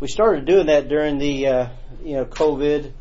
we 0.00 0.08
started 0.08 0.44
doing 0.44 0.66
that 0.66 0.88
during 0.88 1.18
the 1.18 1.46
uh, 1.46 1.68
you 2.04 2.16
know 2.16 2.24
COVID, 2.24 2.92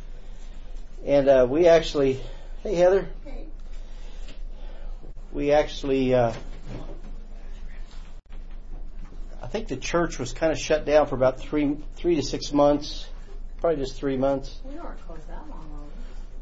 and 1.06 1.28
uh, 1.30 1.48
we 1.50 1.68
actually, 1.68 2.20
hey 2.64 2.76
Heather, 2.76 3.08
Hey. 3.26 3.46
we 5.32 5.52
actually, 5.52 6.14
uh, 6.14 6.34
I 9.42 9.48
think 9.48 9.68
the 9.68 9.78
church 9.78 10.20
was 10.20 10.34
kind 10.34 10.52
of 10.52 10.58
shut 10.60 10.86
down 10.86 11.08
for 11.08 11.16
about 11.16 11.40
three 11.40 11.78
three 11.96 12.16
to 12.16 12.24
six 12.24 12.52
months, 12.52 13.06
probably 13.60 13.78
just 13.84 13.96
three 13.96 14.18
months, 14.18 14.60
We 14.64 14.76
weren't 14.76 15.06
closed 15.06 15.28
that 15.28 15.48
long, 15.50 15.90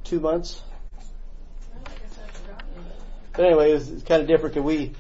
two 0.04 0.20
months. 0.20 0.62
I 0.96 1.90
guess 1.90 2.20
I've 2.24 2.32
forgotten. 2.32 2.68
But 3.36 3.46
anyway, 3.46 3.72
it 3.72 3.74
was, 3.74 3.90
it's 3.90 4.04
kind 4.04 4.22
of 4.22 4.28
different. 4.28 4.56
'cause 4.56 4.64
we, 4.64 4.92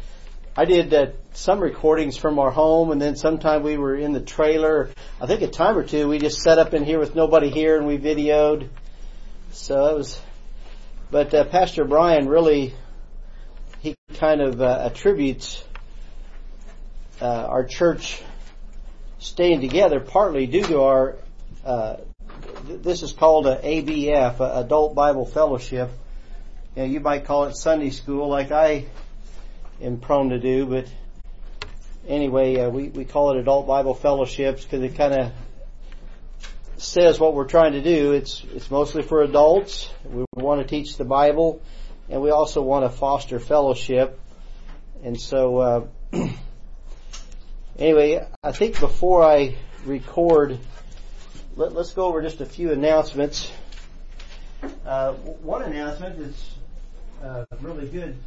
I 0.57 0.65
did 0.65 0.93
uh, 0.93 1.07
some 1.33 1.59
recordings 1.59 2.17
from 2.17 2.39
our 2.39 2.49
home, 2.51 2.91
and 2.91 2.99
then 3.01 3.15
sometime 3.15 3.61
we 3.63 3.77
were 3.77 3.95
in 3.95 4.13
the 4.13 4.21
trailer. 4.21 4.89
I 5.21 5.27
think 5.27 5.41
a 5.41 5.47
time 5.47 5.77
or 5.77 5.83
two 5.83 6.07
we 6.07 6.19
just 6.19 6.41
set 6.41 6.59
up 6.59 6.73
in 6.73 6.83
here 6.83 6.99
with 6.99 7.15
nobody 7.15 7.49
here, 7.49 7.77
and 7.77 7.87
we 7.87 7.97
videoed. 7.97 8.69
So 9.51 9.87
it 9.87 9.97
was. 9.97 10.21
But 11.11 11.33
uh, 11.33 11.45
Pastor 11.45 11.85
Brian 11.85 12.27
really, 12.27 12.73
he 13.79 13.95
kind 14.15 14.41
of 14.41 14.61
uh, 14.61 14.89
attributes 14.91 15.63
uh, 17.21 17.25
our 17.25 17.63
church 17.63 18.21
staying 19.19 19.61
together 19.61 19.99
partly 19.99 20.47
due 20.47 20.63
to 20.63 20.81
our. 20.81 21.15
Uh, 21.63 21.97
th- 22.67 22.81
this 22.81 23.03
is 23.03 23.13
called 23.13 23.45
a 23.47 23.57
ABF, 23.57 24.39
a 24.39 24.59
Adult 24.59 24.95
Bible 24.95 25.25
Fellowship 25.25 25.91
you 26.75 26.81
know, 26.81 26.89
you 26.89 26.99
might 26.99 27.25
call 27.25 27.45
it 27.45 27.55
Sunday 27.55 27.91
school 27.91 28.27
like 28.29 28.51
I 28.51 28.85
am 29.79 29.99
prone 29.99 30.29
to 30.29 30.39
do, 30.39 30.65
but 30.65 30.87
anyway, 32.07 32.57
uh, 32.57 32.69
we, 32.69 32.89
we 32.89 33.05
call 33.05 33.31
it 33.31 33.39
adult 33.39 33.67
Bible 33.67 33.93
fellowships 33.93 34.63
because 34.63 34.81
it 34.81 34.95
kind 34.95 35.13
of 35.13 35.31
says 36.77 37.19
what 37.19 37.33
we're 37.33 37.47
trying 37.47 37.73
to 37.73 37.81
do. 37.81 38.13
It's, 38.13 38.43
it's 38.53 38.69
mostly 38.69 39.03
for 39.03 39.21
adults. 39.21 39.89
We 40.05 40.25
want 40.35 40.61
to 40.61 40.67
teach 40.67 40.97
the 40.97 41.05
Bible 41.05 41.61
and 42.09 42.21
we 42.21 42.31
also 42.31 42.61
want 42.61 42.85
to 42.85 42.89
foster 42.89 43.39
fellowship. 43.39 44.19
And 45.03 45.19
so, 45.19 45.57
uh, 45.57 45.87
anyway, 47.77 48.25
I 48.43 48.51
think 48.51 48.79
before 48.79 49.23
I 49.23 49.55
record, 49.85 50.59
let, 51.55 51.73
let's 51.73 51.93
go 51.93 52.05
over 52.05 52.21
just 52.21 52.41
a 52.41 52.45
few 52.45 52.71
announcements. 52.71 53.51
Uh, 54.85 55.13
one 55.13 55.63
announcement 55.63 56.19
is 56.19 56.55
uh, 57.23 57.45
really 57.61 57.87
good. 57.87 58.17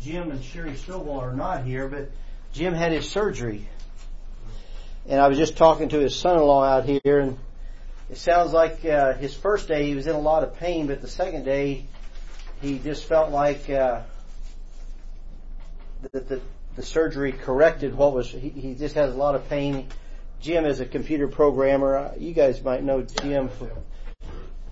Jim 0.00 0.30
and 0.30 0.42
Sherry 0.42 0.72
Stovall 0.72 1.20
are 1.20 1.32
not 1.32 1.64
here, 1.64 1.88
but 1.88 2.10
Jim 2.52 2.74
had 2.74 2.92
his 2.92 3.08
surgery. 3.08 3.68
And 5.06 5.20
I 5.20 5.28
was 5.28 5.38
just 5.38 5.56
talking 5.56 5.88
to 5.90 5.98
his 5.98 6.14
son-in-law 6.14 6.64
out 6.64 6.84
here, 6.84 7.20
and 7.20 7.38
it 8.10 8.18
sounds 8.18 8.52
like 8.52 8.84
uh, 8.84 9.14
his 9.14 9.34
first 9.34 9.68
day 9.68 9.86
he 9.86 9.94
was 9.94 10.06
in 10.06 10.14
a 10.14 10.20
lot 10.20 10.42
of 10.42 10.56
pain, 10.56 10.86
but 10.86 11.00
the 11.00 11.08
second 11.08 11.44
day 11.44 11.86
he 12.60 12.78
just 12.78 13.04
felt 13.04 13.30
like 13.30 13.70
uh, 13.70 14.02
that 16.12 16.28
the, 16.28 16.40
the 16.76 16.82
surgery 16.82 17.32
corrected 17.32 17.94
what 17.94 18.12
was. 18.12 18.30
He, 18.30 18.50
he 18.50 18.74
just 18.74 18.94
has 18.96 19.14
a 19.14 19.16
lot 19.16 19.34
of 19.34 19.48
pain. 19.48 19.88
Jim 20.40 20.64
is 20.64 20.80
a 20.80 20.86
computer 20.86 21.28
programmer. 21.28 21.96
Uh, 21.96 22.14
You 22.18 22.32
guys 22.32 22.62
might 22.62 22.82
know 22.82 23.02
Jim. 23.02 23.50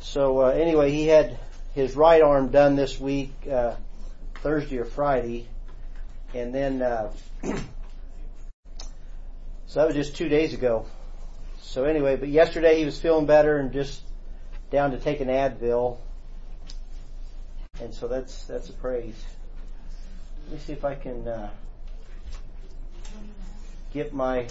So 0.00 0.42
uh, 0.42 0.48
anyway, 0.48 0.90
he 0.92 1.06
had 1.06 1.38
his 1.74 1.96
right 1.96 2.22
arm 2.22 2.48
done 2.48 2.76
this 2.76 3.00
week, 3.00 3.32
uh, 3.50 3.74
Thursday 4.36 4.78
or 4.78 4.84
Friday, 4.84 5.48
and 6.38 6.54
then 6.54 6.82
uh, 6.82 7.10
so 9.66 9.80
that 9.80 9.86
was 9.86 9.94
just 9.94 10.16
two 10.16 10.28
days 10.28 10.54
ago. 10.54 10.86
So 11.60 11.84
anyway, 11.84 12.16
but 12.16 12.28
yesterday 12.28 12.78
he 12.78 12.84
was 12.84 12.98
feeling 12.98 13.26
better 13.26 13.58
and 13.58 13.72
just 13.72 14.02
down 14.70 14.90
to 14.92 14.98
take 14.98 15.20
an 15.20 15.28
Advil, 15.28 15.98
and 17.80 17.92
so 17.92 18.08
that's 18.08 18.44
that's 18.44 18.68
a 18.68 18.72
praise. 18.72 19.22
Let 20.44 20.52
me 20.52 20.58
see 20.60 20.72
if 20.72 20.84
I 20.84 20.94
can 20.94 21.26
uh, 21.26 21.50
get 23.92 24.12
my 24.12 24.46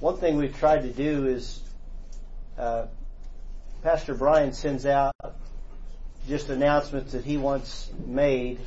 one 0.00 0.18
thing 0.18 0.36
we've 0.36 0.56
tried 0.58 0.82
to 0.82 0.92
do 0.92 1.26
is 1.26 1.60
uh, 2.58 2.86
Pastor 3.82 4.14
Brian 4.14 4.52
sends 4.52 4.84
out 4.84 5.15
just 6.28 6.48
announcements 6.48 7.12
that 7.12 7.24
he 7.24 7.36
wants 7.36 7.90
made, 8.04 8.58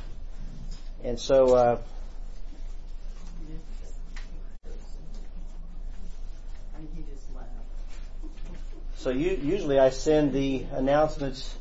and 1.04 1.18
so 1.18 1.54
uh, 1.54 1.78
so 8.96 9.10
you, 9.10 9.38
usually 9.42 9.78
I 9.78 9.90
send 9.90 10.32
the 10.32 10.64
announcements 10.72 11.56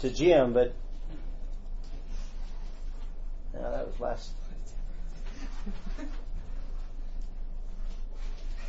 to 0.00 0.10
Jim, 0.10 0.52
but 0.52 0.74
no, 3.54 3.70
that 3.70 3.86
was 3.86 4.00
last 4.00 4.30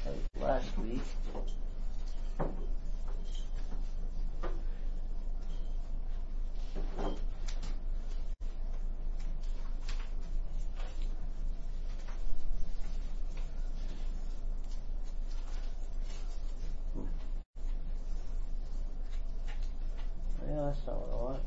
that 0.06 0.13
was 0.13 0.41
last 0.41 0.78
week. 0.80 1.01
Yeah, 20.53 20.66
that's 20.66 20.85
not 20.85 20.95
what 20.97 21.09
I 21.09 21.24
want. 21.24 21.41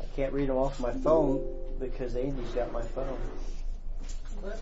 I 0.00 0.16
can't 0.16 0.23
read 0.34 0.48
them 0.48 0.56
off 0.56 0.80
my 0.80 0.90
phone 0.90 1.40
because 1.78 2.16
Amy's 2.16 2.50
got 2.50 2.72
my 2.72 2.82
phone. 2.82 3.06
Whoops. 4.42 4.58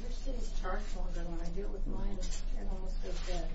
Your 0.00 0.10
city's 0.10 0.50
charged 0.60 0.84
longer 0.96 1.30
when 1.30 1.40
I 1.40 1.48
do 1.50 1.60
it 1.60 1.70
with 1.70 1.86
mine. 1.86 2.18
It 2.18 2.68
almost 2.68 3.02
goes 3.04 3.14
dead. 3.28 3.46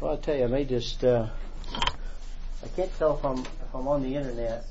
Well, 0.00 0.10
I'll 0.10 0.18
tell 0.18 0.36
you, 0.36 0.44
I 0.44 0.48
may 0.48 0.64
just, 0.66 1.02
uh, 1.04 1.26
I 1.74 2.68
can't 2.76 2.94
tell 2.98 3.16
if 3.16 3.24
I'm, 3.24 3.38
if 3.38 3.74
I'm 3.74 3.88
on 3.88 4.02
the 4.02 4.14
internet. 4.14 4.66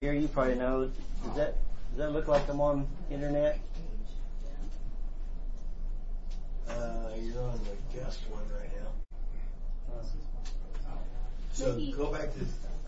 Gary, 0.00 0.20
you 0.20 0.28
probably 0.28 0.54
know, 0.54 0.88
does 1.24 1.36
that, 1.36 1.56
does 1.90 1.98
that 1.98 2.12
look 2.12 2.28
like 2.28 2.48
I'm 2.48 2.60
on 2.60 2.86
internet? 3.10 3.58
Uh, 6.70 7.10
you're 7.20 7.42
on 7.42 7.60
the 7.64 7.98
guest 7.98 8.20
one 8.30 8.44
right 8.54 8.70
now. 8.80 8.90
So 11.52 11.78
go 11.96 12.12
back 12.12 12.32
to. 12.34 12.40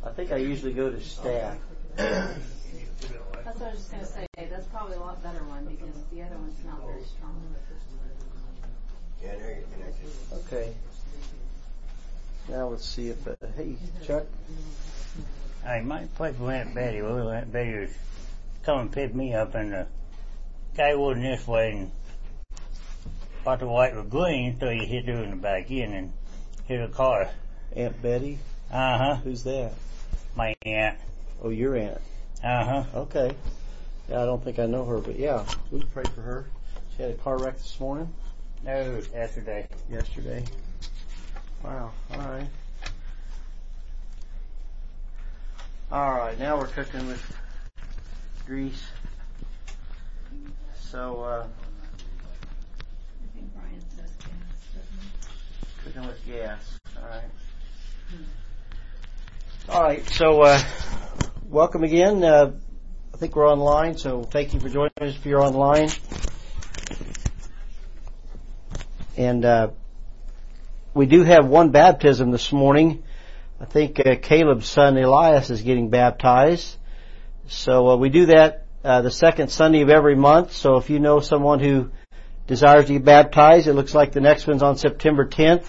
I 0.05 0.11
think 0.11 0.33
I 0.33 0.37
usually 0.37 0.73
go 0.73 0.91
to 0.91 1.01
staff. 1.01 1.57
That's 1.97 3.59
what 3.59 3.69
I 3.69 3.71
was 3.71 3.79
just 3.79 3.91
gonna 3.91 4.07
say. 4.07 4.27
That's 4.37 4.67
probably 4.67 4.97
a 4.97 5.01
lot 5.01 5.23
better 5.23 5.43
one 5.45 5.65
because 5.67 5.95
the 6.13 6.23
other 6.23 6.37
one's 6.37 6.65
not 6.65 6.81
very 6.87 7.05
strong. 7.05 7.43
Yeah, 9.23 9.33
now 9.33 9.39
you're 9.39 9.63
connected. 9.75 10.11
Okay. 10.33 10.73
Now 12.49 12.69
let's 12.69 12.85
see 12.85 13.11
if, 13.11 13.27
uh, 13.27 13.35
hey, 13.57 13.77
Chuck, 14.05 14.27
Hey, 15.65 15.81
my 15.81 16.07
place 16.17 16.37
with 16.39 16.51
Aunt 16.51 16.75
Betty. 16.75 17.03
Well, 17.03 17.31
Aunt 17.31 17.53
Betty 17.53 17.79
was 17.79 17.91
coming 18.65 18.89
to 18.89 18.95
pick 18.95 19.15
me 19.15 19.33
up, 19.33 19.55
and 19.55 19.73
the 19.73 19.87
guy 20.77 20.97
wasn't 20.97 21.23
this 21.23 21.47
way, 21.47 21.71
and 21.71 21.93
thought 23.43 23.59
the 23.61 23.67
light 23.67 23.95
was 23.95 24.07
green, 24.07 24.59
so 24.59 24.69
he 24.71 24.85
hit 24.87 25.07
her 25.07 25.23
in 25.23 25.31
the 25.31 25.37
back 25.37 25.71
end 25.71 25.95
and 25.95 26.13
hit 26.67 26.81
a 26.81 26.89
car. 26.89 27.31
Aunt 27.75 28.01
Betty, 28.03 28.39
Uh 28.71 28.99
huh. 28.99 29.15
who's 29.17 29.43
that? 29.45 29.73
My 30.37 30.55
aunt. 30.67 30.99
Oh, 31.43 31.49
your 31.51 31.75
aunt. 31.77 32.01
Uh 32.45 32.65
huh. 32.65 32.85
Okay. 33.01 33.35
Yeah, 34.09 34.23
I 34.23 34.25
don't 34.27 34.43
think 34.45 34.59
I 34.59 34.67
know 34.67 34.85
her, 34.85 34.99
but 34.99 35.19
yeah, 35.19 35.45
we 35.71 35.81
can 35.81 35.89
pray 35.89 36.05
for 36.15 36.21
her. 36.23 36.47
She 36.97 37.03
had 37.03 37.13
a 37.13 37.15
car 37.15 37.39
wreck 37.39 37.57
this 37.57 37.79
morning, 37.81 38.13
No, 38.65 39.01
yesterday. 39.13 39.67
yesterday. 39.91 40.45
Wow. 41.65 41.93
All 42.13 42.19
right. 42.19 42.49
All 45.91 46.13
right. 46.13 46.39
Now 46.39 46.59
we're 46.59 46.67
cooking 46.67 47.07
with 47.07 47.23
grease. 48.47 48.91
So 50.91 51.23
uh, 51.23 51.47
think 53.43 53.55
Brian 53.55 53.81
says 53.97 54.11
gas, 54.19 54.31
doesn't 54.75 55.85
cooking 55.85 56.07
with 56.07 56.27
gas. 56.27 56.79
All 56.97 57.09
right. 57.09 57.31
All 59.69 59.83
right. 59.83 60.09
So 60.11 60.43
uh, 60.43 60.63
welcome 61.49 61.83
again. 61.83 62.23
Uh, 62.23 62.53
I 63.13 63.17
think 63.17 63.35
we're 63.37 63.51
online, 63.51 63.97
so 63.97 64.23
thank 64.25 64.55
you 64.55 64.61
for 64.61 64.69
joining 64.69 64.93
us 65.01 65.17
if 65.17 65.27
you're 65.27 65.43
online. 65.43 65.89
And 69.17 69.45
uh, 69.45 69.71
we 70.95 71.07
do 71.07 71.23
have 71.23 71.47
one 71.47 71.71
baptism 71.71 72.31
this 72.31 72.53
morning. 72.53 73.03
I 73.61 73.65
think 73.65 74.01
uh, 74.01 74.17
Caleb's 74.17 74.67
son 74.67 74.97
Elias 74.97 75.51
is 75.51 75.63
getting 75.63 75.91
baptized. 75.91 76.77
So 77.49 77.91
uh, 77.91 77.97
we 77.97 78.09
do 78.09 78.27
that 78.27 78.67
uh, 78.85 79.03
the 79.03 79.11
second 79.11 79.49
Sunday 79.51 79.83
of 79.83 79.91
every 79.91 80.17
month. 80.17 80.53
So 80.53 80.77
if 80.77 80.91
you 80.91 80.99
know 80.99 81.21
someone 81.21 81.61
who 81.61 81.91
desires 82.47 82.87
to 82.87 82.93
be 82.93 82.99
baptized, 82.99 83.67
it 83.67 83.75
looks 83.75 83.95
like 83.95 84.13
the 84.13 84.21
next 84.21 84.47
one's 84.47 84.63
on 84.63 84.77
September 84.77 85.27
10th. 85.27 85.67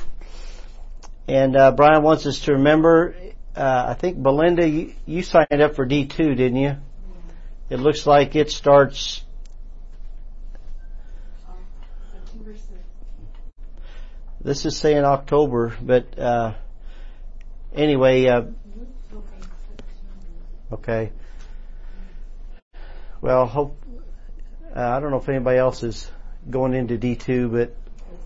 And 1.27 1.55
uh, 1.55 1.71
Brian 1.71 2.03
wants 2.03 2.25
us 2.25 2.41
to 2.41 2.53
remember. 2.53 3.15
Uh, 3.55 3.85
I 3.89 3.93
think 3.93 4.21
Belinda, 4.21 4.67
you, 4.67 4.93
you 5.05 5.23
signed 5.23 5.61
up 5.61 5.75
for 5.75 5.85
D2, 5.85 6.17
didn't 6.17 6.57
you? 6.57 6.77
It 7.69 7.77
looks 7.77 8.05
like 8.05 8.35
it 8.35 8.51
starts. 8.51 9.23
This 14.41 14.65
is 14.65 14.75
saying 14.75 15.05
October, 15.05 15.73
but 15.81 16.19
uh, 16.19 16.55
anyway, 17.73 18.25
uh, 18.25 18.41
okay. 20.73 21.13
Well, 23.21 23.45
hope. 23.45 23.81
Uh, 24.75 24.81
I 24.81 24.99
don't 24.99 25.11
know 25.11 25.17
if 25.17 25.29
anybody 25.29 25.57
else 25.57 25.81
is 25.83 26.11
going 26.49 26.73
into 26.73 26.97
D2, 26.97 27.51
but 27.51 27.59
It 27.61 27.75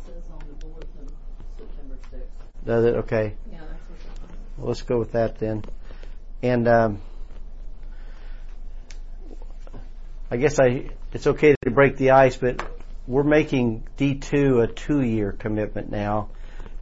says 0.05 0.13
on 0.33 0.39
the 0.49 0.65
bulletin, 0.65 0.87
September 1.57 1.97
sixth. 2.11 2.65
does 2.65 2.85
it? 2.85 2.95
Okay. 2.95 3.33
Yeah, 3.51 3.59
that's 3.59 3.69
what 3.89 3.99
it's 3.99 4.09
on. 4.31 4.37
Well, 4.57 4.67
let's 4.67 4.81
go 4.81 4.99
with 4.99 5.11
that 5.13 5.37
then. 5.39 5.63
And 6.43 6.67
um, 6.67 7.01
I 10.29 10.37
guess 10.37 10.59
I 10.59 10.89
it's 11.13 11.25
okay 11.27 11.55
to 11.63 11.71
break 11.71 11.97
the 11.97 12.11
ice, 12.11 12.35
but 12.37 12.61
we're 13.07 13.23
making 13.23 13.83
D2 13.97 14.63
a 14.63 14.67
two-year 14.67 15.31
commitment 15.31 15.89
now 15.89 16.29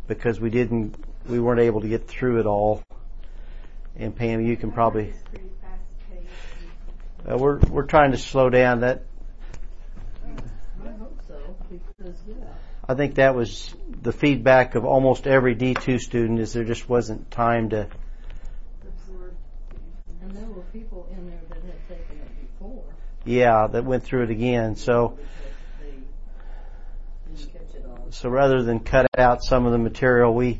because 0.07 0.39
we 0.39 0.49
didn't 0.49 0.95
we 1.27 1.39
weren't 1.39 1.59
able 1.61 1.81
to 1.81 1.87
get 1.87 2.07
through 2.07 2.39
it 2.39 2.45
all. 2.45 2.81
And 3.97 4.15
Pam, 4.15 4.41
you 4.41 4.57
can 4.57 4.71
probably 4.71 5.09
It's 5.09 5.21
pretty 5.29 5.45
fast 5.61 5.81
paced. 6.09 7.31
uh, 7.31 7.37
we're 7.37 7.59
we're 7.59 7.85
trying 7.85 8.11
to 8.11 8.17
slow 8.17 8.49
down. 8.49 8.81
That 8.81 9.03
I 10.25 10.27
hope 10.97 10.99
so, 10.99 11.14
because, 11.69 12.15
yeah, 12.27 12.35
I 12.87 12.93
think 12.93 13.15
that 13.15 13.35
was 13.35 13.73
the 14.01 14.11
feedback 14.11 14.75
of 14.75 14.85
almost 14.85 15.25
every 15.25 15.55
D2 15.55 15.99
student 15.99 16.39
is 16.39 16.53
there 16.53 16.63
just 16.63 16.87
wasn't 16.87 17.31
time 17.31 17.69
to. 17.69 17.87
And 20.21 20.31
there 20.31 20.45
were 20.45 20.61
people 20.73 21.07
in 21.11 21.27
there 21.27 21.39
that 21.49 21.57
had 21.57 21.87
taken 21.87 22.17
it 22.17 22.51
before, 22.59 22.83
Yeah, 23.23 23.67
that 23.67 23.85
went 23.85 24.03
through 24.03 24.23
it 24.23 24.29
again. 24.29 24.75
So. 24.75 25.17
but 25.17 25.17
they 25.81 27.35
didn't 27.35 27.53
catch 27.53 27.75
it 27.75 27.85
all. 27.87 28.11
So 28.11 28.29
rather 28.29 28.61
than 28.61 28.79
cut 28.79 29.07
out 29.17 29.43
some 29.43 29.65
of 29.65 29.71
the 29.71 29.79
material, 29.79 30.33
we 30.33 30.59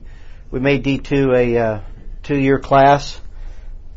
we 0.50 0.60
made 0.60 0.84
D2 0.84 1.36
a 1.36 1.58
uh, 1.58 1.82
two-year 2.24 2.60
class. 2.60 3.20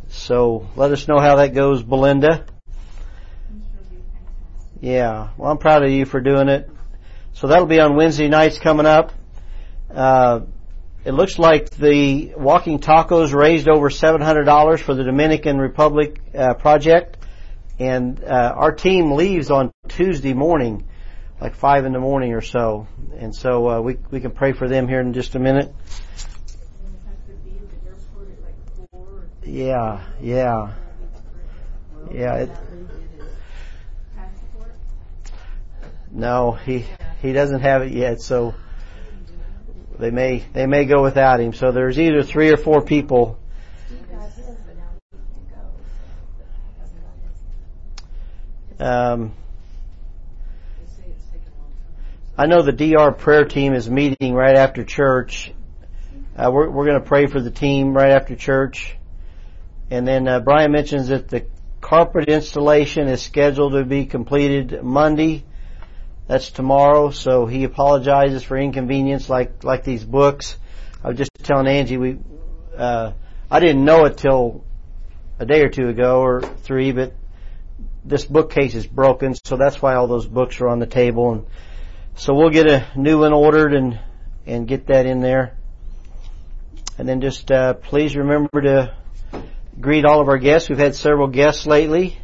So 0.09 0.69
let 0.77 0.91
us 0.93 1.07
know 1.09 1.19
how 1.19 1.37
that 1.37 1.55
goes, 1.55 1.83
Belinda. 1.83 2.29
I'm 2.29 2.43
sure 3.61 3.81
it'll 3.81 3.91
be 3.91 3.97
fantastic. 3.97 4.79
Yeah, 4.81 5.29
well, 5.37 5.51
I'm 5.51 5.59
proud 5.59 5.83
of 5.83 5.91
you 5.91 6.05
for 6.05 6.21
doing 6.21 6.49
it. 6.49 6.71
So 7.39 7.47
that'll 7.47 7.67
be 7.67 7.79
on 7.79 7.95
Wednesday 7.95 8.27
nights 8.27 8.59
coming 8.59 8.85
up. 8.85 9.13
Uh, 9.95 10.41
it 11.05 11.13
looks 11.13 11.39
like 11.39 11.71
the 11.71 12.35
Walking 12.37 12.81
Tacos 12.81 13.33
raised 13.33 13.69
over 13.69 13.91
$700 13.91 14.81
for 14.81 14.93
the 14.93 15.05
Dominican 15.05 15.59
Republic 15.59 16.21
uh, 16.37 16.55
project, 16.55 17.17
and 17.79 18.25
uh, 18.25 18.55
our 18.57 18.73
team 18.73 19.13
leaves 19.13 19.53
on 19.53 19.71
Tuesday 19.87 20.35
morning, 20.35 20.89
like 21.41 21.55
five 21.55 21.85
in 21.85 21.93
the 21.93 22.01
morning 22.01 22.35
or 22.35 22.41
so, 22.41 22.89
and 23.17 23.33
so 23.33 23.69
uh, 23.71 23.81
we 23.81 23.99
we 24.11 24.19
can 24.19 24.33
pray 24.33 24.51
for 24.51 24.67
them 24.69 24.89
here 24.89 24.99
in 24.99 25.13
just 25.13 25.37
a 25.37 25.39
minute. 25.39 25.73
Yeah, 29.45 30.05
yeah, 30.21 30.73
Yeah, 32.11 32.35
it- 32.35 32.51
that 32.51 32.73
Lee 32.73 33.07
did 33.17 33.21
his 33.21 33.29
passport. 34.17 34.75
No, 36.19 36.51
he 36.53 36.85
he 37.23 37.33
doesn't 37.33 37.61
have 37.61 37.83
it 37.83 37.93
yet, 37.93 38.21
so 38.21 38.53
they 40.01 40.11
may 40.11 40.45
they 40.53 40.67
may 40.67 40.85
go 40.85 41.01
without 41.01 41.39
him. 41.41 41.53
So 41.53 41.71
there's 41.71 41.99
either 41.99 42.25
three 42.25 42.51
or 42.51 42.57
four 42.57 42.83
people. 42.83 43.39
Um. 48.81 49.33
I 52.37 52.47
know 52.47 52.63
the 52.63 52.73
DR 52.73 53.13
prayer 53.13 53.45
team 53.45 53.75
is 53.75 53.91
meeting 53.91 54.33
right 54.35 54.57
after 54.57 54.85
church. 54.85 55.53
Uh, 56.37 56.51
we're 56.53 56.69
we're 56.69 56.87
going 56.87 57.01
to 57.01 57.07
pray 57.07 57.27
for 57.27 57.41
the 57.41 57.51
team 57.51 57.95
right 57.95 58.11
after 58.11 58.35
church, 58.35 58.97
and 59.91 60.07
then 60.07 60.27
uh, 60.27 60.41
Brian 60.41 60.73
mentions 60.73 61.09
that 61.09 61.29
the 61.29 61.47
carpet 61.81 62.29
installation 62.29 63.07
is 63.07 63.23
scheduled 63.23 63.73
to 63.73 63.85
be 63.85 64.07
completed 64.07 64.83
Monday. 64.83 65.45
That's 66.29 66.51
tomorrow, 66.51 67.11
so 67.11 67.47
he 67.47 67.65
apologizes 67.65 68.45
for 68.45 68.57
inconvenience, 68.57 69.29
like 69.29 69.65
like 69.65 69.83
these 69.83 70.05
books. 70.05 70.57
I 71.03 71.09
was 71.09 71.19
just 71.19 71.31
telling 71.43 71.67
Angie 71.67 71.97
we, 71.97 72.19
uh, 72.77 73.13
I 73.51 73.61
didn't 73.61 73.85
know 73.85 74.05
it 74.05 74.19
till 74.19 74.65
a 75.41 75.47
day 75.47 75.63
or 75.63 75.69
two 75.69 75.89
ago 75.89 76.21
or 76.21 76.43
three, 76.43 76.93
but 76.93 77.15
this 78.05 78.25
bookcase 78.25 78.75
is 78.77 78.87
broken, 78.87 79.35
so 79.35 79.57
that's 79.57 79.83
why 79.83 79.95
all 79.95 80.07
those 80.07 80.27
books 80.27 80.61
are 80.61 80.69
on 80.69 80.79
the 80.79 80.87
table 80.87 81.33
and. 81.33 81.47
So 82.19 82.35
we'll 82.35 82.51
get 82.51 82.67
a 82.67 82.85
new 82.97 83.21
one 83.21 83.33
ordered 83.33 83.75
and 83.75 84.01
and 84.45 84.67
get 84.67 84.89
that 84.89 85.07
in 85.07 85.21
there. 85.21 85.57
And 86.99 87.09
then 87.09 87.21
just 87.21 87.49
uh, 87.53 87.75
please 87.75 88.17
remember 88.17 88.61
to 88.61 88.97
greet 89.81 90.05
all 90.05 90.21
of 90.21 90.27
our 90.27 90.37
guests. 90.37 90.69
We've 90.69 90.79
had 90.79 90.97
several 90.97 91.29
guests 91.29 91.65
lately, 91.65 92.19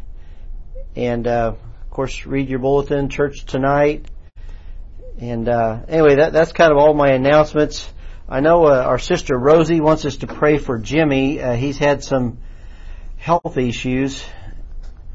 and 0.96 1.24
uh, 1.28 1.54
course 1.94 2.26
read 2.26 2.48
your 2.48 2.58
bulletin. 2.58 3.08
Church 3.08 3.44
tonight. 3.44 4.04
And 5.20 5.48
uh, 5.48 5.82
anyway, 5.86 6.16
that 6.16 6.32
that's 6.32 6.52
kind 6.52 6.72
of 6.72 6.76
all 6.76 6.92
my 6.92 7.12
announcements. 7.12 7.88
I 8.28 8.40
know 8.40 8.64
uh, 8.64 8.82
our 8.82 8.98
sister 8.98 9.38
Rosie 9.38 9.80
wants 9.80 10.04
us 10.04 10.16
to 10.16 10.26
pray 10.26 10.58
for 10.58 10.76
Jimmy. 10.78 11.40
Uh, 11.40 11.54
he's 11.54 11.78
had 11.78 12.02
some 12.02 12.38
health 13.16 13.56
issues, 13.56 14.24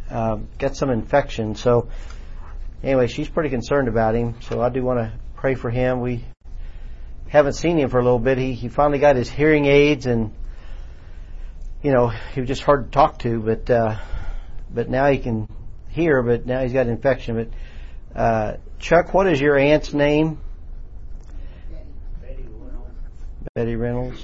uh, 0.10 0.38
got 0.58 0.78
some 0.78 0.90
infection, 0.90 1.56
so 1.56 1.90
anyway, 2.82 3.08
she's 3.08 3.28
pretty 3.28 3.50
concerned 3.50 3.90
about 3.90 4.16
him, 4.16 4.36
so 4.42 4.62
I 4.62 4.70
do 4.70 4.82
want 4.82 5.00
to 5.00 5.12
pray 5.36 5.56
for 5.56 5.70
him. 5.70 6.00
We 6.00 6.24
haven't 7.28 7.54
seen 7.54 7.78
him 7.78 7.90
for 7.90 8.00
a 8.00 8.04
little 8.04 8.20
bit. 8.20 8.38
He 8.38 8.54
he 8.54 8.70
finally 8.70 9.00
got 9.00 9.18
his 9.18 9.30
hearing 9.30 9.66
aids, 9.66 10.06
and 10.06 10.34
you 11.84 11.92
know 11.92 12.08
he 12.08 12.40
was 12.40 12.48
just 12.48 12.64
hard 12.64 12.86
to 12.86 12.90
talk 12.92 13.20
to, 13.20 13.42
but 13.42 13.70
uh, 13.70 13.98
but 14.74 14.90
now 14.90 15.12
he 15.12 15.18
can 15.18 15.50
hear. 16.00 16.22
But 16.24 16.46
now 16.46 16.62
he's 16.62 16.74
got 16.74 16.88
an 16.88 16.94
infection. 16.94 17.36
But 18.14 18.20
uh, 18.20 18.58
Chuck, 18.80 19.14
what 19.14 19.28
is 19.28 19.40
your 19.40 19.58
aunt's 19.58 19.94
name? 19.94 20.40
Betty 22.22 22.44
went 22.44 22.74
on. 22.76 22.96
Betty 23.56 23.76
Reynolds. 23.76 24.24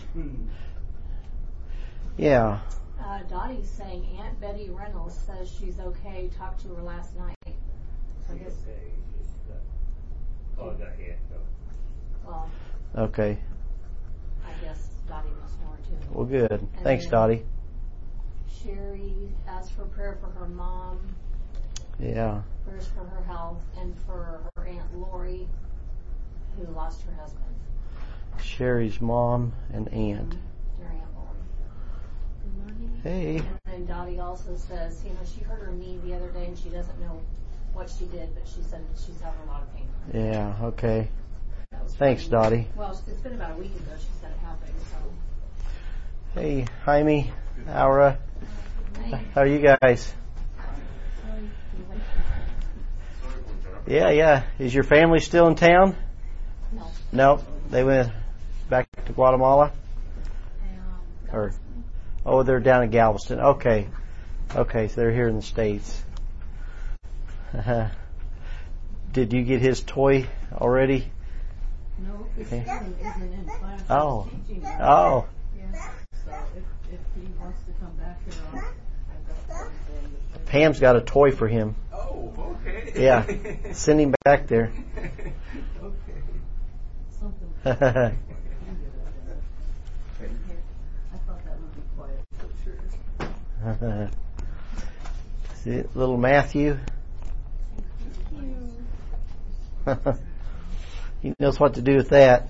Yeah. 2.18 2.60
Uh, 3.00 3.20
Dottie's 3.30 3.70
saying 3.70 4.06
Aunt 4.20 4.40
Betty 4.40 4.70
Reynolds 4.70 5.18
says 5.26 5.52
she's 5.60 5.80
okay. 5.80 6.30
Talked 6.38 6.62
to 6.62 6.70
her 6.70 6.82
last 6.82 7.16
night. 7.18 7.36
So 8.28 8.34
I 8.34 8.38
guess, 8.38 8.54
Okay, 10.58 10.60
oh, 10.60 10.70
I 10.70 10.74
got 10.74 10.90
well, 12.26 12.50
Okay. 12.98 13.38
I 14.46 14.66
guess 14.66 14.90
Dottie 15.08 15.30
must 15.42 15.60
know 15.60 15.68
her 15.68 15.78
too. 15.78 16.14
Well, 16.14 16.26
good. 16.26 16.68
Thanks, 16.84 17.06
Dottie. 17.06 17.44
Sherry 18.64 19.30
asked 19.48 19.74
for 19.74 19.86
prayer 19.86 20.18
for 20.20 20.30
her 20.40 20.48
mom, 20.48 21.00
Yeah. 22.00 22.42
prayers 22.66 22.88
for 22.88 23.06
her 23.06 23.24
health, 23.24 23.62
and 23.78 23.96
for 24.06 24.42
her 24.56 24.68
Aunt 24.68 24.98
Lori, 24.98 25.48
who 26.58 26.66
lost 26.74 27.02
her 27.04 27.14
husband. 27.14 27.44
Sherry's 28.42 29.00
mom 29.02 29.54
and 29.74 29.88
aunt. 29.90 30.32
Mm-hmm. 30.32 30.82
Their 30.82 30.90
Aunt 30.90 31.16
Lori. 31.16 32.90
Hey. 33.04 33.42
And 33.66 33.88
Dottie 33.88 34.20
also 34.20 34.56
says, 34.56 35.02
you 35.06 35.12
know, 35.12 35.20
she 35.26 35.42
hurt 35.44 35.62
her 35.62 35.72
knee 35.72 36.00
the 36.04 36.14
other 36.16 36.30
day 36.30 36.46
and 36.46 36.58
she 36.58 36.70
doesn't 36.70 37.00
know 37.00 37.22
what 37.74 37.90
she 37.90 38.06
did, 38.06 38.34
but 38.34 38.48
she 38.48 38.62
said 38.62 38.84
she's 38.96 39.20
having 39.22 39.40
a 39.48 39.52
lot 39.52 39.62
of 39.62 39.76
pain. 39.76 39.88
Yeah. 40.14 40.56
Okay. 40.64 41.10
Thanks, 41.98 42.24
from- 42.24 42.32
Dottie. 42.32 42.68
Well, 42.76 42.92
it's 42.92 43.22
been 43.22 43.34
about 43.34 43.52
a 43.52 43.56
week 43.56 43.76
ago 43.76 43.92
she 43.98 44.08
said 44.22 44.32
it 44.32 44.40
happened, 44.46 44.74
so. 44.92 46.40
Hey, 46.40 46.66
Jaime, 46.84 47.32
Aura. 47.68 48.18
How 49.34 49.42
are 49.42 49.48
you 49.48 49.60
guys? 49.60 50.14
Yeah, 53.88 54.10
yeah. 54.10 54.44
Is 54.58 54.74
your 54.74 54.84
family 54.84 55.20
still 55.20 55.48
in 55.48 55.56
town? 55.56 55.96
No. 56.72 56.92
No, 57.12 57.44
they 57.70 57.84
went 57.84 58.12
back 58.70 58.88
to 59.06 59.14
Guatemala. 59.14 59.72
Um, 60.64 61.32
Or 61.32 61.54
oh, 62.26 62.44
they're 62.44 62.60
down 62.60 62.84
in 62.84 62.90
Galveston. 62.90 63.40
Okay, 63.40 63.88
okay. 64.56 64.88
So 64.88 64.96
they're 64.96 65.12
here 65.12 65.28
in 65.28 65.36
the 65.36 65.42
states. 65.44 66.04
Uh, 67.54 67.90
did 69.14 69.34
you 69.34 69.44
get 69.44 69.62
his 69.62 69.82
toy 69.82 70.26
already? 70.52 71.12
No, 72.00 72.28
Okay. 72.42 72.60
Isn't 72.60 73.34
in 73.34 73.46
class. 73.46 73.82
Oh. 73.90 74.28
Oh, 74.80 75.26
Yeah, 75.58 75.80
so 76.26 76.32
if, 76.58 76.64
if 76.94 77.00
he 77.16 77.28
wants 77.40 77.60
to 77.64 77.72
come 77.80 77.96
back 77.98 78.20
here, 78.26 78.34
I'll, 78.54 78.64
Pam's 80.46 80.80
got 80.80 80.96
a 80.96 81.02
toy 81.02 81.32
for 81.32 81.48
him. 81.48 81.76
Oh, 81.94 82.32
okay. 82.38 82.94
Yeah, 82.96 83.26
send 83.74 84.00
him 84.00 84.16
back 84.24 84.48
there. 84.48 84.72
okay. 84.98 85.34
Something. 87.20 87.54
I 87.66 88.14
thought 91.26 91.44
that 91.46 91.60
would 91.60 91.76
be 91.76 91.82
quiet. 91.98 92.24
See, 95.64 95.84
little 95.94 96.18
Matthew. 96.18 96.78
he 101.22 101.34
knows 101.40 101.60
what 101.60 101.76
to 101.76 101.82
do 101.82 101.98
with 101.98 102.10
that. 102.10 102.50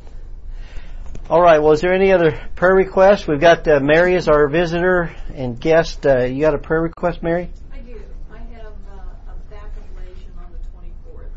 All 1.27 1.41
right. 1.41 1.59
Well, 1.59 1.71
is 1.71 1.81
there 1.81 1.93
any 1.93 2.11
other 2.11 2.39
prayer 2.55 2.75
requests? 2.75 3.27
We've 3.27 3.39
got 3.39 3.67
uh, 3.67 3.79
Mary 3.79 4.15
as 4.15 4.27
our 4.27 4.47
visitor 4.47 5.15
and 5.33 5.59
guest. 5.59 6.05
Uh, 6.05 6.25
you 6.25 6.41
got 6.41 6.53
a 6.53 6.59
prayer 6.59 6.81
request, 6.81 7.23
Mary, 7.23 7.49
I 7.73 7.79
do. 7.79 7.99
I 8.31 8.37
have 8.37 8.73
uh, 8.91 9.31
a 9.31 9.49
back 9.49 9.71
ablation 9.75 10.37
on 10.37 10.51
the 10.51 10.87
24th. 11.09 11.29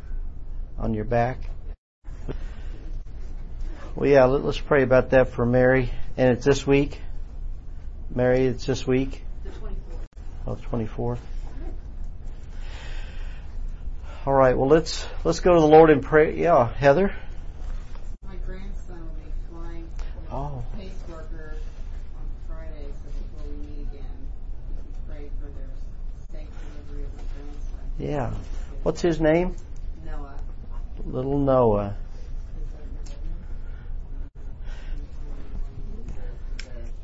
on 0.78 0.94
your 0.94 1.04
back? 1.04 1.38
Well, 3.94 4.10
yeah. 4.10 4.26
Let, 4.26 4.44
let's 4.44 4.58
pray 4.60 4.82
about 4.82 5.10
that 5.10 5.30
for 5.30 5.46
Mary. 5.46 5.90
And 6.16 6.30
it's 6.30 6.44
this 6.44 6.66
week. 6.66 7.00
Mary, 8.14 8.46
it's 8.46 8.66
this 8.66 8.86
week. 8.86 9.22
The 9.44 9.50
24th. 9.50 9.74
Oh, 10.46 10.54
24th. 10.54 11.18
All 14.26 14.34
right. 14.34 14.56
Well, 14.56 14.68
let's 14.68 15.06
let's 15.24 15.40
go 15.40 15.54
to 15.54 15.60
the 15.60 15.66
Lord 15.66 15.88
in 15.88 16.02
prayer. 16.02 16.30
Yeah, 16.30 16.70
Heather. 16.74 17.14
My 18.26 18.36
grandson 18.36 19.00
will 19.00 19.14
be 19.14 19.32
flying 19.50 19.84
with 19.84 20.17
Oh. 20.30 20.62
caseworker 20.76 21.56
on 22.16 22.26
Friday, 22.46 22.86
so 23.02 23.08
before 23.08 23.48
we 23.48 23.56
meet 23.66 23.80
again, 23.92 24.18
we 24.68 24.76
can 24.76 24.92
pray 25.08 25.30
for 25.40 25.46
their 25.46 25.70
safe 26.30 26.48
delivery 26.74 27.04
of 27.04 27.12
grandson. 27.34 27.80
Yeah. 27.98 28.30
What's 28.82 29.00
his 29.00 29.20
name? 29.20 29.54
Noah. 30.04 30.34
Little 31.06 31.38
Noah. 31.38 31.94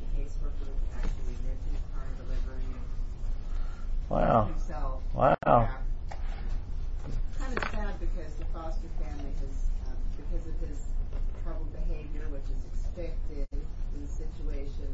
The 0.00 0.20
caseworker 0.20 0.68
actually 0.96 1.36
lived 1.44 1.64
in 1.64 1.74
his 1.74 1.84
car 1.94 2.06
delivering 2.18 2.74
Wow. 4.10 4.44
himself. 4.44 5.00
Wow. 5.14 5.36
Yeah. 5.46 5.68
Kind 7.38 7.56
of 7.58 7.64
sad 7.70 8.00
because 8.00 8.34
the 8.34 8.44
foster 8.46 8.88
family 9.00 9.32
has, 9.40 9.56
um, 9.88 9.96
because 10.16 10.46
of 10.46 10.54
his 10.68 10.78
troubled 11.42 11.72
behavior, 11.72 12.24
which 12.30 12.44
is 12.48 12.62
expected 12.72 13.46
in 13.52 14.00
the 14.00 14.08
situation, 14.08 14.88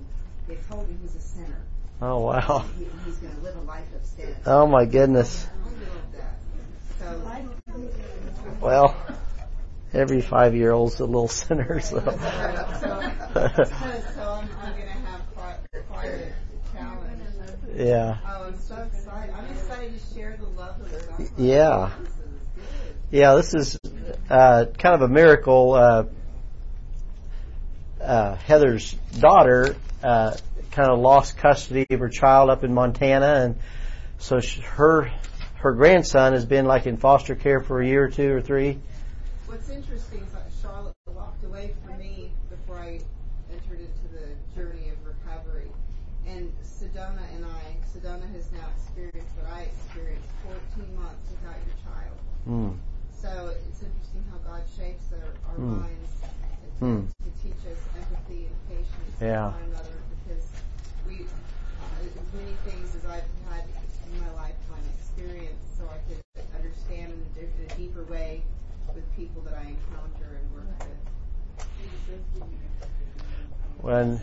they 0.49 0.57
told 0.69 0.87
him 0.89 0.99
he's 1.03 1.15
a 1.15 1.21
sinner. 1.21 1.63
Oh 2.03 2.19
wow. 2.21 2.65
He, 2.79 2.87
he's 3.05 3.17
going 3.19 3.35
to 3.35 3.41
live 3.43 3.57
a 3.57 3.61
life 3.63 3.93
of 3.95 4.05
sin. 4.05 4.30
Oh 4.47 4.67
my 4.67 4.85
goodness. 4.87 5.47
I 5.47 7.09
love 7.09 7.23
that. 7.23 7.41
So, 7.67 8.57
Well, 8.61 8.97
every 9.93 10.23
five 10.23 10.55
year 10.55 10.73
old's 10.73 10.99
a 11.01 11.05
little 11.05 11.29
sinner, 11.29 11.81
so. 11.81 12.01
so, 12.01 12.07
so, 12.11 12.21
so 12.81 13.01
I'm, 13.37 14.49
I'm 14.63 14.73
going 14.73 14.87
to 14.87 14.93
have 14.93 15.21
quite, 15.35 15.57
quite 15.89 16.07
a 16.09 16.33
challenge. 16.73 17.23
yeah. 17.77 18.19
Oh, 18.27 18.47
I'm 18.49 18.59
so 18.59 18.77
excited. 18.77 19.35
I'm 19.35 19.47
excited 19.57 19.99
to 19.99 20.15
share 20.15 20.37
the 20.39 20.47
love 20.49 20.81
of. 20.81 21.31
Yeah. 21.39 21.91
This 22.01 22.09
is. 22.09 22.17
Yeah, 23.13 23.35
this 23.35 23.55
is 23.55 23.79
uh, 24.31 24.67
kind 24.79 24.95
of 24.95 25.03
a 25.03 25.09
miracle. 25.09 25.75
Uh, 25.75 26.05
uh, 28.01 28.37
Heather's 28.37 28.93
daughter 29.19 29.77
uh, 30.03 30.37
kind 30.71 30.91
of 30.91 30.99
lost 31.01 31.37
custody 31.37 31.87
of 31.91 32.01
her 32.01 32.09
child 32.09 32.49
up 32.49 32.65
in 32.65 32.73
Montana, 32.73 33.45
and 33.45 33.59
so 34.21 34.39
sh 34.41 34.59
her 34.61 35.11
her 35.57 35.73
grandson 35.73 36.33
has 36.33 36.47
been 36.47 36.65
like 36.67 36.87
in 36.87 36.97
foster 36.97 37.35
care 37.35 37.61
for 37.61 37.81
a 37.83 37.87
year 37.87 38.05
or 38.05 38.09
two 38.09 38.33
or 38.33 38.41
three. 38.41 38.79
What's 39.47 39.69
interesting 39.69 40.21
is 40.23 40.33
that 40.33 40.47
Charlotte 40.63 40.95
walked 41.09 41.45
away 41.45 41.75
from 41.85 41.99
me 41.99 42.31
before 42.49 42.79
I 42.79 43.01
entered 43.53 43.81
into 43.81 44.07
the 44.15 44.29
journey 44.55 44.89
of 44.91 44.97
recovery. 45.05 45.69
And 46.27 46.53
Sedona 46.63 47.21
and 47.35 47.45
I, 47.45 47.77
Sedona 47.93 48.31
has 48.33 48.51
now 48.53 48.65
experienced 48.77 49.35
what 49.37 49.53
I 49.53 49.63
experienced 49.63 50.29
14 50.45 50.95
months 50.97 51.29
without 51.33 51.59
your 51.67 51.77
child. 51.83 52.17
Mm. 52.49 52.77
So 53.13 53.53
it's 53.69 53.83
interesting 53.83 54.25
how 54.31 54.39
God 54.49 54.63
shapes 54.79 55.13
our, 55.13 55.29
our 55.51 55.57
Hmm. 55.57 55.81
minds 55.81 56.11
to, 56.79 56.85
Hmm. 56.85 57.01
to 57.05 57.31
teach 57.43 57.61
us 57.69 57.81
empathy 57.99 58.47
and 58.49 58.57
patience 58.69 59.13
Yeah. 59.21 59.47
with 59.47 59.55
one 59.61 59.65
another 59.75 59.97
because 60.25 60.45
we, 61.09 61.27
as 62.05 62.35
many 62.35 62.55
things 62.65 62.95
as 62.97 63.05
I've 63.05 63.25
had 63.51 63.65
in 64.13 64.21
my 64.21 64.31
lifetime 64.33 64.85
experience 64.99 65.61
so 65.79 65.85
I 65.85 65.99
could 66.09 66.45
understand 66.57 67.13
in 67.13 67.21
a, 67.37 67.45
in 67.45 67.71
a 67.71 67.75
deeper 67.77 68.05
way 68.05 68.43
with 68.95 69.05
people 69.17 69.43
that 69.43 69.55
I 69.55 69.63
encounter 69.63 70.39
and 70.41 70.55
work 70.55 70.65
with. 70.81 70.97
When 73.81 74.21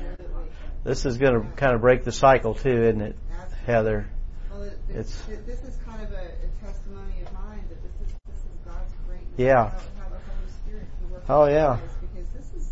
this 0.83 1.05
is 1.05 1.17
going 1.17 1.41
to 1.41 1.47
kind 1.55 1.73
of 1.73 1.81
break 1.81 2.03
the 2.03 2.11
cycle 2.11 2.53
too, 2.53 2.69
isn't 2.83 3.01
it, 3.01 3.15
Absolutely. 3.31 3.65
Heather? 3.65 4.07
Well, 4.51 4.63
it, 4.63 4.79
It's- 4.89 5.23
it's, 5.29 5.45
this 5.45 5.63
is 5.63 5.77
kind 5.85 6.01
of 6.03 6.11
a, 6.11 6.15
a 6.15 6.65
testimony 6.65 7.21
of 7.25 7.33
mine 7.33 7.63
that 7.69 7.81
this 7.81 7.91
is 8.07 8.13
this 8.27 8.37
is 8.37 8.57
God's 8.65 8.93
greatness. 9.07 9.33
Yeah. 9.37 9.55
How, 9.55 9.69
how 9.69 10.09
Holy 10.09 10.51
Spirit 10.63 10.85
can 10.99 11.11
work. 11.11 11.23
Oh, 11.29 11.45
yeah. 11.45 11.69
lives, 11.69 11.81
Because 12.01 12.27
this 12.29 12.53
is, 12.61 12.71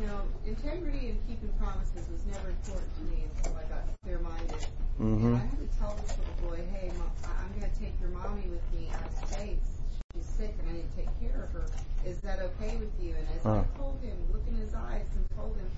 you 0.00 0.06
know, 0.06 0.22
integrity 0.46 1.10
and 1.10 1.18
keeping 1.26 1.48
promises 1.58 2.08
was 2.10 2.24
never 2.26 2.50
important 2.50 2.88
to 2.96 3.02
me 3.04 3.24
until 3.24 3.56
I 3.56 3.64
got 3.64 3.82
clear-minded. 4.02 4.66
Mm-hmm. 5.00 5.34
I 5.34 5.38
had 5.38 5.58
to 5.58 5.78
tell 5.78 5.96
this 6.02 6.16
little 6.18 6.50
boy, 6.50 6.60
hey, 6.72 6.92
mom, 6.98 7.10
I'm 7.24 7.58
going 7.58 7.70
to 7.70 7.78
take 7.78 7.98
your 8.00 8.10
mommy 8.10 8.48
with 8.48 8.64
me 8.72 8.90
out 8.92 9.06
of 9.06 9.28
states. 9.30 9.66
She's 10.14 10.24
sick 10.24 10.54
and 10.60 10.70
I 10.70 10.72
need 10.74 10.90
to 10.90 10.96
take 10.96 11.20
care 11.20 11.42
of 11.44 11.50
her. 11.52 11.66
Is 12.04 12.18
that 12.20 12.40
okay 12.40 12.76
with 12.76 12.92
you? 13.00 13.14
And 13.16 13.26
as 13.36 13.42
Huh. 13.42 13.62
I 13.64 13.78
told 13.78 14.00
him, 14.00 14.16
look 14.32 14.46
in 14.48 14.56
his 14.56 14.74
eyes 14.74 15.06
and 15.16 15.24
told 15.36 15.56
him, 15.56 15.68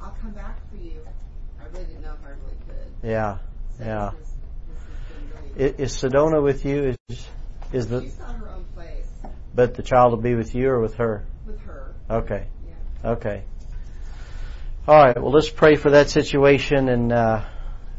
I'll 0.00 0.16
come 0.20 0.32
back 0.32 0.58
for 0.70 0.76
you. 0.76 1.00
I 1.60 1.64
really 1.72 1.84
didn't 1.86 2.02
know 2.02 2.14
if 2.14 2.24
I 2.26 2.30
really 2.30 2.58
could. 2.66 3.08
Yeah, 3.08 3.38
So 3.78 3.84
yeah. 3.84 4.10
This, 4.18 4.28
is, 4.28 4.34
this 5.54 5.66
really. 5.66 5.84
Is 5.84 5.92
Sedona 5.96 6.42
with 6.42 6.64
you? 6.64 6.96
Is 7.08 7.26
is 7.72 7.86
the 7.88 8.02
She's 8.02 8.18
her 8.18 8.50
own 8.50 8.64
place 8.74 9.06
but 9.54 9.74
the 9.74 9.82
child 9.82 10.12
will 10.12 10.20
be 10.20 10.34
with 10.34 10.54
you 10.54 10.68
or 10.70 10.80
with 10.80 10.94
her? 10.96 11.24
with 11.46 11.60
her. 11.62 11.94
Okay. 12.10 12.46
Yeah. 12.66 13.10
Okay. 13.12 13.44
All 14.84 14.96
right. 14.96 15.16
Well, 15.16 15.30
let's 15.30 15.48
pray 15.48 15.76
for 15.76 15.90
that 15.90 16.10
situation, 16.10 16.88
and 16.88 17.12
uh, 17.12 17.44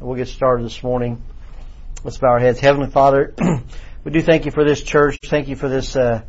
we'll 0.02 0.18
get 0.18 0.28
started 0.28 0.66
this 0.66 0.84
morning. 0.84 1.24
Let's 2.04 2.18
bow 2.18 2.28
our 2.28 2.40
heads. 2.40 2.60
Heavenly 2.60 2.90
Father, 2.90 3.34
we 4.04 4.12
do 4.12 4.22
thank 4.22 4.44
you 4.44 4.52
for 4.52 4.66
this 4.66 4.84
church. 4.84 5.18
Thank 5.24 5.48
you 5.48 5.56
for 5.56 5.70
this 5.70 5.96
uh, 5.96 6.24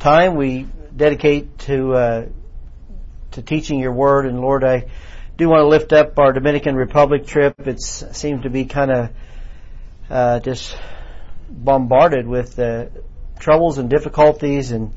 time 0.00 0.34
we 0.34 0.66
dedicate 0.96 1.60
to 1.60 1.92
uh, 1.92 2.26
to 3.30 3.42
teaching 3.42 3.78
your 3.78 3.92
word. 3.92 4.26
And 4.26 4.40
Lord, 4.40 4.64
I 4.64 4.86
do 5.36 5.48
want 5.48 5.60
to 5.60 5.68
lift 5.68 5.92
up 5.92 6.18
our 6.18 6.32
Dominican 6.32 6.74
Republic 6.74 7.24
trip. 7.24 7.54
It 7.60 7.80
seems 7.80 8.42
to 8.42 8.50
be 8.50 8.64
kind 8.64 8.90
of 8.90 9.10
uh, 10.10 10.40
just 10.40 10.76
bombarded 11.48 12.26
with 12.26 12.58
uh, 12.58 12.86
troubles 13.38 13.78
and 13.78 13.88
difficulties, 13.88 14.72
and 14.72 14.92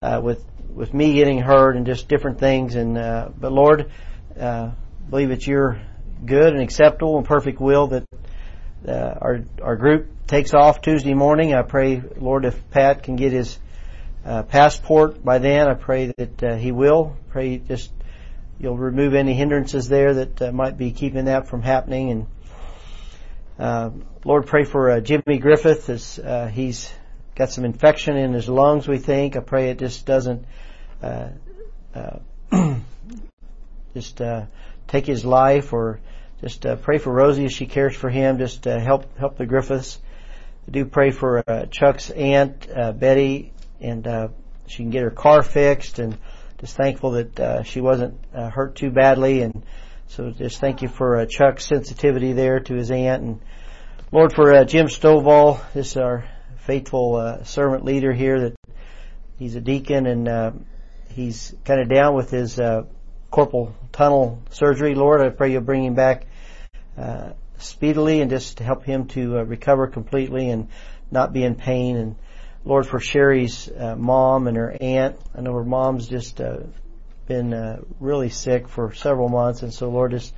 uh, 0.00 0.22
with 0.24 0.42
with 0.70 0.94
me 0.94 1.12
getting 1.12 1.40
hurt 1.40 1.76
and 1.76 1.84
just 1.84 2.08
different 2.08 2.40
things. 2.40 2.74
And 2.74 2.96
uh, 2.96 3.28
but 3.38 3.52
Lord, 3.52 3.90
uh, 4.38 4.72
believe 5.08 5.30
it's 5.30 5.46
your 5.46 5.80
good 6.24 6.52
and 6.52 6.60
acceptable 6.60 7.16
and 7.16 7.26
perfect 7.26 7.60
will 7.60 7.88
that 7.88 8.06
uh, 8.86 9.14
our 9.20 9.40
our 9.62 9.76
group 9.76 10.26
takes 10.26 10.54
off 10.54 10.80
Tuesday 10.80 11.14
morning. 11.14 11.54
I 11.54 11.62
pray, 11.62 12.02
Lord, 12.16 12.44
if 12.44 12.70
Pat 12.70 13.02
can 13.02 13.16
get 13.16 13.32
his 13.32 13.58
uh, 14.24 14.42
passport 14.44 15.24
by 15.24 15.38
then, 15.38 15.68
I 15.68 15.74
pray 15.74 16.12
that 16.16 16.42
uh, 16.42 16.56
he 16.56 16.72
will. 16.72 17.16
Pray 17.30 17.58
just 17.58 17.92
you'll 18.58 18.76
remove 18.76 19.14
any 19.14 19.34
hindrances 19.34 19.88
there 19.88 20.14
that 20.14 20.42
uh, 20.42 20.52
might 20.52 20.76
be 20.76 20.92
keeping 20.92 21.24
that 21.24 21.48
from 21.48 21.62
happening. 21.62 22.10
And 22.10 22.26
uh, 23.58 23.90
Lord, 24.24 24.46
pray 24.46 24.64
for 24.64 24.90
uh, 24.90 25.00
Jimmy 25.00 25.38
Griffith 25.38 25.88
as 25.88 26.18
uh, 26.18 26.46
he's 26.46 26.92
got 27.34 27.50
some 27.50 27.64
infection 27.64 28.16
in 28.16 28.32
his 28.32 28.48
lungs. 28.48 28.86
We 28.86 28.98
think. 28.98 29.36
I 29.36 29.40
pray 29.40 29.70
it 29.70 29.78
just 29.78 30.06
doesn't. 30.06 30.44
Uh, 31.02 31.28
uh, 31.94 32.18
just 33.94 34.20
uh, 34.20 34.46
take 34.88 35.06
his 35.06 35.24
life, 35.24 35.72
or 35.72 36.00
just 36.40 36.64
uh, 36.66 36.76
pray 36.76 36.98
for 36.98 37.12
Rosie 37.12 37.44
as 37.44 37.52
she 37.52 37.66
cares 37.66 37.94
for 37.94 38.08
him. 38.08 38.38
Just 38.38 38.66
uh, 38.66 38.78
help 38.78 39.16
help 39.18 39.36
the 39.36 39.46
Griffiths. 39.46 39.98
I 40.68 40.70
do 40.70 40.84
pray 40.84 41.10
for 41.10 41.42
uh, 41.46 41.66
Chuck's 41.66 42.10
aunt 42.10 42.68
uh, 42.74 42.92
Betty, 42.92 43.52
and 43.80 44.06
uh, 44.06 44.28
she 44.66 44.82
can 44.82 44.90
get 44.90 45.02
her 45.02 45.10
car 45.10 45.42
fixed. 45.42 45.98
And 45.98 46.16
just 46.60 46.76
thankful 46.76 47.12
that 47.12 47.40
uh, 47.40 47.62
she 47.62 47.80
wasn't 47.80 48.18
uh, 48.34 48.50
hurt 48.50 48.76
too 48.76 48.90
badly. 48.90 49.40
And 49.40 49.64
so 50.08 50.30
just 50.30 50.60
thank 50.60 50.82
you 50.82 50.88
for 50.88 51.16
uh, 51.16 51.26
Chuck's 51.26 51.64
sensitivity 51.66 52.34
there 52.34 52.60
to 52.60 52.74
his 52.74 52.90
aunt. 52.90 53.22
And 53.22 53.40
Lord, 54.12 54.34
for 54.34 54.52
uh, 54.52 54.64
Jim 54.64 54.86
Stovall, 54.86 55.60
this 55.72 55.92
is 55.92 55.96
our 55.96 56.28
faithful 56.58 57.16
uh, 57.16 57.44
servant 57.44 57.84
leader 57.84 58.12
here 58.12 58.40
that 58.40 58.54
he's 59.38 59.56
a 59.56 59.60
deacon 59.60 60.06
and 60.06 60.28
uh, 60.28 60.52
he's 61.14 61.54
kind 61.64 61.80
of 61.80 61.88
down 61.88 62.14
with 62.14 62.30
his 62.30 62.60
uh, 62.60 62.82
carpal 63.30 63.72
tunnel 63.92 64.42
surgery. 64.50 64.94
Lord, 64.94 65.20
I 65.20 65.30
pray 65.30 65.52
you'll 65.52 65.62
bring 65.62 65.84
him 65.84 65.94
back 65.94 66.26
uh, 66.98 67.30
speedily 67.58 68.20
and 68.20 68.30
just 68.30 68.58
to 68.58 68.64
help 68.64 68.84
him 68.84 69.06
to 69.08 69.38
uh, 69.38 69.42
recover 69.42 69.86
completely 69.86 70.50
and 70.50 70.68
not 71.10 71.32
be 71.32 71.44
in 71.44 71.54
pain. 71.54 71.96
And 71.96 72.16
Lord, 72.64 72.86
for 72.86 73.00
Sherry's 73.00 73.68
uh, 73.68 73.96
mom 73.96 74.48
and 74.48 74.56
her 74.56 74.76
aunt, 74.80 75.16
I 75.34 75.40
know 75.42 75.54
her 75.54 75.64
mom's 75.64 76.08
just 76.08 76.40
uh, 76.40 76.58
been 77.26 77.54
uh, 77.54 77.80
really 78.00 78.30
sick 78.30 78.68
for 78.68 78.92
several 78.94 79.28
months, 79.28 79.62
and 79.62 79.72
so 79.72 79.88
Lord, 79.88 80.10
just 80.10 80.34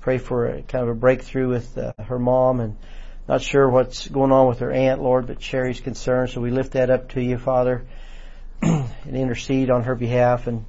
pray 0.00 0.18
for 0.18 0.46
a, 0.46 0.62
kind 0.62 0.82
of 0.82 0.90
a 0.90 0.98
breakthrough 0.98 1.48
with 1.48 1.78
uh, 1.78 1.92
her 2.04 2.18
mom 2.18 2.60
and 2.60 2.76
not 3.28 3.40
sure 3.40 3.70
what's 3.70 4.08
going 4.08 4.32
on 4.32 4.48
with 4.48 4.58
her 4.58 4.72
aunt, 4.72 5.00
Lord, 5.00 5.28
but 5.28 5.40
Sherry's 5.40 5.80
concerned, 5.80 6.30
so 6.30 6.40
we 6.40 6.50
lift 6.50 6.72
that 6.72 6.90
up 6.90 7.10
to 7.10 7.22
you, 7.22 7.38
Father, 7.38 7.86
and 8.62 8.90
intercede 9.06 9.70
on 9.70 9.84
her 9.84 9.94
behalf. 9.94 10.48
And, 10.48 10.64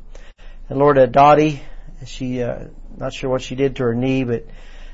and 0.69 0.79
Lord, 0.79 0.97
uh, 0.97 1.05
Dottie, 1.07 1.61
she, 2.05 2.41
uh, 2.41 2.65
not 2.97 3.13
sure 3.13 3.29
what 3.29 3.41
she 3.41 3.55
did 3.55 3.75
to 3.77 3.83
her 3.83 3.93
knee, 3.93 4.23
but 4.23 4.45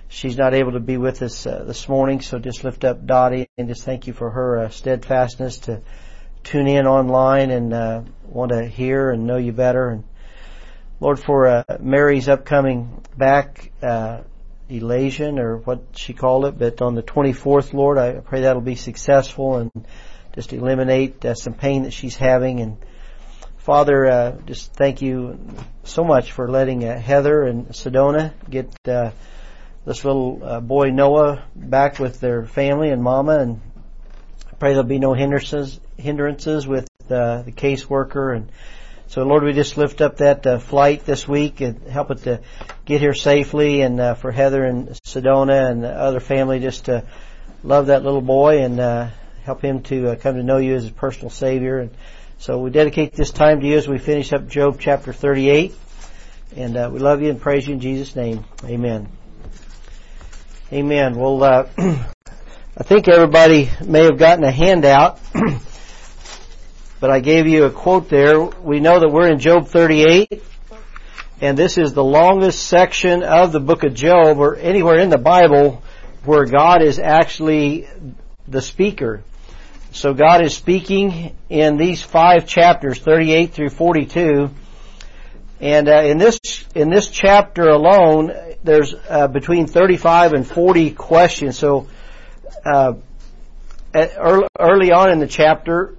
she's 0.07 0.37
not 0.37 0.53
able 0.53 0.71
to 0.71 0.79
be 0.79 0.97
with 0.97 1.21
us 1.21 1.45
uh, 1.45 1.63
this 1.65 1.87
morning, 1.87 2.21
so 2.21 2.39
just 2.39 2.63
lift 2.63 2.83
up 2.83 3.05
Dottie 3.05 3.47
and 3.57 3.67
just 3.67 3.83
thank 3.83 4.07
you 4.07 4.13
for 4.13 4.31
her 4.31 4.59
uh, 4.59 4.69
steadfastness 4.69 5.59
to 5.59 5.81
tune 6.43 6.67
in 6.67 6.87
online 6.87 7.51
and 7.51 7.73
uh, 7.73 8.01
want 8.25 8.51
to 8.51 8.65
hear 8.65 9.11
and 9.11 9.25
know 9.25 9.37
you 9.37 9.51
better. 9.51 9.89
And 9.89 10.03
Lord, 10.99 11.19
for 11.19 11.47
uh, 11.47 11.63
Mary's 11.79 12.27
upcoming 12.27 13.03
back 13.15 13.71
uh, 13.83 14.21
elation 14.69 15.37
or 15.37 15.57
what 15.57 15.81
she 15.95 16.13
called 16.13 16.45
it, 16.45 16.57
but 16.57 16.81
on 16.81 16.95
the 16.95 17.03
24th, 17.03 17.73
Lord, 17.73 17.97
I 17.97 18.13
pray 18.13 18.41
that'll 18.41 18.61
be 18.61 18.75
successful 18.75 19.57
and 19.57 19.71
just 20.33 20.51
eliminate 20.51 21.23
uh, 21.23 21.35
some 21.35 21.53
pain 21.53 21.83
that 21.83 21.93
she's 21.93 22.15
having. 22.15 22.59
And 22.59 22.77
Father, 23.59 24.05
uh, 24.05 24.31
just 24.45 24.73
thank 24.73 25.01
you 25.01 25.37
so 25.83 26.05
much 26.05 26.31
for 26.31 26.47
letting 26.47 26.85
uh, 26.85 26.97
Heather 26.97 27.43
and 27.43 27.67
Sedona 27.67 28.31
get 28.49 28.73
uh, 28.87 29.11
this 29.85 30.05
little 30.05 30.39
uh, 30.41 30.59
boy 30.61 30.91
Noah 30.91 31.43
back 31.53 31.99
with 31.99 32.21
their 32.21 32.45
family 32.45 32.89
and 32.89 33.03
Mama, 33.03 33.39
and 33.39 33.61
I 34.49 34.55
pray 34.55 34.71
there'll 34.71 34.85
be 34.85 34.97
no 34.97 35.13
hindrances 35.13 35.77
hindrances 35.97 36.65
with 36.65 36.87
uh, 37.09 37.41
the 37.41 37.51
caseworker 37.51 38.35
and. 38.35 38.49
So 39.07 39.23
Lord, 39.23 39.41
we 39.41 39.53
just 39.53 39.75
lift 39.75 40.01
up 40.01 40.17
that 40.17 40.45
uh, 40.45 40.59
flight 40.59 41.03
this 41.03 41.27
week 41.27 41.61
and 41.61 41.81
help 41.87 42.11
it 42.11 42.19
to 42.25 42.41
get 42.85 43.01
here 43.01 43.15
safely 43.15 43.81
and 43.81 44.15
for 44.19 44.31
Heather 44.31 44.63
and 44.63 44.89
Sedona 45.03 45.71
and 45.71 45.83
the 45.83 45.89
other 45.89 46.19
family 46.19 46.59
just 46.59 46.85
to 46.85 47.05
love 47.63 47.87
that 47.87 48.03
little 48.03 48.21
boy 48.21 48.61
and 48.61 48.79
uh, 48.79 49.09
help 49.45 49.63
him 49.63 49.81
to 49.83 50.15
come 50.17 50.35
to 50.35 50.43
know 50.43 50.57
you 50.57 50.75
as 50.75 50.85
a 50.85 50.91
personal 50.91 51.31
savior. 51.31 51.79
And 51.79 51.89
so 52.39 52.57
we 52.57 52.69
dedicate 52.69 53.11
this 53.11 53.31
time 53.31 53.59
to 53.59 53.67
you 53.67 53.77
as 53.77 53.85
we 53.85 53.97
finish 53.97 54.31
up 54.31 54.47
Job 54.47 54.77
chapter 54.79 55.11
38. 55.11 55.75
And 56.55 56.77
uh, 56.77 56.89
we 56.91 56.99
love 56.99 57.21
you 57.21 57.29
and 57.29 57.41
praise 57.41 57.67
you 57.67 57.73
in 57.73 57.81
Jesus' 57.81 58.15
name. 58.15 58.45
Amen. 58.63 59.09
Amen. 60.71 61.15
Well, 61.15 61.43
uh, 61.43 61.67
I 61.77 62.83
think 62.83 63.09
everybody 63.09 63.69
may 63.85 64.05
have 64.05 64.17
gotten 64.17 64.45
a 64.45 64.51
handout. 64.51 65.19
but 67.01 67.09
I 67.09 67.19
gave 67.19 67.45
you 67.45 67.65
a 67.65 67.71
quote 67.71 68.07
there. 68.07 68.41
We 68.41 68.79
know 68.79 69.01
that 69.01 69.09
we're 69.09 69.27
in 69.27 69.39
Job 69.39 69.67
38, 69.67 70.41
and 71.41 71.57
this 71.57 71.77
is 71.77 71.91
the 71.91 72.05
longest 72.05 72.65
section 72.65 73.21
of 73.21 73.51
the 73.51 73.59
book 73.59 73.83
of 73.83 73.93
Job, 73.93 74.37
or 74.37 74.55
anywhere 74.55 74.99
in 74.99 75.09
the 75.09 75.17
Bible 75.17 75.83
where 76.23 76.45
God 76.45 76.83
is 76.83 76.99
actually 76.99 77.89
the 78.47 78.61
speaker. 78.61 79.23
So 79.91 80.13
God 80.13 80.43
is 80.43 80.53
speaking 80.53 81.35
in 81.49 81.77
these 81.77 82.01
five 82.01 82.45
chapters, 82.45 82.99
38 82.99 83.53
through 83.53 83.69
42. 83.69 84.51
And 85.59 85.89
uh, 85.89 86.03
in 86.03 86.17
this 86.17 86.39
in 86.73 86.89
this 86.89 87.09
chapter 87.09 87.67
alone, 87.67 88.31
there's 88.63 88.93
uh, 89.09 89.27
between 89.27 89.67
35 89.67 90.33
and 90.33 90.47
40 90.47 90.91
questions. 90.91 91.57
So 91.57 91.87
uh, 92.65 92.93
early, 93.93 94.47
early 94.57 94.91
on 94.91 95.11
in 95.11 95.19
the 95.19 95.27
chapter, 95.27 95.95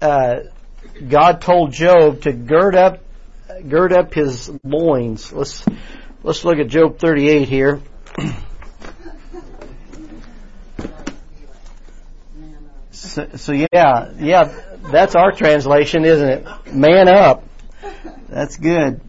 uh, 0.00 0.40
God 1.06 1.40
told 1.40 1.72
Job 1.72 2.22
to 2.22 2.32
gird 2.32 2.76
up, 2.76 3.02
gird 3.68 3.92
up 3.92 4.14
his 4.14 4.50
loins. 4.62 5.32
Let's 5.32 5.64
let's 6.22 6.44
look 6.44 6.58
at 6.58 6.68
Job 6.68 6.98
38 6.98 7.48
here. 7.48 7.80
So, 12.98 13.52
yeah, 13.52 14.10
yeah, 14.18 14.52
that's 14.90 15.14
our 15.14 15.30
translation, 15.30 16.04
isn't 16.04 16.28
it? 16.28 16.74
Man 16.74 17.08
up. 17.08 17.44
That's 18.28 18.56
good. 18.56 19.00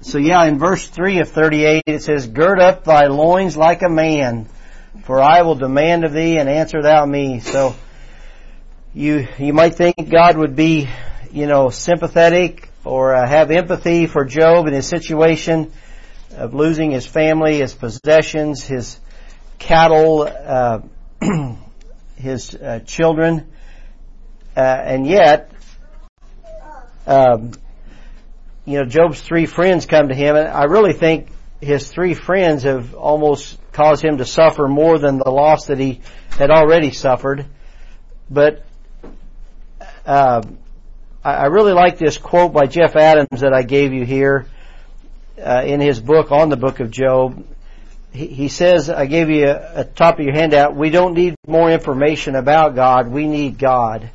So 0.00 0.18
yeah, 0.18 0.44
in 0.44 0.58
verse 0.58 0.86
3 0.86 1.20
of 1.20 1.30
38 1.30 1.82
it 1.86 2.02
says, 2.02 2.26
Gird 2.28 2.60
up 2.60 2.84
thy 2.84 3.06
loins 3.06 3.56
like 3.56 3.82
a 3.82 3.88
man, 3.88 4.48
for 5.04 5.20
I 5.20 5.42
will 5.42 5.54
demand 5.54 6.04
of 6.04 6.12
thee 6.12 6.36
and 6.36 6.48
answer 6.48 6.82
thou 6.82 7.04
me. 7.04 7.40
So, 7.40 7.74
you 8.94 9.26
you 9.38 9.52
might 9.52 9.74
think 9.74 9.96
God 10.10 10.36
would 10.36 10.56
be, 10.56 10.88
you 11.32 11.46
know, 11.46 11.70
sympathetic 11.70 12.70
or 12.84 13.14
uh, 13.14 13.26
have 13.26 13.50
empathy 13.50 14.06
for 14.06 14.24
Job 14.24 14.66
and 14.66 14.74
his 14.74 14.86
situation 14.86 15.72
of 16.36 16.54
losing 16.54 16.92
his 16.92 17.06
family, 17.06 17.58
his 17.58 17.74
possessions, 17.74 18.64
his 18.64 19.00
cattle, 19.58 20.22
uh, 20.22 20.80
his 22.16 22.54
uh, 22.54 22.80
children, 22.84 23.50
uh, 24.56 24.60
and 24.60 25.06
yet, 25.06 25.52
um, 27.06 27.52
you 28.64 28.78
know, 28.78 28.84
Job's 28.84 29.20
three 29.20 29.46
friends 29.46 29.86
come 29.86 30.08
to 30.08 30.14
him, 30.14 30.34
and 30.36 30.48
I 30.48 30.64
really 30.64 30.92
think 30.92 31.28
his 31.60 31.88
three 31.90 32.14
friends 32.14 32.64
have 32.64 32.94
almost 32.94 33.58
caused 33.72 34.04
him 34.04 34.18
to 34.18 34.24
suffer 34.24 34.68
more 34.68 34.98
than 34.98 35.18
the 35.18 35.30
loss 35.30 35.66
that 35.66 35.78
he 35.78 36.00
had 36.30 36.50
already 36.50 36.90
suffered. 36.90 37.46
But 38.28 38.64
uh, 40.04 40.42
I, 41.22 41.46
really 41.46 41.72
like 41.72 41.98
this 41.98 42.18
quote 42.18 42.52
by 42.52 42.66
Jeff 42.66 42.96
Adams 42.96 43.40
that 43.40 43.52
I 43.52 43.62
gave 43.62 43.92
you 43.92 44.04
here 44.04 44.46
uh, 45.42 45.62
in 45.64 45.80
his 45.80 46.00
book 46.00 46.30
on 46.30 46.48
the 46.48 46.56
book 46.56 46.80
of 46.80 46.90
Job. 46.90 47.44
He, 48.12 48.26
he 48.26 48.48
says, 48.48 48.88
I 48.88 49.06
gave 49.06 49.28
you 49.28 49.46
a, 49.46 49.80
a 49.80 49.84
top 49.84 50.18
of 50.18 50.24
your 50.24 50.34
handout, 50.34 50.76
we 50.76 50.90
don't 50.90 51.14
need 51.14 51.36
more 51.46 51.70
information 51.70 52.34
about 52.34 52.74
God, 52.74 53.08
we 53.08 53.26
need 53.26 53.58
God. 53.58 54.10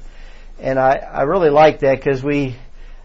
And 0.60 0.80
I, 0.80 0.96
I 0.96 1.22
really 1.24 1.50
like 1.50 1.80
that 1.80 1.96
because 1.98 2.24
we, 2.24 2.56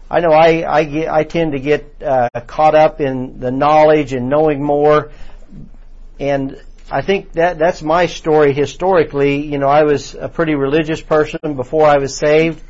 I 0.09 0.19
know 0.19 0.31
I, 0.31 0.63
I 0.71 0.83
get, 0.83 1.09
I 1.09 1.23
tend 1.23 1.53
to 1.53 1.59
get 1.59 2.01
uh, 2.01 2.29
caught 2.45 2.75
up 2.75 3.01
in 3.01 3.39
the 3.39 3.51
knowledge 3.51 4.13
and 4.13 4.29
knowing 4.29 4.63
more, 4.63 5.11
and 6.19 6.61
I 6.89 7.01
think 7.01 7.33
that 7.33 7.59
that's 7.59 7.81
my 7.81 8.05
story 8.05 8.53
historically. 8.53 9.45
You 9.45 9.57
know, 9.57 9.67
I 9.67 9.83
was 9.83 10.15
a 10.15 10.29
pretty 10.29 10.55
religious 10.55 11.01
person 11.01 11.55
before 11.55 11.85
I 11.85 11.97
was 11.97 12.17
saved, 12.17 12.63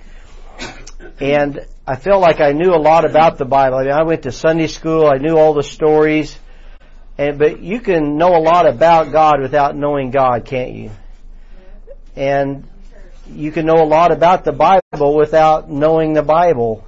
and 1.20 1.66
I 1.86 1.96
felt 1.98 2.22
like 2.22 2.42
I 2.42 2.54
knew 2.54 2.74
a 2.74 2.82
lot 2.82 3.06
about 3.06 3.38
the 3.38 3.46
Bible. 3.46 3.78
I 3.78 3.84
mean, 3.84 3.92
I 3.92 4.04
went 4.04 4.24
to 4.24 4.32
Sunday 4.32 4.68
school. 4.68 5.06
I 5.06 5.18
knew 5.18 5.38
all 5.38 5.54
the 5.54 5.64
stories. 5.64 6.38
And, 7.18 7.40
but 7.40 7.62
you 7.62 7.80
can 7.80 8.18
know 8.18 8.36
a 8.36 8.42
lot 8.42 8.68
about 8.68 9.12
God 9.12 9.42
without 9.42 9.76
knowing 9.76 10.12
God, 10.12 10.46
can't 10.46 10.74
you? 10.74 10.92
And 12.16 12.68
you 13.32 13.52
can 13.52 13.66
know 13.66 13.82
a 13.82 13.86
lot 13.86 14.12
about 14.12 14.44
the 14.44 14.52
Bible 14.52 15.16
without 15.16 15.70
knowing 15.70 16.14
the 16.14 16.22
Bible. 16.22 16.86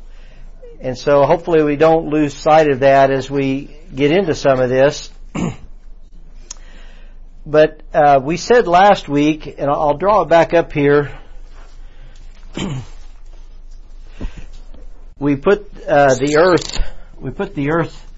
And 0.80 0.98
so 0.98 1.24
hopefully 1.24 1.64
we 1.64 1.76
don't 1.76 2.10
lose 2.10 2.34
sight 2.34 2.70
of 2.70 2.82
that 2.82 3.12
as 3.12 3.30
we 3.30 3.76
get 3.94 4.12
into 4.12 4.36
some 4.36 4.60
of 4.60 4.70
this. 4.70 5.12
but 7.46 7.82
uh, 7.94 8.20
we 8.24 8.38
said 8.38 8.68
last 8.68 9.10
week, 9.10 9.56
and 9.58 9.70
I'll 9.70 9.98
draw 9.98 10.22
it 10.22 10.30
back 10.30 10.54
up 10.54 10.72
here. 10.72 11.20
we 15.20 15.36
put 15.36 15.70
uh, 15.88 16.16
the 16.16 16.38
earth, 16.38 16.80
we 17.20 17.32
put 17.32 17.56
the 17.56 17.72
earth 17.72 18.09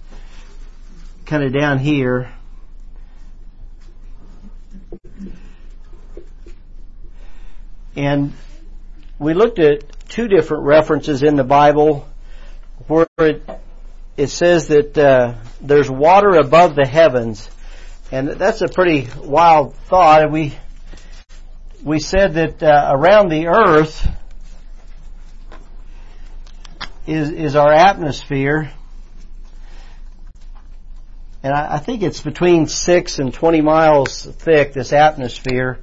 kind 1.31 1.45
of 1.45 1.53
down 1.53 1.79
here. 1.79 2.29
And 7.95 8.33
we 9.17 9.33
looked 9.33 9.57
at 9.57 10.09
two 10.09 10.27
different 10.27 10.63
references 10.65 11.23
in 11.23 11.37
the 11.37 11.45
Bible 11.45 12.05
where 12.87 13.07
it, 13.17 13.49
it 14.17 14.27
says 14.27 14.67
that 14.67 14.97
uh, 14.97 15.35
there's 15.61 15.89
water 15.89 16.31
above 16.31 16.75
the 16.75 16.85
heavens, 16.85 17.49
and 18.11 18.27
that's 18.31 18.61
a 18.61 18.67
pretty 18.67 19.07
wild 19.23 19.73
thought. 19.73 20.29
We 20.29 20.53
we 21.81 21.99
said 21.99 22.33
that 22.33 22.61
uh, 22.61 22.91
around 22.93 23.29
the 23.29 23.47
earth 23.47 24.05
is 27.07 27.29
is 27.29 27.55
our 27.55 27.71
atmosphere, 27.71 28.73
and 31.43 31.53
I, 31.53 31.75
I 31.75 31.77
think 31.79 32.03
it's 32.03 32.21
between 32.21 32.67
six 32.67 33.19
and 33.19 33.33
twenty 33.33 33.61
miles 33.61 34.23
thick. 34.23 34.73
This 34.73 34.93
atmosphere, 34.93 35.79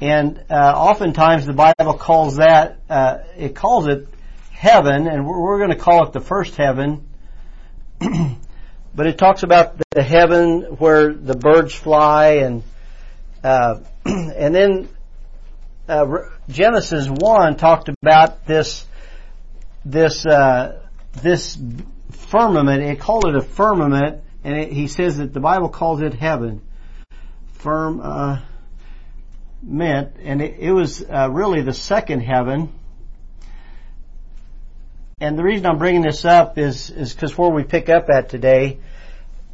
And 0.00 0.42
uh, 0.50 0.54
oftentimes 0.54 1.46
the 1.46 1.52
Bible 1.52 1.94
calls 1.94 2.36
that 2.36 2.78
uh, 2.88 3.18
it 3.36 3.54
calls 3.54 3.86
it 3.86 4.08
heaven, 4.50 5.06
and 5.06 5.26
we're, 5.26 5.40
we're 5.40 5.58
going 5.58 5.70
to 5.70 5.76
call 5.76 6.06
it 6.06 6.12
the 6.12 6.20
first 6.20 6.56
heaven. 6.56 7.06
but 8.94 9.06
it 9.06 9.18
talks 9.18 9.42
about 9.42 9.76
the 9.90 10.02
heaven 10.02 10.62
where 10.78 11.12
the 11.12 11.34
birds 11.34 11.74
fly, 11.74 12.36
and 12.36 12.62
uh, 13.44 13.80
and 14.04 14.54
then 14.54 14.88
uh, 15.88 16.06
Genesis 16.48 17.08
one 17.08 17.56
talked 17.56 17.90
about 18.02 18.46
this 18.46 18.86
this 19.84 20.24
uh, 20.24 20.80
this 21.22 21.58
firmament. 22.10 22.82
It 22.82 23.00
called 23.00 23.26
it 23.26 23.36
a 23.36 23.42
firmament, 23.42 24.22
and 24.44 24.56
it, 24.56 24.72
he 24.72 24.88
says 24.88 25.18
that 25.18 25.32
the 25.32 25.40
Bible 25.40 25.68
calls 25.68 26.00
it 26.00 26.14
heaven. 26.14 26.62
Firm. 27.52 28.00
Uh, 28.00 28.40
meant, 29.62 30.16
and 30.22 30.40
it, 30.40 30.56
it 30.58 30.72
was 30.72 31.02
uh, 31.02 31.28
really 31.30 31.62
the 31.62 31.74
second 31.74 32.20
heaven. 32.20 32.72
And 35.20 35.38
the 35.38 35.42
reason 35.42 35.66
I'm 35.66 35.78
bringing 35.78 36.02
this 36.02 36.24
up 36.24 36.56
is 36.56 36.88
is 36.90 37.12
because 37.12 37.36
where 37.36 37.50
we 37.50 37.62
pick 37.62 37.88
up 37.88 38.08
at 38.08 38.30
today. 38.30 38.78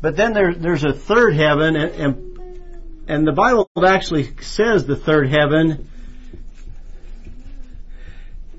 But 0.01 0.16
then 0.16 0.33
there, 0.33 0.55
there's 0.55 0.85
a 0.85 0.92
third 0.92 1.35
heaven, 1.35 1.75
and, 1.75 1.92
and 1.94 2.38
and 3.09 3.27
the 3.27 3.33
Bible 3.33 3.68
actually 3.85 4.31
says 4.42 4.87
the 4.87 4.96
third 4.96 5.29
heaven. 5.29 5.88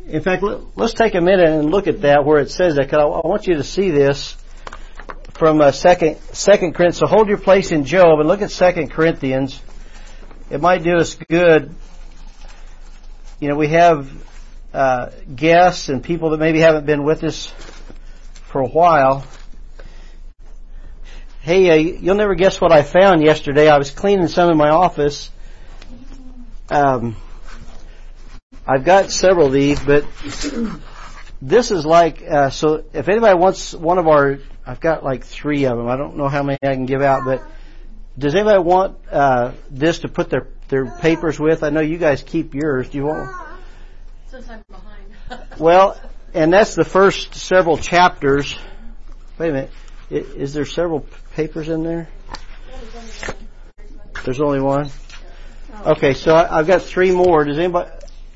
In 0.06 0.22
fact, 0.22 0.42
let, 0.42 0.62
us 0.78 0.94
take 0.94 1.16
a 1.16 1.22
minute 1.22 1.48
and 1.48 1.70
look 1.70 1.88
at 1.88 2.02
that 2.02 2.26
where 2.26 2.40
it 2.40 2.50
says 2.50 2.76
that. 2.76 2.90
Cause 2.90 3.00
I, 3.00 3.04
I 3.04 3.28
want 3.28 3.48
you 3.48 3.56
to 3.56 3.64
see 3.64 3.92
this 3.92 4.36
from 5.38 5.62
uh, 5.62 5.72
second 5.72 6.18
Second 6.34 6.74
Corinthians. 6.74 6.98
So 6.98 7.08
hold 7.08 7.28
your 7.28 7.38
place 7.38 7.72
in 7.72 7.86
Job 7.86 8.20
and 8.20 8.28
look 8.28 8.42
at 8.42 8.52
Second 8.52 8.92
Corinthians 8.92 9.62
it 10.50 10.62
might 10.62 10.84
do 10.84 10.96
us 10.96 11.16
good. 11.16 11.76
You 13.40 13.50
know, 13.50 13.56
we 13.56 13.68
have 13.70 14.10
uh, 14.74 15.10
guests 15.34 15.90
and 15.90 16.02
people 16.02 16.30
that 16.32 16.40
maybe 16.40 16.60
haven't 16.60 16.86
been 16.86 17.04
with 17.04 17.24
us 17.24 17.48
for 18.46 18.62
a 18.62 18.68
while. 18.68 19.26
Hey, 21.42 21.70
uh, 21.70 21.76
you'll 21.76 22.16
never 22.16 22.36
guess 22.36 22.62
what 22.62 22.72
I 22.72 22.84
found 22.84 23.24
yesterday. 23.24 23.68
I 23.68 23.78
was 23.78 23.92
cleaning 23.92 24.28
some 24.28 24.50
in 24.50 24.58
my 24.58 24.70
office. 24.70 25.32
Um, 26.70 27.18
I've 28.66 28.86
got 28.86 29.12
several 29.12 29.48
of 29.48 29.54
these, 29.54 29.82
but 29.82 30.06
this 31.42 31.72
is 31.72 31.86
like 31.86 32.22
uh, 32.22 32.50
so. 32.50 32.84
If 32.94 33.08
anybody 33.08 33.38
wants 33.38 33.74
one 33.74 33.98
of 33.98 34.08
our, 34.08 34.40
I've 34.68 34.82
got 34.82 35.02
like 35.04 35.24
three 35.24 35.66
of 35.66 35.78
them. 35.78 35.88
I 35.88 35.96
don't 35.96 36.18
know 36.18 36.28
how 36.28 36.44
many 36.44 36.58
I 36.62 36.74
can 36.74 36.86
give 36.86 37.02
out, 37.02 37.24
but 37.24 37.42
does 38.18 38.36
anybody 38.36 38.62
want 38.62 38.98
uh, 39.10 39.54
this 39.70 40.00
to 40.00 40.10
put 40.10 40.30
their 40.30 40.48
their 40.68 40.86
papers 40.86 41.40
with? 41.40 41.64
I 41.64 41.70
know 41.70 41.80
you 41.80 41.98
guys 41.98 42.22
keep 42.22 42.54
yours. 42.54 42.90
Do 42.90 42.98
you 42.98 43.06
want? 43.06 43.34
Since 44.28 44.50
I'm 44.50 44.64
behind. 44.70 45.50
well, 45.58 45.98
and 46.34 46.52
that's 46.52 46.76
the 46.76 46.84
first 46.84 47.36
several 47.36 47.78
chapters. 47.78 48.58
Wait 49.38 49.50
a 49.50 49.54
minute. 49.54 49.72
Is 50.10 50.54
there 50.54 50.66
several 50.66 51.06
papers 51.36 51.70
in 51.70 51.84
there? 51.84 52.10
There's 54.26 54.42
only 54.42 54.60
one. 54.60 54.90
Okay, 55.86 56.14
so 56.14 56.36
I, 56.36 56.58
have 56.58 56.68
got 56.68 56.82
three 56.82 57.12
more. 57.12 57.46
Does 57.46 57.58
anybody? 57.58 57.90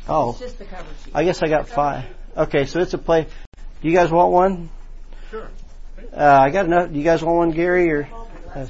Oh, 0.08 0.38
just 0.40 0.60
the 0.60 0.66
cover 0.66 0.88
sheet. 1.04 1.14
I 1.14 1.26
guess 1.26 1.44
I 1.44 1.50
got 1.50 1.68
five. 1.68 2.06
Okay, 2.38 2.66
so 2.66 2.80
it's 2.80 2.94
a 2.94 2.98
play. 2.98 3.28
Do 3.82 3.90
you 3.90 3.96
guys 3.96 4.12
want 4.12 4.32
one? 4.32 4.70
Sure. 5.30 5.50
Uh, 6.14 6.40
I 6.42 6.50
got 6.50 6.66
enough. 6.66 6.92
Do 6.92 6.98
you 6.98 7.04
guys 7.04 7.24
want 7.24 7.38
one, 7.38 7.52
Gary 7.52 7.92
or 7.92 8.10
uh? 8.54 8.66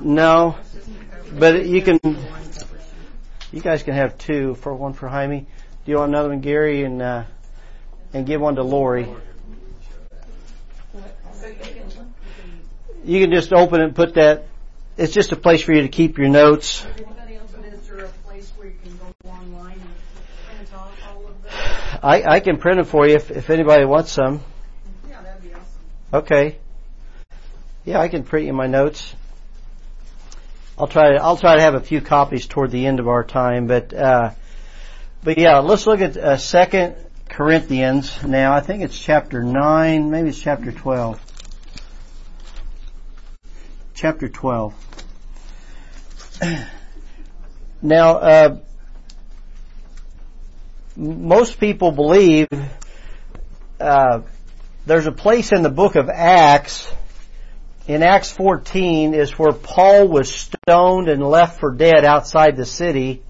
No, 0.00 0.56
but 1.38 1.66
you 1.66 1.82
can. 1.82 2.00
You 3.52 3.60
guys 3.60 3.82
can 3.82 3.94
have 3.94 4.18
two 4.18 4.54
for 4.56 4.74
one 4.74 4.92
for 4.92 5.08
Jaime. 5.08 5.40
Do 5.40 5.90
you 5.90 5.98
want 5.98 6.10
another 6.10 6.28
one, 6.28 6.40
Gary, 6.40 6.84
and 6.84 7.00
uh, 7.00 7.24
and 8.12 8.26
give 8.26 8.40
one 8.40 8.56
to 8.56 8.62
Lori? 8.62 9.08
You 13.04 13.20
can 13.20 13.32
just 13.32 13.52
open 13.52 13.80
it 13.80 13.84
and 13.84 13.94
put 13.94 14.14
that. 14.14 14.44
It's 14.96 15.12
just 15.12 15.32
a 15.32 15.36
place 15.36 15.62
for 15.62 15.72
you 15.72 15.82
to 15.82 15.88
keep 15.88 16.18
your 16.18 16.28
notes. 16.28 16.86
I 22.02 22.22
I 22.24 22.40
can 22.40 22.58
print 22.58 22.78
them 22.78 22.86
for 22.86 23.06
you 23.06 23.14
if 23.14 23.30
if 23.30 23.48
anybody 23.48 23.84
wants 23.84 24.10
some. 24.10 24.40
Yeah, 25.08 25.22
that'd 25.22 25.42
be 25.42 25.50
awesome. 25.50 25.64
Okay. 26.12 26.58
Yeah, 27.86 27.98
I 27.98 28.08
can 28.08 28.22
print 28.22 28.46
you 28.46 28.52
my 28.52 28.66
notes. 28.66 29.14
I'll 30.78 30.86
try. 30.86 31.12
To, 31.12 31.22
I'll 31.22 31.38
try 31.38 31.56
to 31.56 31.62
have 31.62 31.74
a 31.74 31.80
few 31.80 32.02
copies 32.02 32.46
toward 32.46 32.70
the 32.70 32.86
end 32.86 33.00
of 33.00 33.08
our 33.08 33.24
time, 33.24 33.66
but 33.66 33.94
uh, 33.94 34.32
but 35.24 35.38
yeah, 35.38 35.60
let's 35.60 35.86
look 35.86 36.00
at 36.00 36.16
uh, 36.18 36.36
Second 36.36 36.96
Corinthians 37.28 38.22
now. 38.22 38.52
I 38.52 38.60
think 38.60 38.82
it's 38.82 38.98
chapter 38.98 39.42
nine, 39.42 40.10
maybe 40.10 40.28
it's 40.28 40.38
chapter 40.38 40.70
twelve. 40.70 41.18
Chapter 43.94 44.28
twelve. 44.28 44.74
now, 47.82 48.16
uh, 48.18 48.58
most 50.94 51.58
people 51.58 51.90
believe 51.90 52.48
uh, 53.80 54.20
there's 54.86 55.06
a 55.06 55.12
place 55.12 55.52
in 55.52 55.62
the 55.62 55.70
book 55.70 55.96
of 55.96 56.08
Acts 56.08 56.92
in 57.86 58.02
Acts 58.02 58.30
14 58.30 59.14
is 59.14 59.36
where 59.38 59.52
Paul 59.52 60.08
was 60.08 60.32
stoned 60.32 61.08
and 61.08 61.22
left 61.22 61.58
for 61.58 61.72
dead 61.72 62.04
outside 62.04 62.56
the 62.56 62.64
city. 62.64 63.22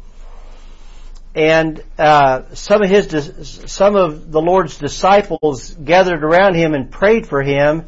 And 1.34 1.82
uh, 1.98 2.54
some 2.54 2.82
of 2.82 2.90
his, 2.90 3.64
some 3.66 3.96
of 3.96 4.30
the 4.30 4.40
Lord's 4.40 4.76
disciples 4.76 5.74
gathered 5.74 6.22
around 6.22 6.54
him 6.54 6.74
and 6.74 6.90
prayed 6.90 7.26
for 7.26 7.42
him, 7.42 7.86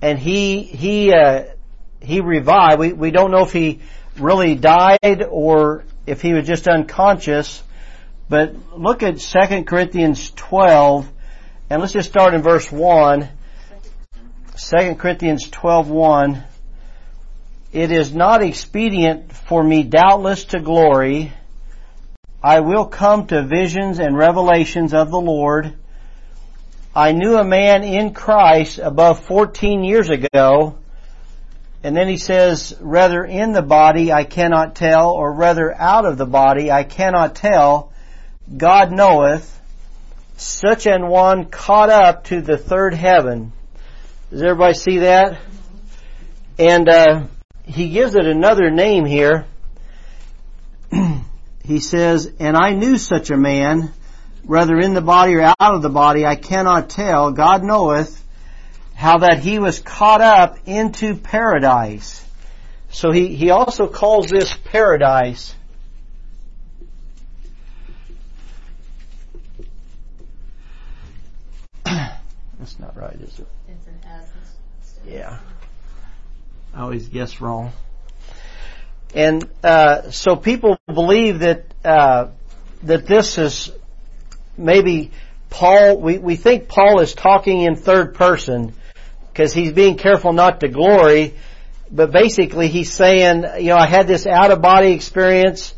and 0.00 0.16
he 0.16 0.62
he 0.62 1.12
uh, 1.12 1.46
he 2.00 2.20
revived. 2.20 2.78
We 2.78 2.92
we 2.92 3.10
don't 3.10 3.32
know 3.32 3.42
if 3.42 3.52
he 3.52 3.80
really 4.18 4.54
died 4.54 5.24
or 5.28 5.84
if 6.06 6.22
he 6.22 6.32
was 6.32 6.46
just 6.46 6.68
unconscious. 6.68 7.60
But 8.28 8.54
look 8.78 9.02
at 9.02 9.18
2 9.18 9.64
Corinthians 9.64 10.30
12, 10.34 11.10
and 11.68 11.80
let's 11.80 11.92
just 11.92 12.08
start 12.08 12.34
in 12.34 12.42
verse 12.42 12.70
1. 12.70 13.28
2 14.56 14.94
Corinthians 14.94 15.48
12:1 15.50 16.44
It 17.72 17.90
is 17.90 18.14
not 18.14 18.42
expedient 18.42 19.32
for 19.32 19.64
me 19.64 19.82
doubtless 19.82 20.44
to 20.46 20.60
glory. 20.60 21.32
I 22.42 22.60
will 22.60 22.86
come 22.86 23.26
to 23.26 23.42
visions 23.42 23.98
and 23.98 24.16
revelations 24.16 24.94
of 24.94 25.10
the 25.10 25.20
Lord. 25.20 25.74
I 26.94 27.10
knew 27.10 27.36
a 27.36 27.44
man 27.44 27.82
in 27.82 28.14
Christ 28.14 28.78
above 28.78 29.24
14 29.24 29.82
years 29.82 30.08
ago. 30.08 30.76
And 31.82 31.96
then 31.96 32.08
he 32.08 32.16
says 32.16 32.76
rather 32.80 33.24
in 33.24 33.52
the 33.52 33.62
body 33.62 34.12
I 34.12 34.22
cannot 34.22 34.76
tell 34.76 35.10
or 35.10 35.32
rather 35.32 35.74
out 35.74 36.04
of 36.04 36.16
the 36.16 36.26
body 36.26 36.70
I 36.70 36.84
cannot 36.84 37.34
tell. 37.34 37.92
God 38.56 38.92
knoweth 38.92 39.55
such 40.36 40.86
an 40.86 41.08
one 41.08 41.46
caught 41.46 41.90
up 41.90 42.24
to 42.24 42.40
the 42.40 42.58
third 42.58 42.94
heaven 42.94 43.52
does 44.30 44.42
everybody 44.42 44.74
see 44.74 44.98
that? 44.98 45.38
And 46.58 46.88
uh, 46.88 47.26
he 47.64 47.90
gives 47.90 48.16
it 48.16 48.26
another 48.26 48.70
name 48.70 49.04
here. 49.04 49.46
he 51.64 51.78
says, 51.78 52.32
"And 52.40 52.56
I 52.56 52.72
knew 52.72 52.98
such 52.98 53.30
a 53.30 53.36
man, 53.36 53.92
whether 54.44 54.78
in 54.78 54.94
the 54.94 55.00
body 55.00 55.34
or 55.34 55.42
out 55.42 55.56
of 55.60 55.82
the 55.82 55.90
body, 55.90 56.26
I 56.26 56.34
cannot 56.34 56.90
tell. 56.90 57.30
God 57.30 57.62
knoweth 57.62 58.20
how 58.96 59.18
that 59.18 59.38
he 59.38 59.60
was 59.60 59.78
caught 59.78 60.20
up 60.20 60.58
into 60.66 61.14
paradise." 61.14 62.24
So 62.90 63.12
he, 63.12 63.36
he 63.36 63.50
also 63.50 63.86
calls 63.86 64.26
this 64.26 64.52
paradise. 64.64 65.54
That's 72.58 72.78
not 72.78 72.96
right, 72.96 73.14
is 73.14 73.38
it? 73.38 73.46
Yeah. 75.06 75.38
I 76.74 76.80
always 76.80 77.08
guess 77.08 77.40
wrong. 77.40 77.72
And 79.14 79.48
uh, 79.62 80.10
so 80.10 80.36
people 80.36 80.78
believe 80.86 81.40
that 81.40 81.64
uh, 81.84 82.28
that 82.82 83.06
this 83.06 83.38
is 83.38 83.70
maybe 84.58 85.10
Paul. 85.48 85.98
We 85.98 86.18
we 86.18 86.36
think 86.36 86.68
Paul 86.68 87.00
is 87.00 87.14
talking 87.14 87.62
in 87.62 87.76
third 87.76 88.14
person 88.14 88.74
because 89.32 89.52
he's 89.52 89.72
being 89.72 89.96
careful 89.96 90.32
not 90.32 90.60
to 90.60 90.68
glory, 90.68 91.34
but 91.90 92.10
basically 92.10 92.68
he's 92.68 92.92
saying, 92.92 93.44
you 93.58 93.68
know, 93.68 93.76
I 93.76 93.86
had 93.86 94.06
this 94.06 94.26
out 94.26 94.50
of 94.50 94.60
body 94.60 94.92
experience. 94.92 95.74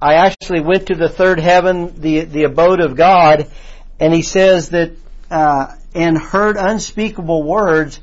I 0.00 0.14
actually 0.14 0.60
went 0.60 0.86
to 0.86 0.94
the 0.94 1.08
third 1.08 1.40
heaven, 1.40 2.00
the 2.00 2.20
the 2.20 2.44
abode 2.44 2.80
of 2.80 2.96
God, 2.96 3.50
and 3.98 4.14
he 4.14 4.22
says 4.22 4.70
that 4.70 4.92
uh, 5.30 5.74
and 5.96 6.18
heard 6.18 6.56
unspeakable 6.56 7.42
words 7.42 8.00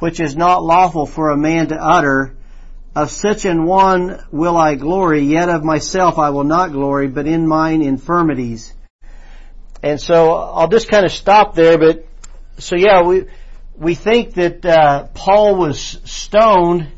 which 0.00 0.20
is 0.20 0.36
not 0.36 0.62
lawful 0.62 1.06
for 1.06 1.30
a 1.30 1.36
man 1.36 1.68
to 1.68 1.76
utter 1.76 2.36
of 2.94 3.10
such 3.10 3.44
an 3.44 3.64
one 3.64 4.24
will 4.32 4.56
I 4.56 4.74
glory, 4.74 5.22
yet 5.22 5.48
of 5.48 5.62
myself 5.62 6.18
I 6.18 6.30
will 6.30 6.44
not 6.44 6.72
glory, 6.72 7.06
but 7.08 7.26
in 7.26 7.46
mine 7.46 7.82
infirmities. 7.82 8.74
And 9.82 10.00
so 10.00 10.32
I'll 10.34 10.68
just 10.68 10.88
kind 10.88 11.04
of 11.04 11.12
stop 11.12 11.54
there, 11.54 11.78
but 11.78 12.06
so 12.58 12.76
yeah, 12.76 13.02
we 13.02 13.26
we 13.76 13.94
think 13.94 14.34
that 14.34 14.66
uh, 14.66 15.04
Paul 15.14 15.54
was 15.54 15.78
stoned 16.04 16.88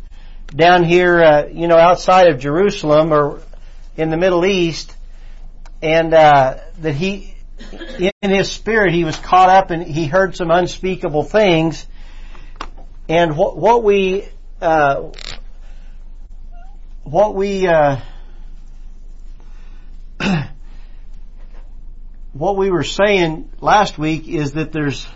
down 0.46 0.84
here, 0.84 1.22
uh, 1.22 1.46
you 1.48 1.68
know, 1.68 1.76
outside 1.76 2.28
of 2.28 2.40
Jerusalem 2.40 3.12
or 3.12 3.42
in 3.96 4.08
the 4.08 4.16
Middle 4.16 4.46
East, 4.46 4.96
and 5.82 6.14
uh, 6.14 6.56
that 6.78 6.94
he, 6.94 7.34
in 7.98 8.30
his 8.30 8.50
spirit, 8.50 8.92
he 8.92 9.04
was 9.04 9.16
caught 9.16 9.48
up 9.48 9.70
and 9.70 9.82
he 9.82 10.06
heard 10.06 10.36
some 10.36 10.50
unspeakable 10.50 11.24
things. 11.24 11.86
And 13.08 13.36
what, 13.36 13.56
what 13.56 13.82
we, 13.82 14.28
uh, 14.60 15.10
what 17.02 17.34
we, 17.34 17.66
uh, 17.66 18.00
what 22.32 22.56
we 22.56 22.70
were 22.70 22.84
saying 22.84 23.50
last 23.60 23.98
week 23.98 24.28
is 24.28 24.52
that 24.52 24.72
there's 24.72 25.06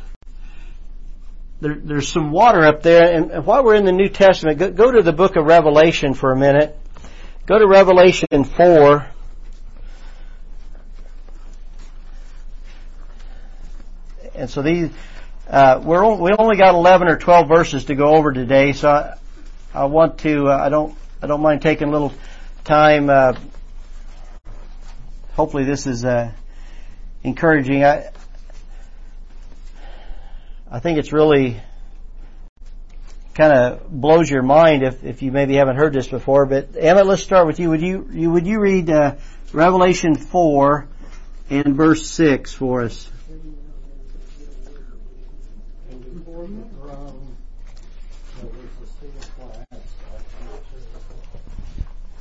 there, 1.61 1.76
there's 1.83 2.09
some 2.09 2.30
water 2.30 2.64
up 2.64 2.83
there, 2.83 3.14
and, 3.14 3.46
while 3.46 3.64
we're 3.64 3.76
in 3.76 3.85
the 3.85 3.92
New 3.92 4.09
Testament, 4.09 4.59
go, 4.59 4.70
go 4.70 4.90
to 4.90 5.02
the 5.02 5.12
book 5.12 5.37
of 5.37 5.46
Revelation 5.46 6.14
for 6.14 6.30
a 6.33 6.37
minute. 6.37 6.78
Go 7.46 7.59
to 7.59 7.66
Revelation 7.66 8.44
four. 8.44 9.07
And 14.35 14.51
so 14.51 14.62
these, 14.62 14.90
uh, 15.49 15.81
we're 15.83 16.05
only, 16.05 16.23
we 16.23 16.37
only 16.38 16.57
got 16.57 16.75
11 16.75 17.09
or 17.09 17.16
12 17.16 17.49
verses 17.49 17.85
to 17.87 17.94
go 17.94 18.14
over 18.16 18.33
today, 18.33 18.73
so 18.73 18.90
I, 18.90 19.16
I 19.73 19.85
want 19.87 20.18
to, 20.20 20.49
uh, 20.49 20.57
I 20.57 20.68
don't, 20.68 20.97
I 21.23 21.27
don't 21.27 21.40
mind 21.40 21.62
taking 21.62 21.88
a 21.88 21.90
little 21.90 22.12
time, 22.64 23.11
uh, 23.11 23.35
hopefully 25.35 25.64
this 25.64 25.87
is, 25.87 26.05
uh, 26.05 26.33
encouraging. 27.23 27.85
I, 27.85 28.11
I 30.70 30.81
think 30.81 30.99
it's 30.99 31.12
really 31.12 31.61
kind 33.35 33.53
of 33.53 33.90
blows 33.90 34.31
your 34.31 34.42
mind 34.42 34.83
if, 34.83 35.05
if 35.05 35.23
you 35.23 35.33
maybe 35.33 35.55
haven't 35.57 35.77
heard 35.77 35.92
this 35.92 36.07
before. 36.07 36.47
But 36.47 36.70
Emmett, 36.77 37.07
let's 37.07 37.23
start 37.23 37.47
with 37.47 37.59
you. 37.59 37.70
Would 37.70 37.83
you, 37.83 38.09
you 38.12 38.31
would 38.31 38.47
you 38.47 38.61
read 38.61 38.90
uh, 38.90 39.16
Revelation 39.53 40.14
four 40.14 40.87
and 41.51 41.75
verse 41.77 42.07
six 42.09 42.53
for 42.53 42.83
us? 42.83 43.11
And 45.90 46.03
before 46.14 46.47
the 46.47 46.64
throne, 46.77 47.37
there 48.40 48.51
was 48.51 48.64
a 48.83 48.87
sea 48.87 49.07
of 49.07 49.37
glass 49.37 49.66
like 50.12 50.29
unto 50.42 50.77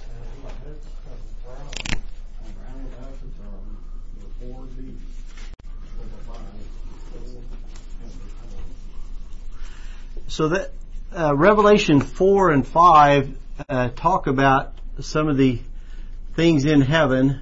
and 0.09 0.21
in 0.23 0.41
the 0.41 0.53
midst 0.69 0.87
of 1.09 1.17
the 1.21 1.31
throne, 1.41 1.77
and 2.45 2.53
round 2.57 2.85
about 2.93 3.13
the 3.21 3.29
throne, 3.37 3.71
were 4.17 4.33
four 4.41 4.65
beasts 4.77 5.13
full 5.95 6.05
of 6.05 6.29
eyes, 6.29 6.69
full 7.11 7.41
and 8.01 8.13
behold. 8.13 8.63
So 10.33 10.47
that 10.47 10.71
uh, 11.15 11.35
Revelation 11.35 12.01
four 12.01 12.49
and 12.49 12.65
five 12.65 13.37
uh, 13.69 13.89
talk 13.89 14.25
about 14.25 14.73
some 14.99 15.27
of 15.27 15.37
the 15.37 15.61
things 16.35 16.65
in 16.65 16.81
heaven, 16.81 17.41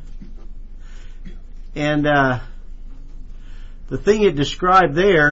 and 1.73 2.05
uh, 2.05 2.39
the 3.87 3.97
thing 3.97 4.23
it 4.23 4.35
described 4.35 4.93
there. 4.93 5.31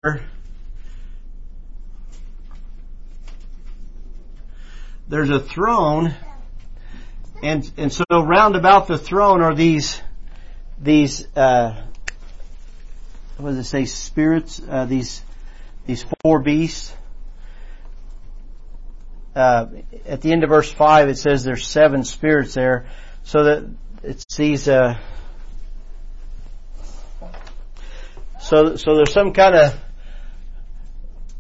There's 5.09 5.29
a 5.29 5.41
throne, 5.41 6.15
and 7.43 7.69
and 7.75 7.91
so 7.91 8.05
round 8.09 8.55
about 8.55 8.87
the 8.87 8.97
throne 8.97 9.41
are 9.41 9.53
these 9.53 9.99
these 10.81 11.27
uh, 11.35 11.83
what 13.35 13.49
does 13.49 13.57
it 13.57 13.63
say? 13.65 13.83
Spirits. 13.83 14.61
Uh, 14.65 14.85
these 14.85 15.21
these 15.85 16.05
four 16.21 16.39
beasts 16.39 16.93
uh, 19.39 19.67
at 20.05 20.21
the 20.21 20.31
end 20.31 20.43
of 20.43 20.49
verse 20.49 20.71
five, 20.71 21.09
it 21.09 21.17
says 21.17 21.43
there's 21.43 21.65
seven 21.65 22.03
spirits 22.03 22.53
there, 22.53 22.87
so 23.23 23.43
that 23.45 23.69
it's 24.03 24.35
these. 24.35 24.67
Uh, 24.67 24.97
so 28.41 28.75
so 28.75 28.95
there's 28.95 29.13
some 29.13 29.33
kind 29.33 29.55
of 29.55 29.79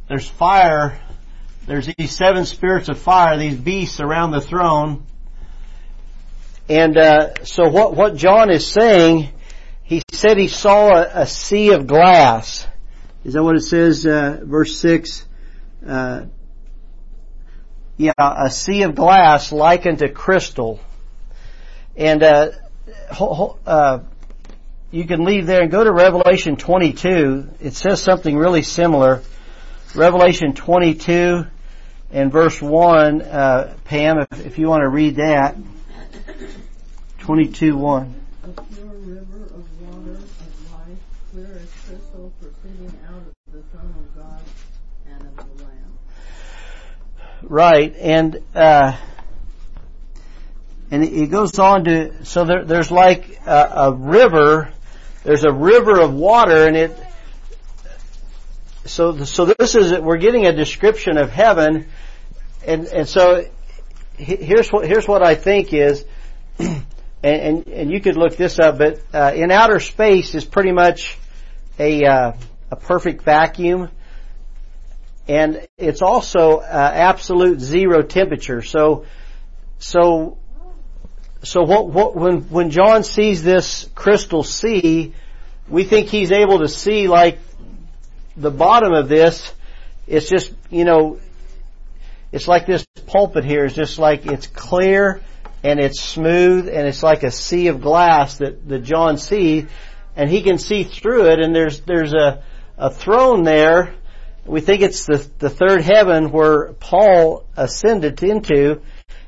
there's 0.07 0.27
fire. 0.27 0.99
There's 1.67 1.89
these 1.97 2.15
seven 2.15 2.45
spirits 2.45 2.89
of 2.89 2.97
fire, 2.97 3.37
these 3.37 3.57
beasts 3.57 3.99
around 3.99 4.31
the 4.31 4.41
throne, 4.41 5.05
and 6.67 6.97
uh, 6.97 7.43
so 7.43 7.69
what 7.69 7.95
what 7.95 8.15
John 8.15 8.49
is 8.49 8.65
saying, 8.65 9.29
he 9.83 10.01
said 10.11 10.37
he 10.37 10.47
saw 10.47 10.95
a, 10.95 11.21
a 11.21 11.27
sea 11.27 11.73
of 11.73 11.85
glass. 11.85 12.65
Is 13.23 13.33
that 13.33 13.43
what 13.43 13.55
it 13.55 13.61
says? 13.63 14.05
Uh, 14.05 14.39
verse 14.43 14.77
six. 14.77 15.25
Uh, 15.85 16.25
yeah, 17.99 18.13
a 18.17 18.49
sea 18.49 18.83
of 18.83 18.95
glass 18.95 19.51
likened 19.51 19.99
to 19.99 20.07
crystal. 20.07 20.79
And 21.97 22.23
uh, 22.23 22.51
uh, 23.65 23.99
you 24.89 25.05
can 25.05 25.25
leave 25.25 25.45
there 25.45 25.63
and 25.63 25.69
go 25.69 25.83
to 25.83 25.91
Revelation 25.91 26.55
22. 26.55 27.49
It 27.59 27.73
says 27.73 28.01
something 28.01 28.37
really 28.37 28.61
similar. 28.61 29.21
Revelation 29.93 30.53
22 30.53 31.45
and 32.11 32.31
verse 32.31 32.61
1, 32.61 33.21
uh, 33.21 33.75
Pam, 33.83 34.19
if, 34.19 34.45
if 34.45 34.57
you 34.59 34.69
want 34.69 34.81
to 34.81 34.87
read 34.89 35.17
that. 35.17 35.57
22 37.19 37.75
1. 37.75 38.15
A 38.43 38.47
pure 38.47 38.85
river 38.85 39.43
of 39.53 39.81
water 39.81 40.11
of 40.11 40.71
life, 40.71 40.97
clear 41.31 41.59
as 41.61 41.69
crystal, 41.85 42.31
proceeding 42.39 42.97
out 43.09 43.17
of 43.17 43.51
the 43.51 43.61
throne 43.63 43.93
of 43.93 44.15
God 44.15 44.41
and 45.09 45.21
of 45.21 45.35
the 45.35 45.63
Lamb. 45.63 45.97
Right, 47.41 47.95
and 47.95 48.43
uh, 48.53 48.97
and 50.91 51.03
it 51.03 51.31
goes 51.31 51.57
on 51.57 51.85
to 51.85 52.25
so 52.25 52.43
there, 52.43 52.65
there's 52.65 52.91
like 52.91 53.39
a, 53.45 53.71
a 53.75 53.93
river, 53.93 54.71
there's 55.23 55.45
a 55.45 55.51
river 55.51 56.01
of 56.01 56.13
water, 56.13 56.67
and 56.67 56.75
it. 56.75 56.97
So 58.85 59.23
so 59.23 59.45
this 59.45 59.75
is 59.75 59.97
we're 59.99 60.17
getting 60.17 60.47
a 60.47 60.53
description 60.53 61.17
of 61.17 61.31
heaven, 61.31 61.87
and 62.65 62.87
and 62.87 63.07
so 63.07 63.45
here's 64.17 64.69
what 64.69 64.85
here's 64.85 65.07
what 65.07 65.23
I 65.23 65.35
think 65.35 65.73
is, 65.73 66.03
and 66.59 66.83
and, 67.23 67.67
and 67.67 67.91
you 67.91 68.01
could 68.01 68.17
look 68.17 68.35
this 68.35 68.59
up, 68.59 68.79
but 68.79 69.01
uh, 69.13 69.31
in 69.33 69.49
outer 69.49 69.79
space 69.79 70.35
is 70.35 70.43
pretty 70.43 70.73
much 70.73 71.17
a 71.77 72.03
uh, 72.05 72.31
a 72.69 72.75
perfect 72.75 73.23
vacuum 73.23 73.89
and 75.29 75.67
it's 75.77 76.01
also 76.01 76.57
uh, 76.57 76.63
absolute 76.65 77.59
zero 77.59 78.01
temperature. 78.01 78.63
So, 78.63 79.05
so, 79.77 80.39
so 81.43 81.61
what, 81.61 81.87
what, 81.87 82.15
when, 82.15 82.49
when 82.49 82.71
John 82.71 83.03
sees 83.03 83.43
this 83.43 83.87
crystal 83.93 84.41
sea, 84.41 85.13
we 85.67 85.83
think 85.83 86.07
he's 86.07 86.31
able 86.31 86.59
to 86.59 86.67
see 86.67 87.07
like 87.07 87.37
the 88.37 88.49
bottom 88.49 88.91
of 88.91 89.07
this. 89.07 89.53
It's 90.07 90.27
just, 90.27 90.51
you 90.71 90.83
know, 90.83 91.19
it's 92.31 92.47
like 92.47 92.65
this 92.65 92.83
pulpit 93.05 93.45
here 93.45 93.65
is 93.65 93.75
just 93.75 93.99
like 93.99 94.25
it's 94.25 94.47
clear 94.47 95.21
and 95.63 95.79
it's 95.79 96.01
smooth 96.01 96.67
and 96.67 96.87
it's 96.87 97.03
like 97.03 97.21
a 97.21 97.29
sea 97.29 97.67
of 97.67 97.81
glass 97.81 98.39
that, 98.39 98.67
that 98.67 98.79
John 98.79 99.19
sees 99.19 99.65
and 100.15 100.27
he 100.27 100.41
can 100.41 100.57
see 100.57 100.85
through 100.85 101.29
it 101.29 101.39
and 101.39 101.55
there's, 101.55 101.81
there's 101.81 102.13
a, 102.13 102.41
a 102.79 102.89
throne 102.89 103.43
there 103.43 103.93
we 104.45 104.61
think 104.61 104.81
it's 104.81 105.05
the, 105.05 105.29
the 105.39 105.49
third 105.49 105.81
heaven 105.81 106.31
where 106.31 106.73
Paul 106.73 107.45
ascended 107.55 108.21
into 108.23 108.81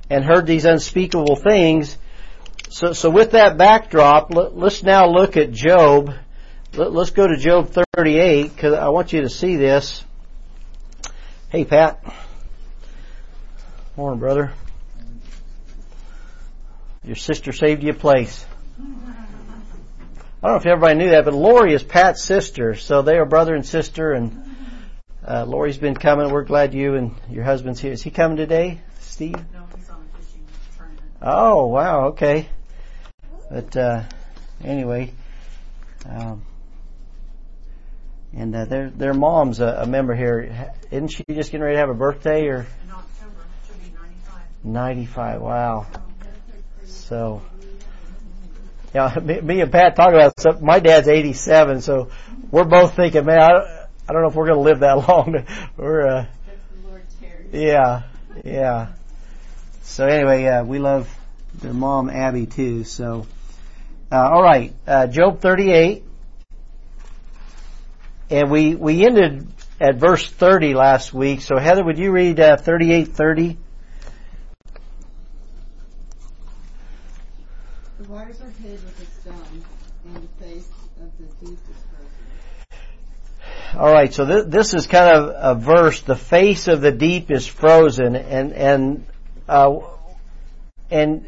and 0.10 0.26
heard 0.26 0.46
these 0.46 0.66
unspeakable 0.66 1.36
things. 1.36 1.98
So, 2.70 2.94
so 2.94 3.10
with 3.10 3.32
that 3.32 3.58
backdrop, 3.58 4.34
let, 4.34 4.54
us 4.54 4.84
now 4.84 5.08
look 5.08 5.38
at 5.38 5.52
Job. 5.52 6.14
Let, 6.74 6.96
us 6.96 7.10
go 7.12 7.28
to 7.28 7.38
Job 7.38 7.72
38 7.72 8.56
because 8.56 8.74
I 8.74 8.90
want 8.90 9.14
you 9.14 9.22
to 9.22 9.30
see 9.30 9.58
this. 9.58 10.04
Hey, 11.50 11.66
Pat. 11.66 12.02
Morning, 13.98 14.20
brother. 14.20 14.54
Your 17.04 17.16
sister 17.16 17.52
saved 17.52 17.84
you 17.84 17.92
a 17.92 17.96
place. 17.96 18.46
I 20.44 20.48
don't 20.48 20.54
know 20.54 20.56
if 20.56 20.66
everybody 20.66 20.98
knew 20.98 21.10
that, 21.12 21.26
but 21.26 21.34
Lori 21.34 21.74
is 21.74 21.84
Pat's 21.84 22.24
sister, 22.24 22.76
so 22.76 23.02
they 23.02 23.18
are 23.18 23.26
brother 23.26 23.54
and 23.54 23.66
sister, 23.66 24.14
and 24.14 24.51
uh, 25.26 25.46
Lori's 25.46 25.78
been 25.78 25.96
coming. 25.96 26.32
We're 26.32 26.44
glad 26.44 26.74
you 26.74 26.96
and 26.96 27.16
your 27.30 27.44
husband's 27.44 27.80
here. 27.80 27.92
Is 27.92 28.02
he 28.02 28.10
coming 28.10 28.38
today, 28.38 28.82
Steve? 29.00 29.36
No, 29.54 29.68
he's 29.76 29.90
on 29.90 30.02
a 30.02 30.18
fishing 30.18 30.46
tournament. 30.76 31.02
Oh, 31.22 31.68
wow. 31.68 32.08
Okay. 32.08 32.50
But 33.50 33.76
uh, 33.78 34.04
anyway, 34.64 35.14
um, 36.10 36.42
and 38.34 38.56
uh, 38.56 38.66
their 38.66 38.90
their 38.90 39.14
mom's 39.14 39.60
a, 39.60 39.82
a 39.82 39.86
member 39.86 40.16
here. 40.16 40.74
Isn't 40.90 41.10
she 41.10 41.24
just 41.30 41.52
getting 41.52 41.64
ready 41.64 41.76
to 41.76 41.80
have 41.82 41.90
a 41.90 41.94
birthday 41.94 42.48
or? 42.48 42.60
In 42.60 42.92
October, 42.92 43.46
she'll 43.68 43.78
be 43.78 43.94
95. 43.94 44.42
95. 44.64 45.42
Wow. 45.42 45.88
So, 46.86 47.42
yeah, 48.96 49.20
me, 49.22 49.42
me 49.42 49.62
and 49.62 49.72
Pat 49.72 49.96
talk 49.96 50.14
about 50.14 50.40
stuff. 50.40 50.62
My 50.62 50.80
dad's 50.80 51.10
87, 51.10 51.82
so 51.82 52.10
we're 52.52 52.64
both 52.64 52.96
thinking, 52.96 53.26
man, 53.26 53.40
I, 53.40 53.81
I 54.08 54.14
don't 54.14 54.22
know 54.22 54.30
if 54.30 54.36
we're 54.36 54.48
going 54.48 54.58
to 54.58 54.64
live 54.64 54.80
that 54.80 54.94
long. 55.08 55.46
we're, 55.78 56.08
uh, 56.08 56.26
yeah, 57.52 58.04
yeah. 58.44 58.94
So 59.84 60.06
anyway, 60.06 60.46
uh, 60.46 60.64
we 60.64 60.80
love 60.80 61.10
their 61.56 61.74
mom 61.74 62.10
Abby 62.10 62.46
too. 62.46 62.84
So, 62.84 63.28
uh, 64.12 64.30
all 64.32 64.42
right, 64.42 64.74
uh, 64.88 65.08
Job 65.08 65.42
38, 65.42 66.04
and 68.30 68.50
we 68.50 68.76
we 68.76 69.06
ended 69.06 69.48
at 69.82 69.96
verse 69.96 70.30
30 70.30 70.74
last 70.74 71.14
week. 71.14 71.42
So 71.42 71.58
Heather, 71.58 71.84
would 71.84 71.98
you 71.98 72.12
read 72.12 72.40
uh, 72.40 72.58
38, 72.58 73.10
30? 73.10 73.58
The 77.98 78.08
waters 78.08 78.42
are 78.42 78.50
hid 78.62 78.84
with 78.84 79.02
a 79.02 79.06
stone, 79.22 79.64
and 80.06 80.16
the 80.16 80.46
face 80.46 80.70
of 81.02 81.12
the 81.18 81.46
deep 81.46 81.60
is 81.70 81.76
frozen. 81.90 82.22
All 83.74 83.92
right, 83.92 84.14
so 84.14 84.26
th- 84.26 84.48
this 84.48 84.74
is 84.74 84.86
kind 84.86 85.16
of 85.16 85.34
a 85.34 85.60
verse. 85.60 86.02
The 86.02 86.16
face 86.16 86.68
of 86.68 86.82
the 86.82 86.92
deep 86.92 87.32
is 87.32 87.48
frozen, 87.48 88.18
and 88.18 88.52
and 88.52 89.06
uh, 89.48 89.80
and 90.90 91.26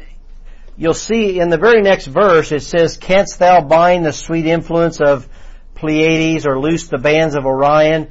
you'll 0.76 0.92
see 0.92 1.40
in 1.40 1.48
the 1.48 1.56
very 1.56 1.80
next 1.80 2.06
verse 2.06 2.52
it 2.52 2.60
says, 2.60 2.98
"Canst 2.98 3.38
thou 3.38 3.62
bind 3.62 4.04
the 4.04 4.12
sweet 4.12 4.44
influence 4.44 5.00
of 5.00 5.26
Pleiades 5.74 6.44
or 6.46 6.58
loose 6.58 6.88
the 6.88 6.98
bands 6.98 7.34
of 7.34 7.46
Orion?" 7.46 8.08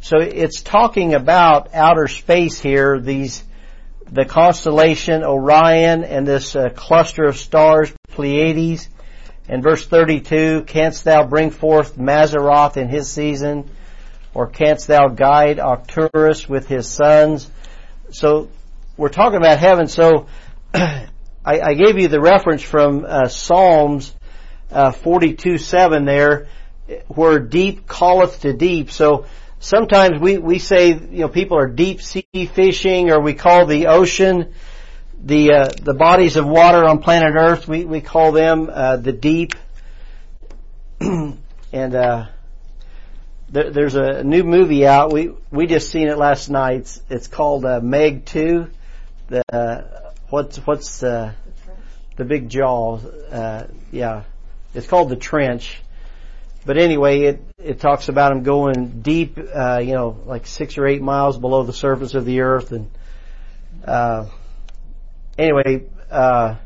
So 0.00 0.18
it's 0.18 0.60
talking 0.62 1.14
about 1.14 1.72
outer 1.72 2.08
space 2.08 2.58
here. 2.58 2.98
These 2.98 3.44
the 4.10 4.24
constellation 4.24 5.22
Orion 5.22 6.02
and 6.02 6.26
this 6.26 6.56
uh, 6.56 6.70
cluster 6.70 7.26
of 7.26 7.36
stars 7.36 7.92
Pleiades. 8.08 8.88
In 9.48 9.62
verse 9.62 9.86
32, 9.86 10.64
canst 10.64 11.04
thou 11.04 11.24
bring 11.24 11.50
forth 11.50 11.96
Mazzaroth 11.96 12.76
in 12.76 12.88
his 12.88 13.10
season? 13.10 13.70
Or 14.34 14.46
canst 14.46 14.86
thou 14.86 15.08
guide 15.08 15.58
Arcturus 15.58 16.46
with 16.46 16.68
his 16.68 16.86
sons? 16.86 17.50
So, 18.10 18.50
we're 18.98 19.08
talking 19.08 19.38
about 19.38 19.58
heaven, 19.58 19.86
so 19.86 20.26
I, 20.74 21.08
I, 21.44 21.74
gave 21.74 21.98
you 21.98 22.08
the 22.08 22.20
reference 22.20 22.62
from 22.62 23.06
uh, 23.06 23.28
Psalms 23.28 24.12
uh, 24.70 24.90
42 24.90 25.56
7 25.56 26.04
there, 26.04 26.48
where 27.06 27.38
deep 27.38 27.88
calleth 27.88 28.40
to 28.40 28.52
deep. 28.52 28.90
So, 28.90 29.26
sometimes 29.60 30.20
we, 30.20 30.36
we 30.36 30.58
say, 30.58 30.90
you 30.90 31.20
know, 31.20 31.28
people 31.28 31.56
are 31.58 31.68
deep 31.68 32.02
sea 32.02 32.26
fishing 32.32 33.10
or 33.10 33.20
we 33.20 33.32
call 33.32 33.64
the 33.64 33.86
ocean 33.86 34.52
the 35.22 35.52
uh, 35.52 35.68
the 35.82 35.94
bodies 35.94 36.36
of 36.36 36.46
water 36.46 36.84
on 36.84 37.00
planet 37.00 37.34
Earth. 37.36 37.66
We 37.66 37.84
we 37.84 38.00
call 38.00 38.32
them 38.32 38.70
uh, 38.72 38.96
the 38.96 39.12
deep. 39.12 39.54
and 41.00 41.40
uh, 41.72 42.26
there, 43.50 43.70
there's 43.70 43.94
a 43.94 44.22
new 44.22 44.44
movie 44.44 44.86
out. 44.86 45.12
We 45.12 45.32
we 45.50 45.66
just 45.66 45.90
seen 45.90 46.08
it 46.08 46.18
last 46.18 46.48
night. 46.48 46.80
It's, 46.80 47.00
it's 47.10 47.26
called 47.26 47.64
uh, 47.64 47.80
Meg 47.80 48.24
Two. 48.24 48.68
The 49.28 49.42
uh, 49.52 50.12
what's 50.30 50.58
what's 50.58 51.00
the 51.00 51.34
the 52.16 52.24
big 52.24 52.48
jaw? 52.48 52.96
Uh, 52.96 53.66
yeah, 53.90 54.24
it's 54.74 54.86
called 54.86 55.08
the 55.08 55.16
Trench. 55.16 55.82
But 56.64 56.76
anyway, 56.76 57.22
it 57.22 57.42
it 57.58 57.80
talks 57.80 58.08
about 58.08 58.30
them 58.30 58.42
going 58.42 59.00
deep. 59.00 59.38
Uh, 59.38 59.78
you 59.78 59.94
know, 59.94 60.20
like 60.26 60.46
six 60.46 60.78
or 60.78 60.86
eight 60.86 61.02
miles 61.02 61.38
below 61.38 61.62
the 61.62 61.72
surface 61.72 62.14
of 62.14 62.24
the 62.24 62.40
earth, 62.40 62.72
and 62.72 62.90
uh, 63.84 64.26
anyway, 65.38 65.84
uh, 66.10 66.56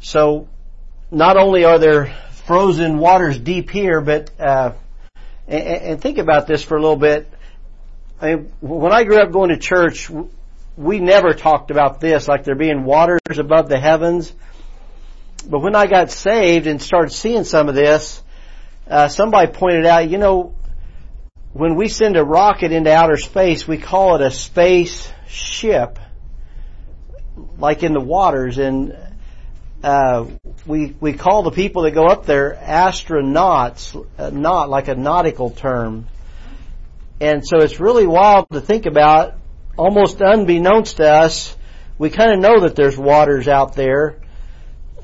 so 0.00 0.48
not 1.10 1.36
only 1.36 1.64
are 1.64 1.78
there 1.78 2.14
frozen 2.46 2.98
waters 2.98 3.38
deep 3.38 3.70
here, 3.70 4.00
but 4.00 4.30
uh, 4.38 4.72
and, 5.46 5.62
and, 5.62 6.00
think 6.00 6.18
about 6.18 6.46
this 6.46 6.62
for 6.62 6.76
a 6.76 6.80
little 6.80 6.96
bit. 6.96 7.32
I 8.20 8.34
mean, 8.34 8.52
when 8.60 8.92
I 8.92 9.04
grew 9.04 9.18
up 9.18 9.30
going 9.30 9.50
to 9.50 9.58
church, 9.58 10.10
we 10.76 10.98
never 10.98 11.34
talked 11.34 11.70
about 11.70 12.00
this, 12.00 12.26
like 12.26 12.44
there 12.44 12.54
being 12.54 12.84
waters 12.84 13.20
above 13.38 13.68
the 13.68 13.78
heavens. 13.78 14.32
But 15.48 15.60
when 15.60 15.74
I 15.74 15.86
got 15.86 16.10
saved 16.10 16.66
and 16.66 16.80
started 16.80 17.10
seeing 17.10 17.44
some 17.44 17.68
of 17.68 17.74
this, 17.74 18.22
uh, 18.88 19.08
somebody 19.08 19.52
pointed 19.52 19.86
out, 19.86 20.08
you 20.08 20.18
know, 20.18 20.54
when 21.52 21.74
we 21.76 21.88
send 21.88 22.16
a 22.16 22.24
rocket 22.24 22.72
into 22.72 22.92
outer 22.92 23.16
space, 23.16 23.68
we 23.68 23.76
call 23.76 24.16
it 24.16 24.22
a 24.22 24.30
space 24.30 25.12
ship 25.28 25.98
like 27.58 27.82
in 27.82 27.92
the 27.92 28.00
waters, 28.00 28.58
and 28.58 28.96
uh, 29.82 30.26
we 30.66 30.94
we 31.00 31.12
call 31.12 31.42
the 31.42 31.50
people 31.50 31.82
that 31.82 31.92
go 31.92 32.06
up 32.06 32.26
there 32.26 32.58
astronauts, 32.60 34.06
uh, 34.18 34.30
not 34.30 34.68
like 34.70 34.88
a 34.88 34.94
nautical 34.94 35.50
term. 35.50 36.06
And 37.20 37.46
so 37.46 37.58
it's 37.58 37.78
really 37.78 38.06
wild 38.06 38.48
to 38.50 38.60
think 38.60 38.86
about. 38.86 39.34
Almost 39.76 40.20
unbeknownst 40.20 40.98
to 40.98 41.10
us, 41.10 41.56
we 41.96 42.10
kind 42.10 42.32
of 42.32 42.40
know 42.40 42.60
that 42.60 42.76
there's 42.76 42.98
waters 42.98 43.48
out 43.48 43.74
there 43.74 44.18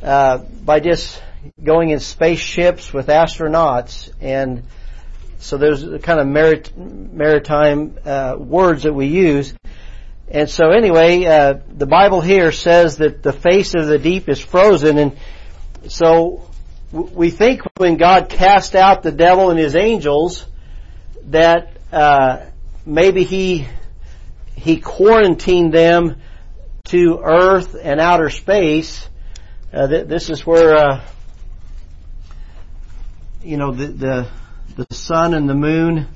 uh, 0.02 0.38
by 0.38 0.80
just 0.80 1.22
going 1.62 1.90
in 1.90 2.00
spaceships 2.00 2.92
with 2.92 3.06
astronauts, 3.06 4.10
and 4.20 4.64
so 5.38 5.56
there's 5.56 5.82
kind 6.02 6.20
of 6.20 6.26
marit- 6.26 6.76
maritime 6.76 7.96
uh, 8.04 8.36
words 8.38 8.82
that 8.82 8.92
we 8.92 9.06
use. 9.06 9.54
And 10.30 10.50
so 10.50 10.70
anyway, 10.70 11.24
uh, 11.24 11.54
the 11.68 11.86
Bible 11.86 12.20
here 12.20 12.52
says 12.52 12.98
that 12.98 13.22
the 13.22 13.32
face 13.32 13.74
of 13.74 13.86
the 13.86 13.98
deep 13.98 14.28
is 14.28 14.40
frozen 14.40 14.98
and 14.98 15.16
so 15.88 16.48
we 16.92 17.30
think 17.30 17.62
when 17.76 17.96
God 17.96 18.28
cast 18.28 18.74
out 18.74 19.02
the 19.02 19.12
devil 19.12 19.50
and 19.50 19.58
his 19.58 19.76
angels 19.76 20.46
that 21.24 21.76
uh, 21.92 22.46
maybe 22.86 23.24
he 23.24 23.66
he 24.54 24.80
quarantined 24.80 25.72
them 25.72 26.20
to 26.84 27.20
earth 27.22 27.76
and 27.80 28.00
outer 28.00 28.30
space. 28.30 29.08
Uh, 29.72 29.86
th- 29.86 30.06
this 30.06 30.30
is 30.30 30.46
where 30.46 30.74
uh, 30.76 31.04
you 33.42 33.56
know 33.56 33.72
the, 33.72 33.86
the 33.86 34.28
the 34.76 34.94
sun 34.94 35.34
and 35.34 35.48
the 35.48 35.54
moon 35.54 36.08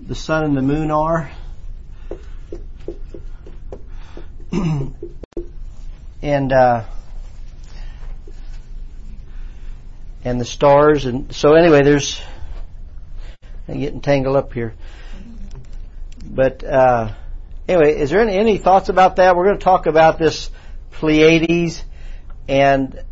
the 0.00 0.14
sun 0.14 0.44
and 0.44 0.56
the 0.56 0.62
moon 0.62 0.90
are 0.90 1.30
and 6.22 6.52
uh, 6.52 6.84
and 10.24 10.40
the 10.40 10.44
stars 10.44 11.04
and 11.04 11.34
so 11.34 11.52
anyway 11.52 11.82
there's 11.82 12.20
I'm 13.68 13.80
getting 13.80 14.00
tangled 14.00 14.36
up 14.36 14.54
here. 14.54 14.74
But 16.24 16.64
uh, 16.64 17.12
anyway 17.68 17.98
is 18.00 18.08
there 18.10 18.20
any, 18.20 18.38
any 18.38 18.56
thoughts 18.56 18.88
about 18.88 19.16
that? 19.16 19.36
We're 19.36 19.44
going 19.44 19.58
to 19.58 19.64
talk 19.64 19.86
about 19.86 20.18
this 20.18 20.50
Pleiades 20.92 21.84
and 22.48 23.02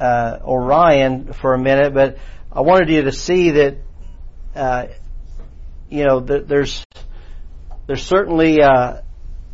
uh, 0.00 0.38
Orion 0.42 1.32
for 1.32 1.54
a 1.54 1.58
minute 1.58 1.94
but 1.94 2.18
I 2.50 2.62
wanted 2.62 2.88
you 2.88 3.02
to 3.02 3.12
see 3.12 3.50
that 3.52 3.76
uh, 4.56 4.86
you 5.88 6.04
know 6.04 6.18
that 6.20 6.48
there's 6.48 6.84
there's 7.86 8.02
certainly 8.02 8.60
uh, 8.62 9.02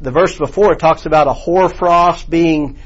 the 0.01 0.11
verse 0.11 0.37
before 0.37 0.73
it 0.73 0.79
talks 0.79 1.07
about 1.07 1.27
a 1.27 1.33
hoarfrost 1.33 2.29
being 2.31 2.79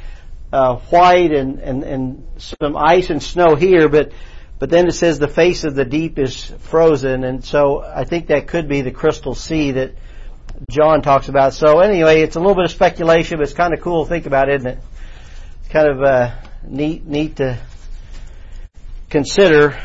uh, 0.53 0.77
white 0.77 1.33
and, 1.33 1.59
and, 1.59 1.83
and 1.83 2.27
some 2.39 2.77
ice 2.77 3.11
and 3.11 3.23
snow 3.23 3.55
here, 3.55 3.89
but 3.89 4.13
but 4.59 4.71
then 4.71 4.87
it 4.87 4.93
says 4.93 5.19
the 5.19 5.27
face 5.27 5.65
of 5.65 5.75
the 5.75 5.85
deep 5.85 6.21
is 6.21 6.45
frozen, 6.61 7.25
and 7.25 7.45
so 7.45 7.83
I 7.83 8.05
think 8.05 8.29
that 8.29 8.47
could 8.47 8.69
be 8.69 8.83
the 8.83 8.93
crystal 8.93 9.35
sea 9.35 9.73
that 9.73 9.97
John 10.71 11.03
talks 11.03 11.29
about. 11.29 11.53
So 11.53 11.81
anyway, 11.81 12.21
it's 12.21 12.37
a 12.37 12.39
little 12.39 12.55
bit 12.55 12.67
of 12.67 12.71
speculation, 12.71 13.39
but 13.39 13.43
it's 13.43 13.55
kind 13.55 13.75
of 13.75 13.81
cool 13.81 14.05
to 14.05 14.09
think 14.09 14.27
about, 14.27 14.49
isn't 14.49 14.69
it? 14.69 14.79
It's 15.61 15.69
kind 15.69 15.89
of 15.89 16.03
uh, 16.03 16.35
neat 16.65 17.05
neat 17.05 17.37
to 17.37 17.59
consider. 19.11 19.77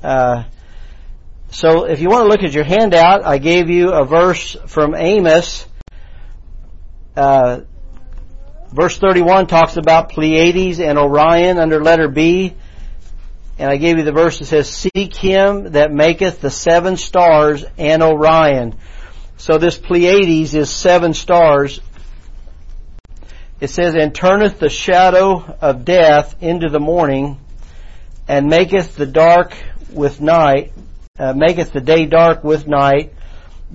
Uh, 0.00 0.44
so 1.50 1.86
if 1.86 2.00
you 2.00 2.08
want 2.08 2.22
to 2.22 2.28
look 2.28 2.44
at 2.44 2.52
your 2.52 2.62
handout, 2.62 3.24
I 3.24 3.38
gave 3.38 3.68
you 3.68 3.90
a 3.90 4.04
verse 4.04 4.56
from 4.66 4.94
Amos 4.94 5.66
uh, 7.16 7.60
verse 8.72 8.98
31 8.98 9.46
talks 9.46 9.76
about 9.76 10.10
Pleiades 10.10 10.80
and 10.80 10.98
Orion 10.98 11.58
under 11.58 11.82
letter 11.82 12.08
B. 12.08 12.54
And 13.58 13.70
I 13.70 13.76
gave 13.76 13.96
you 13.96 14.04
the 14.04 14.12
verse 14.12 14.38
that 14.38 14.46
says, 14.46 14.68
Seek 14.68 15.16
him 15.16 15.72
that 15.72 15.90
maketh 15.90 16.40
the 16.40 16.50
seven 16.50 16.96
stars 16.96 17.64
and 17.78 18.02
Orion. 18.02 18.74
So 19.38 19.58
this 19.58 19.78
Pleiades 19.78 20.54
is 20.54 20.70
seven 20.70 21.14
stars. 21.14 21.80
It 23.60 23.68
says, 23.68 23.94
And 23.94 24.14
turneth 24.14 24.58
the 24.58 24.68
shadow 24.68 25.56
of 25.62 25.86
death 25.86 26.42
into 26.42 26.68
the 26.68 26.80
morning, 26.80 27.38
and 28.28 28.48
maketh 28.48 28.96
the 28.96 29.06
dark 29.06 29.56
with 29.90 30.20
night, 30.20 30.72
uh, 31.18 31.32
maketh 31.32 31.72
the 31.72 31.80
day 31.80 32.04
dark 32.04 32.44
with 32.44 32.66
night, 32.66 33.14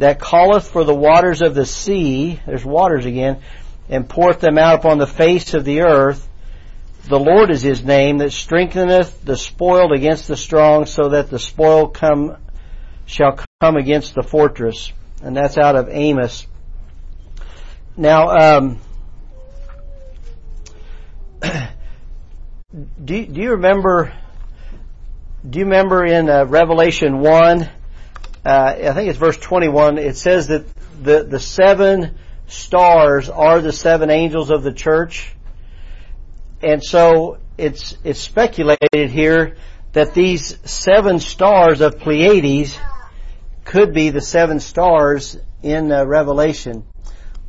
that 0.01 0.19
calleth 0.19 0.67
for 0.67 0.83
the 0.83 0.95
waters 0.95 1.43
of 1.43 1.53
the 1.53 1.63
sea, 1.63 2.39
there's 2.47 2.65
waters 2.65 3.05
again, 3.05 3.39
and 3.87 4.09
poureth 4.09 4.39
them 4.39 4.57
out 4.57 4.79
upon 4.79 4.97
the 4.97 5.05
face 5.05 5.53
of 5.53 5.63
the 5.63 5.81
earth. 5.81 6.27
The 7.07 7.19
Lord 7.19 7.51
is 7.51 7.61
his 7.61 7.83
name 7.83 8.17
that 8.17 8.31
strengtheneth 8.31 9.23
the 9.23 9.37
spoiled 9.37 9.91
against 9.91 10.27
the 10.27 10.35
strong 10.35 10.87
so 10.87 11.09
that 11.09 11.29
the 11.29 11.37
spoil 11.37 11.89
come, 11.89 12.37
shall 13.05 13.37
come 13.61 13.75
against 13.75 14.15
the 14.15 14.23
fortress. 14.23 14.91
And 15.21 15.37
that's 15.37 15.59
out 15.59 15.75
of 15.75 15.87
Amos. 15.91 16.47
Now, 17.95 18.29
um, 18.29 18.79
do, 23.05 23.25
do 23.27 23.39
you 23.39 23.51
remember, 23.51 24.11
do 25.47 25.59
you 25.59 25.65
remember 25.65 26.03
in 26.03 26.27
uh, 26.27 26.45
Revelation 26.45 27.19
1, 27.19 27.69
uh, 28.45 28.75
I 28.77 28.93
think 28.93 29.09
it's 29.09 29.19
verse 29.19 29.37
21, 29.37 29.97
it 29.97 30.17
says 30.17 30.47
that 30.47 30.65
the, 31.01 31.23
the 31.23 31.39
seven 31.39 32.15
stars 32.47 33.29
are 33.29 33.61
the 33.61 33.71
seven 33.71 34.09
angels 34.09 34.49
of 34.49 34.63
the 34.63 34.73
church. 34.73 35.33
And 36.61 36.83
so 36.83 37.37
it's, 37.57 37.97
it's 38.03 38.19
speculated 38.19 39.09
here 39.09 39.57
that 39.93 40.13
these 40.13 40.57
seven 40.69 41.19
stars 41.19 41.81
of 41.81 41.99
Pleiades 41.99 42.77
could 43.63 43.93
be 43.93 44.09
the 44.09 44.21
seven 44.21 44.59
stars 44.59 45.37
in 45.61 45.91
uh, 45.91 46.05
Revelation. 46.05 46.83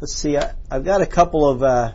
Let's 0.01 0.14
see, 0.14 0.36
I, 0.36 0.53
have 0.70 0.84
got 0.84 1.01
a 1.01 1.07
couple 1.07 1.49
of, 1.49 1.62
uh, 1.62 1.93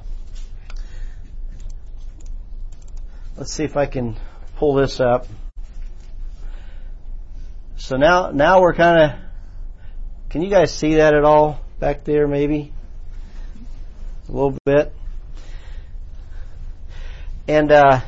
let's 3.35 3.51
see 3.51 3.63
if 3.63 3.77
I 3.77 3.85
can 3.85 4.15
pull 4.55 4.75
this 4.75 4.99
up. 4.99 5.27
So 7.79 7.95
now, 7.95 8.31
now 8.31 8.59
we're 8.59 8.73
kind 8.73 9.03
of, 9.03 9.19
can 10.29 10.41
you 10.41 10.49
guys 10.49 10.73
see 10.73 10.95
that 10.95 11.13
at 11.13 11.23
all 11.23 11.61
back 11.79 12.03
there 12.03 12.27
maybe? 12.27 12.73
A 14.27 14.31
little 14.31 14.57
bit. 14.65 14.93
And, 17.47 17.71
uh, 17.71 18.01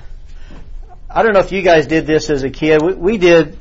I 1.07 1.24
don't 1.24 1.34
know 1.34 1.39
if 1.39 1.51
you 1.51 1.61
guys 1.61 1.86
did 1.86 2.07
this 2.07 2.32
as 2.32 2.41
a 2.41 2.49
kid. 2.49 2.82
We, 2.82 2.93
we 2.93 3.17
did, 3.20 3.59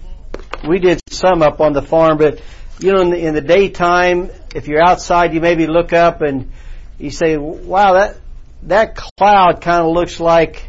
we 0.66 0.78
did 0.78 1.02
some 1.10 1.42
up 1.42 1.60
on 1.60 1.74
the 1.74 1.82
farm, 1.82 2.16
but 2.16 2.40
you 2.80 2.92
know, 2.92 3.02
in 3.02 3.10
the, 3.10 3.18
in 3.18 3.34
the 3.34 3.42
daytime, 3.42 4.30
if 4.54 4.66
you're 4.66 4.82
outside, 4.82 5.34
you 5.34 5.42
maybe 5.42 5.66
look 5.66 5.92
up 5.92 6.22
and 6.22 6.50
you 6.98 7.10
say, 7.10 7.36
wow, 7.36 7.92
that, 7.92 8.16
that 8.62 8.96
cloud 8.96 9.60
kind 9.60 9.84
of 9.84 9.92
looks 9.92 10.18
like 10.20 10.64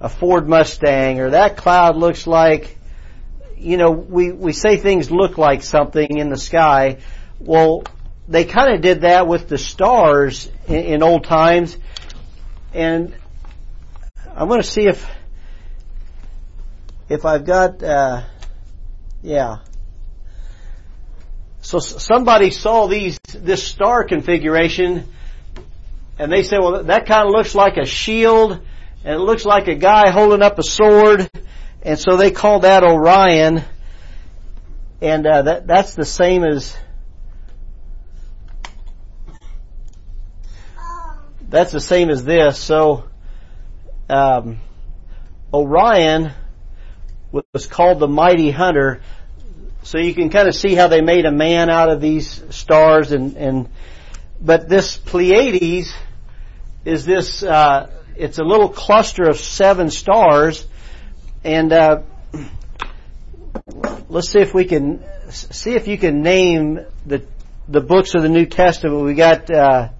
a 0.00 0.08
Ford 0.08 0.48
Mustang 0.48 1.18
or 1.18 1.30
that 1.30 1.56
cloud 1.56 1.96
looks 1.96 2.28
like, 2.28 2.78
you 3.56 3.76
know, 3.76 3.90
we, 3.90 4.32
we 4.32 4.52
say 4.52 4.76
things 4.76 5.10
look 5.10 5.38
like 5.38 5.62
something 5.62 6.18
in 6.18 6.30
the 6.30 6.36
sky. 6.36 6.98
Well, 7.38 7.84
they 8.28 8.44
kind 8.44 8.74
of 8.74 8.80
did 8.80 9.02
that 9.02 9.26
with 9.26 9.48
the 9.48 9.58
stars 9.58 10.50
in, 10.66 10.74
in 10.74 11.02
old 11.02 11.24
times. 11.24 11.76
And 12.72 13.14
I'm 14.34 14.48
going 14.48 14.60
to 14.60 14.66
see 14.66 14.86
if, 14.86 15.08
if 17.08 17.24
I've 17.24 17.44
got, 17.44 17.82
uh, 17.82 18.22
yeah. 19.22 19.58
So 21.60 21.78
somebody 21.78 22.50
saw 22.50 22.86
these, 22.86 23.18
this 23.32 23.62
star 23.62 24.04
configuration 24.04 25.08
and 26.18 26.30
they 26.30 26.42
said, 26.42 26.58
well, 26.60 26.84
that 26.84 27.06
kind 27.06 27.26
of 27.26 27.32
looks 27.32 27.54
like 27.54 27.76
a 27.76 27.86
shield 27.86 28.60
and 29.04 29.14
it 29.14 29.18
looks 29.18 29.44
like 29.44 29.68
a 29.68 29.74
guy 29.74 30.10
holding 30.10 30.42
up 30.42 30.58
a 30.58 30.62
sword. 30.62 31.28
And 31.84 31.98
so 31.98 32.16
they 32.16 32.30
called 32.30 32.62
that 32.62 32.82
Orion. 32.82 33.62
And, 35.00 35.26
uh, 35.26 35.42
that, 35.42 35.66
that's 35.66 35.94
the 35.94 36.04
same 36.04 36.44
as, 36.44 36.76
that's 41.48 41.72
the 41.72 41.80
same 41.80 42.08
as 42.08 42.24
this. 42.24 42.58
So, 42.58 43.04
um, 44.08 44.60
Orion 45.52 46.32
was 47.52 47.66
called 47.66 48.00
the 48.00 48.08
mighty 48.08 48.50
hunter. 48.50 49.02
So 49.82 49.98
you 49.98 50.14
can 50.14 50.30
kind 50.30 50.48
of 50.48 50.54
see 50.54 50.74
how 50.74 50.88
they 50.88 51.02
made 51.02 51.26
a 51.26 51.32
man 51.32 51.68
out 51.68 51.90
of 51.90 52.00
these 52.00 52.42
stars 52.50 53.12
and, 53.12 53.36
and 53.36 53.68
but 54.40 54.68
this 54.68 54.96
Pleiades 54.96 55.94
is 56.84 57.06
this, 57.06 57.42
uh, 57.42 57.90
it's 58.16 58.38
a 58.38 58.44
little 58.44 58.68
cluster 58.68 59.24
of 59.24 59.38
seven 59.38 59.90
stars 59.90 60.66
and, 61.44 61.72
uh, 61.72 62.02
let's 64.08 64.30
see 64.30 64.40
if 64.40 64.54
we 64.54 64.64
can, 64.64 65.04
see 65.30 65.74
if 65.74 65.86
you 65.86 65.98
can 65.98 66.22
name 66.22 66.80
the, 67.06 67.24
the 67.68 67.80
books 67.80 68.14
of 68.14 68.22
the 68.22 68.28
New 68.28 68.46
Testament. 68.46 69.04
We 69.04 69.14
got, 69.14 69.50
uh, 69.50 69.90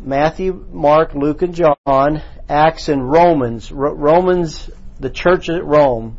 Matthew, 0.00 0.66
Mark, 0.72 1.14
Luke, 1.14 1.42
and 1.42 1.54
John, 1.54 2.22
Acts, 2.48 2.88
and 2.88 3.10
Romans. 3.10 3.70
Romans, 3.70 4.70
the 4.98 5.10
church 5.10 5.48
at 5.48 5.64
Rome 5.64 6.18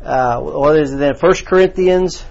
uh, 0.00 0.40
what 0.40 0.78
is 0.78 0.92
it 0.92 0.98
then? 0.98 1.14
First 1.16 1.44
Corinthians, 1.44 2.24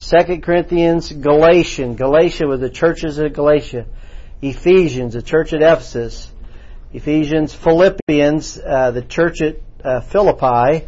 Second 0.00 0.42
Corinthians, 0.42 1.10
Galatian. 1.12 1.96
Galatia 1.96 2.46
was 2.46 2.60
the 2.60 2.70
churches 2.70 3.18
of 3.18 3.32
Galatia. 3.32 3.86
Ephesians, 4.42 5.14
the 5.14 5.22
church 5.22 5.52
at 5.52 5.62
Ephesus. 5.62 6.30
Ephesians, 6.92 7.54
Philippians, 7.54 8.58
uh, 8.58 8.90
the 8.90 9.02
church 9.02 9.40
at 9.40 9.56
uh, 9.84 10.00
Philippi. 10.00 10.86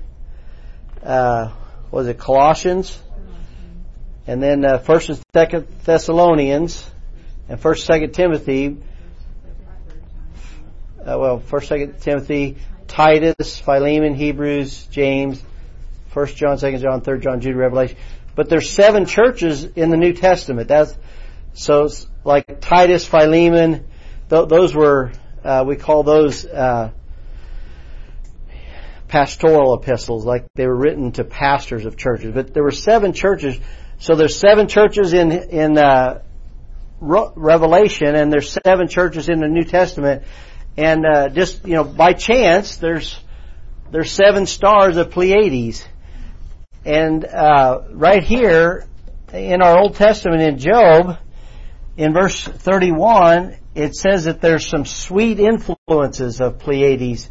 Uh, 1.03 1.53
was 1.91 2.07
it 2.07 2.19
Colossians? 2.19 2.99
And 4.27 4.43
then 4.43 4.65
uh, 4.65 4.79
First 4.79 5.09
and 5.09 5.19
Second 5.33 5.67
Thessalonians, 5.85 6.89
and 7.49 7.59
First 7.59 7.87
Second 7.87 8.13
Timothy. 8.13 8.77
Uh, 11.01 11.17
well, 11.19 11.39
First 11.39 11.69
Second 11.69 12.01
Timothy, 12.01 12.57
Titus, 12.87 13.59
Philemon, 13.59 14.15
Hebrews, 14.15 14.87
James, 14.91 15.43
First 16.11 16.37
John, 16.37 16.59
Second 16.59 16.83
John, 16.83 17.01
Third 17.01 17.23
John, 17.23 17.41
Jude, 17.41 17.57
Revelation. 17.57 17.97
But 18.35 18.51
there's 18.51 18.71
seven 18.71 19.07
churches 19.07 19.65
in 19.65 19.91
the 19.91 19.97
New 19.97 20.13
Testament. 20.13 20.69
That's 20.69 20.95
so 21.55 21.89
like 22.25 22.61
Titus, 22.61 23.07
Philemon. 23.07 23.87
Th- 24.29 24.49
those 24.49 24.75
were 24.75 25.13
uh, 25.43 25.65
we 25.67 25.77
call 25.77 26.03
those 26.03 26.45
uh, 26.45 26.91
pastoral 29.09 29.75
epistles, 29.75 30.25
like 30.25 30.47
they 30.55 30.67
were 30.67 30.77
written 30.77 31.13
to 31.13 31.25
pastors 31.25 31.85
of 31.87 31.97
churches. 31.97 32.33
But 32.35 32.55
there 32.55 32.63
were 32.63 32.71
seven 32.71 33.13
churches. 33.13 33.59
So 33.99 34.15
there's 34.15 34.37
seven 34.37 34.69
churches 34.69 35.13
in 35.13 35.33
in 35.33 35.79
uh, 35.79 36.23
Re- 37.01 37.31
Revelation, 37.35 38.15
and 38.15 38.33
there's 38.33 38.57
seven 38.65 38.89
churches 38.89 39.29
in 39.29 39.41
the 39.41 39.49
New 39.49 39.65
Testament. 39.65 40.25
And 40.77 41.05
uh, 41.05 41.29
just 41.31 41.67
you 41.67 41.75
know, 41.75 41.85
by 41.85 42.13
chance, 42.13 42.77
there's 42.77 43.19
there's 43.91 44.13
seven 44.13 44.47
stars 44.47 44.97
of 44.97 45.11
Pleiades. 45.11 45.85
And 46.85 47.25
uh, 47.25 47.83
right 47.93 48.23
here 48.23 48.87
in 49.33 49.63
our 49.63 49.79
Old 49.79 49.97
Testament 49.97 50.43
in 50.43 50.59
Job, 50.59 51.19
in 51.97 52.13
verse 52.13 52.45
31, 52.45 53.57
it 53.75 53.95
says 53.95 54.25
that 54.25 54.41
there's 54.41 54.67
some 54.67 54.85
sweet 54.85 55.41
influences 55.41 56.41
of 56.41 56.59
Pleiades. 56.59 57.29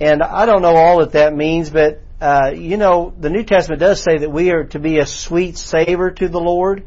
And 0.00 0.22
I 0.22 0.46
don't 0.46 0.62
know 0.62 0.74
all 0.74 1.00
that 1.00 1.12
that 1.12 1.34
means, 1.34 1.70
but 1.70 2.02
uh, 2.20 2.52
you 2.54 2.76
know, 2.76 3.14
the 3.18 3.30
New 3.30 3.44
Testament 3.44 3.80
does 3.80 4.02
say 4.02 4.18
that 4.18 4.30
we 4.30 4.50
are 4.50 4.64
to 4.64 4.78
be 4.78 4.98
a 4.98 5.06
sweet 5.06 5.58
savor 5.58 6.10
to 6.10 6.28
the 6.28 6.40
Lord. 6.40 6.86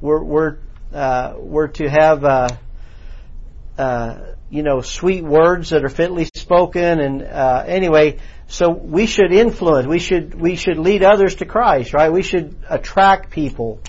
We're 0.00 0.22
we're 0.22 0.56
uh, 0.92 1.34
we're 1.38 1.68
to 1.68 1.88
have 1.88 2.24
uh, 2.24 2.48
uh 3.78 4.18
you 4.50 4.62
know 4.62 4.80
sweet 4.80 5.24
words 5.24 5.70
that 5.70 5.84
are 5.84 5.88
fitly 5.88 6.28
spoken, 6.34 7.00
and 7.00 7.22
uh, 7.22 7.64
anyway, 7.66 8.18
so 8.52 8.68
we 8.68 9.06
should 9.06 9.32
influence, 9.32 9.86
we 9.86 9.98
should, 9.98 10.34
we 10.34 10.56
should 10.56 10.76
lead 10.76 11.02
others 11.02 11.36
to 11.36 11.46
Christ, 11.46 11.94
right? 11.94 12.12
We 12.12 12.22
should 12.22 12.54
attract 12.68 13.30
people. 13.30 13.80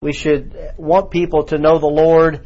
We 0.00 0.12
should 0.12 0.72
want 0.76 1.12
people 1.12 1.44
to 1.44 1.58
know 1.58 1.78
the 1.78 1.86
Lord 1.86 2.44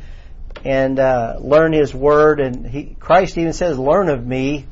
and 0.67 0.99
uh, 1.01 1.39
learn 1.41 1.73
His 1.73 1.95
Word. 1.95 2.41
And 2.41 2.67
he, 2.67 2.95
Christ 3.01 3.39
even 3.39 3.55
says, 3.55 3.79
learn 3.79 4.11
of 4.11 4.25
me, 4.25 4.67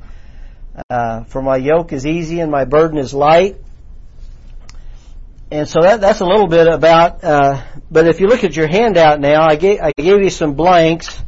uh, 0.91 1.25
for 1.25 1.43
my 1.43 1.57
yoke 1.57 1.93
is 1.93 2.07
easy 2.07 2.41
and 2.41 2.51
my 2.51 2.64
burden 2.64 2.99
is 2.99 3.14
light. 3.14 3.57
And 5.51 5.68
so 5.68 5.83
that, 5.83 6.01
that's 6.01 6.20
a 6.20 6.25
little 6.25 6.49
bit 6.49 6.66
about, 6.66 7.22
uh, 7.22 7.62
but 7.91 8.09
if 8.09 8.20
you 8.20 8.27
look 8.27 8.43
at 8.43 8.57
your 8.57 8.66
handout 8.66 9.20
now, 9.20 9.47
I 9.47 9.57
gave, 9.57 9.81
I 9.81 9.93
gave 9.97 10.22
you 10.22 10.31
some 10.31 10.55
blanks. 10.55 11.22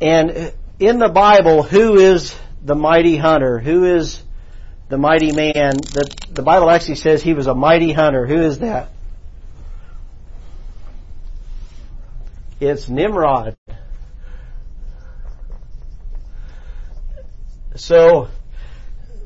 And 0.00 0.52
in 0.78 0.98
the 0.98 1.08
Bible, 1.08 1.62
who 1.62 1.96
is 1.96 2.34
the 2.62 2.74
mighty 2.74 3.16
hunter? 3.16 3.58
Who 3.58 3.84
is 3.84 4.22
the 4.88 4.96
mighty 4.96 5.32
man? 5.32 5.76
The, 5.76 6.10
the 6.30 6.42
Bible 6.42 6.70
actually 6.70 6.96
says 6.96 7.22
he 7.22 7.34
was 7.34 7.46
a 7.46 7.54
mighty 7.54 7.92
hunter. 7.92 8.26
Who 8.26 8.40
is 8.40 8.60
that? 8.60 8.90
It's 12.60 12.88
Nimrod. 12.88 13.56
So, 17.76 18.28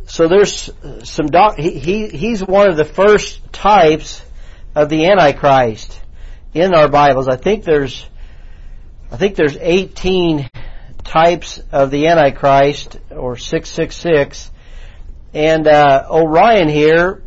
so 0.06 0.26
there's 0.26 0.70
some 1.04 1.26
doc, 1.26 1.58
he, 1.58 1.78
he, 1.78 2.08
he's 2.08 2.40
one 2.40 2.70
of 2.70 2.78
the 2.78 2.84
first 2.84 3.52
types 3.52 4.22
of 4.74 4.88
the 4.88 5.06
Antichrist. 5.06 6.00
in 6.54 6.74
our 6.74 6.88
Bibles. 6.88 7.28
I 7.28 7.36
think 7.36 7.64
there's, 7.64 8.06
I 9.10 9.18
think 9.18 9.36
there's 9.36 9.58
18 9.58 10.48
types 11.04 11.60
of 11.72 11.90
the 11.90 12.06
Antichrist, 12.06 12.98
or 13.10 13.36
666. 13.36 14.50
And, 15.34 15.66
uh, 15.66 16.06
Orion 16.10 16.68
here, 16.68 17.22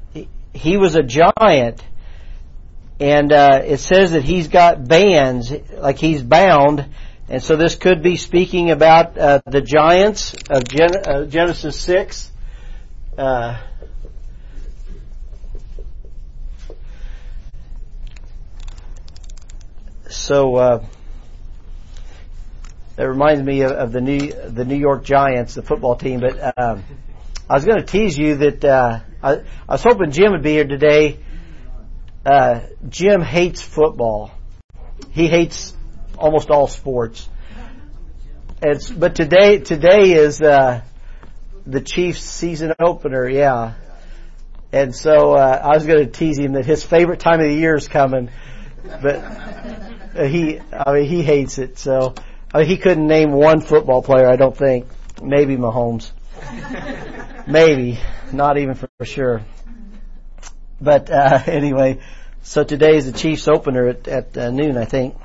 he 0.53 0.77
was 0.77 0.95
a 0.95 1.03
giant. 1.03 1.83
And, 2.99 3.31
uh, 3.31 3.61
it 3.63 3.77
says 3.77 4.13
that 4.13 4.23
he's 4.23 4.47
got 4.47 4.87
bands, 4.87 5.53
like 5.71 5.99
he's 5.99 6.23
bound. 6.23 6.89
And 7.29 7.41
so 7.41 7.55
this 7.55 7.75
could 7.75 8.01
be 8.01 8.17
speaking 8.17 8.71
about, 8.71 9.17
uh, 9.17 9.39
the 9.45 9.61
giants 9.61 10.35
of 10.49 10.67
Gen- 10.67 10.97
uh, 11.05 11.25
Genesis 11.25 11.79
6. 11.79 12.31
Uh, 13.17 13.57
so, 20.09 20.55
uh, 20.55 20.85
that 23.01 23.07
reminds 23.07 23.41
me 23.41 23.61
of, 23.61 23.71
of, 23.71 23.91
the 23.91 24.01
New 24.01 24.31
the 24.31 24.65
New 24.65 24.75
York 24.75 25.03
Giants, 25.03 25.55
the 25.55 25.63
football 25.63 25.95
team. 25.95 26.19
But 26.19 26.57
um, 26.57 26.83
I 27.49 27.55
was 27.55 27.65
going 27.65 27.79
to 27.79 27.85
tease 27.85 28.17
you 28.17 28.35
that 28.35 28.63
uh, 28.63 28.99
I, 29.23 29.31
I, 29.33 29.43
was 29.67 29.81
hoping 29.81 30.11
Jim 30.11 30.33
would 30.33 30.43
be 30.43 30.51
here 30.51 30.67
today. 30.67 31.19
Uh, 32.25 32.61
Jim 32.87 33.21
hates 33.21 33.61
football. 33.61 34.31
He 35.09 35.27
hates 35.27 35.75
almost 36.21 36.49
all 36.49 36.67
sports. 36.67 37.27
It's, 38.61 38.89
but 38.89 39.15
today 39.15 39.59
today 39.59 40.13
is 40.13 40.41
uh, 40.41 40.81
the 41.65 41.81
Chiefs 41.81 42.21
season 42.21 42.73
opener. 42.79 43.27
Yeah. 43.27 43.73
And 44.71 44.95
so 44.95 45.33
uh, 45.33 45.59
I 45.63 45.75
was 45.75 45.85
going 45.85 46.05
to 46.05 46.11
tease 46.11 46.37
him 46.37 46.53
that 46.53 46.65
his 46.65 46.83
favorite 46.83 47.19
time 47.19 47.41
of 47.41 47.47
the 47.47 47.53
year 47.53 47.75
is 47.75 47.87
coming, 47.87 48.29
but 49.01 49.19
he 50.27 50.59
I 50.71 50.93
mean 50.93 51.05
he 51.09 51.23
hates 51.23 51.57
it. 51.57 51.77
So 51.77 52.13
I 52.53 52.59
mean, 52.59 52.67
he 52.67 52.77
couldn't 52.77 53.07
name 53.07 53.31
one 53.31 53.61
football 53.61 54.01
player, 54.01 54.27
I 54.27 54.35
don't 54.35 54.55
think. 54.55 54.87
Maybe 55.21 55.55
Mahomes. 55.55 56.11
Maybe. 57.47 57.99
Not 58.33 58.57
even 58.57 58.75
for 58.75 58.89
sure. 59.03 59.41
But, 60.79 61.09
uh, 61.09 61.43
anyway, 61.47 61.99
so 62.43 62.63
today 62.63 62.97
is 62.97 63.05
the 63.05 63.17
Chiefs 63.17 63.47
opener 63.47 63.87
at, 63.87 64.07
at 64.07 64.37
uh, 64.37 64.51
noon, 64.51 64.77
I 64.77 64.85
think. 64.85 65.15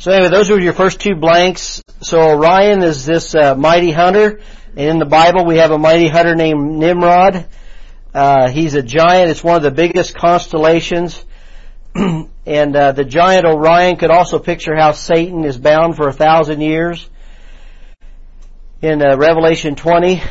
So 0.00 0.12
anyway, 0.12 0.30
those 0.30 0.50
are 0.50 0.58
your 0.58 0.72
first 0.72 0.98
two 0.98 1.14
blanks. 1.14 1.82
So 2.00 2.22
Orion 2.22 2.82
is 2.82 3.04
this 3.04 3.34
uh, 3.34 3.54
mighty 3.54 3.90
hunter. 3.90 4.40
And 4.74 4.88
in 4.88 4.98
the 4.98 5.04
Bible, 5.04 5.44
we 5.44 5.58
have 5.58 5.72
a 5.72 5.78
mighty 5.78 6.08
hunter 6.08 6.34
named 6.34 6.78
Nimrod. 6.78 7.44
Uh, 8.14 8.48
he's 8.48 8.74
a 8.74 8.82
giant. 8.82 9.30
It's 9.30 9.44
one 9.44 9.56
of 9.56 9.62
the 9.62 9.70
biggest 9.70 10.14
constellations. 10.14 11.22
and 11.94 12.74
uh, 12.74 12.92
the 12.92 13.04
giant 13.04 13.44
Orion 13.44 13.96
could 13.96 14.10
also 14.10 14.38
picture 14.38 14.74
how 14.74 14.92
Satan 14.92 15.44
is 15.44 15.58
bound 15.58 15.96
for 15.96 16.08
a 16.08 16.14
thousand 16.14 16.62
years 16.62 17.06
in 18.80 19.02
uh, 19.02 19.18
Revelation 19.18 19.76
20. 19.76 20.22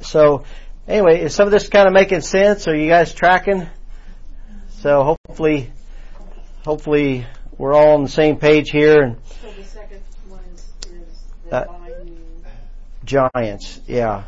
So, 0.00 0.44
anyway, 0.88 1.20
is 1.20 1.34
some 1.34 1.46
of 1.46 1.52
this 1.52 1.68
kind 1.68 1.86
of 1.86 1.92
making 1.92 2.22
sense? 2.22 2.66
Are 2.66 2.74
you 2.74 2.88
guys 2.88 3.12
tracking? 3.12 3.66
So 4.80 5.04
hopefully, 5.04 5.70
hopefully 6.64 7.26
we're 7.58 7.74
all 7.74 7.94
on 7.94 8.02
the 8.02 8.08
same 8.08 8.36
page 8.36 8.70
here. 8.70 9.02
And 9.02 9.16
So 9.40 9.50
the 9.50 9.64
second 9.64 10.00
one 10.28 10.40
is, 10.54 10.72
is 10.90 11.52
Uh, 11.52 11.64
giants, 13.04 13.80
yeah, 13.86 14.24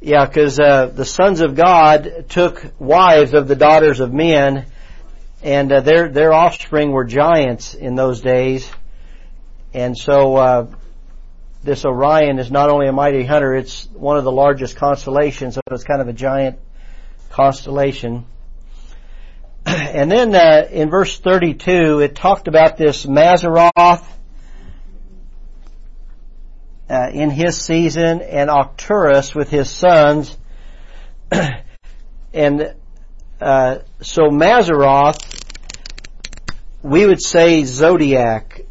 yeah, 0.00 0.26
because 0.26 0.58
uh, 0.58 0.86
the 0.86 1.04
sons 1.04 1.40
of 1.40 1.54
God 1.54 2.26
took 2.28 2.72
wives 2.78 3.34
of 3.34 3.48
the 3.48 3.56
daughters 3.56 4.00
of 4.00 4.12
men 4.12 4.66
and 5.42 5.72
uh, 5.72 5.80
their 5.80 6.08
their 6.08 6.32
offspring 6.32 6.92
were 6.92 7.04
giants 7.04 7.74
in 7.74 7.94
those 7.94 8.20
days, 8.20 8.70
and 9.72 9.96
so 9.96 10.36
uh, 10.36 10.66
this 11.62 11.84
Orion 11.84 12.38
is 12.38 12.50
not 12.50 12.68
only 12.68 12.88
a 12.88 12.92
mighty 12.92 13.24
hunter; 13.24 13.54
it's 13.54 13.86
one 13.92 14.16
of 14.18 14.24
the 14.24 14.32
largest 14.32 14.76
constellations. 14.76 15.54
So 15.54 15.60
it's 15.70 15.84
kind 15.84 16.02
of 16.02 16.08
a 16.08 16.12
giant 16.12 16.58
constellation. 17.30 18.26
And 19.90 20.10
then 20.10 20.34
uh, 20.34 20.68
in 20.70 20.90
verse 20.90 21.18
32, 21.20 22.00
it 22.00 22.16
talked 22.16 22.48
about 22.48 22.76
this 22.76 23.06
Mazzaroth 23.06 24.04
uh, 26.88 27.10
in 27.12 27.30
his 27.30 27.60
season 27.60 28.20
and 28.20 28.50
Arcturus 28.50 29.32
with 29.34 29.48
his 29.50 29.70
sons. 29.70 30.36
and 32.32 32.74
uh, 33.40 33.78
so 34.00 34.22
Mazzaroth, 34.30 35.22
we 36.82 37.06
would 37.06 37.22
say 37.22 37.64
zodiac. 37.64 38.62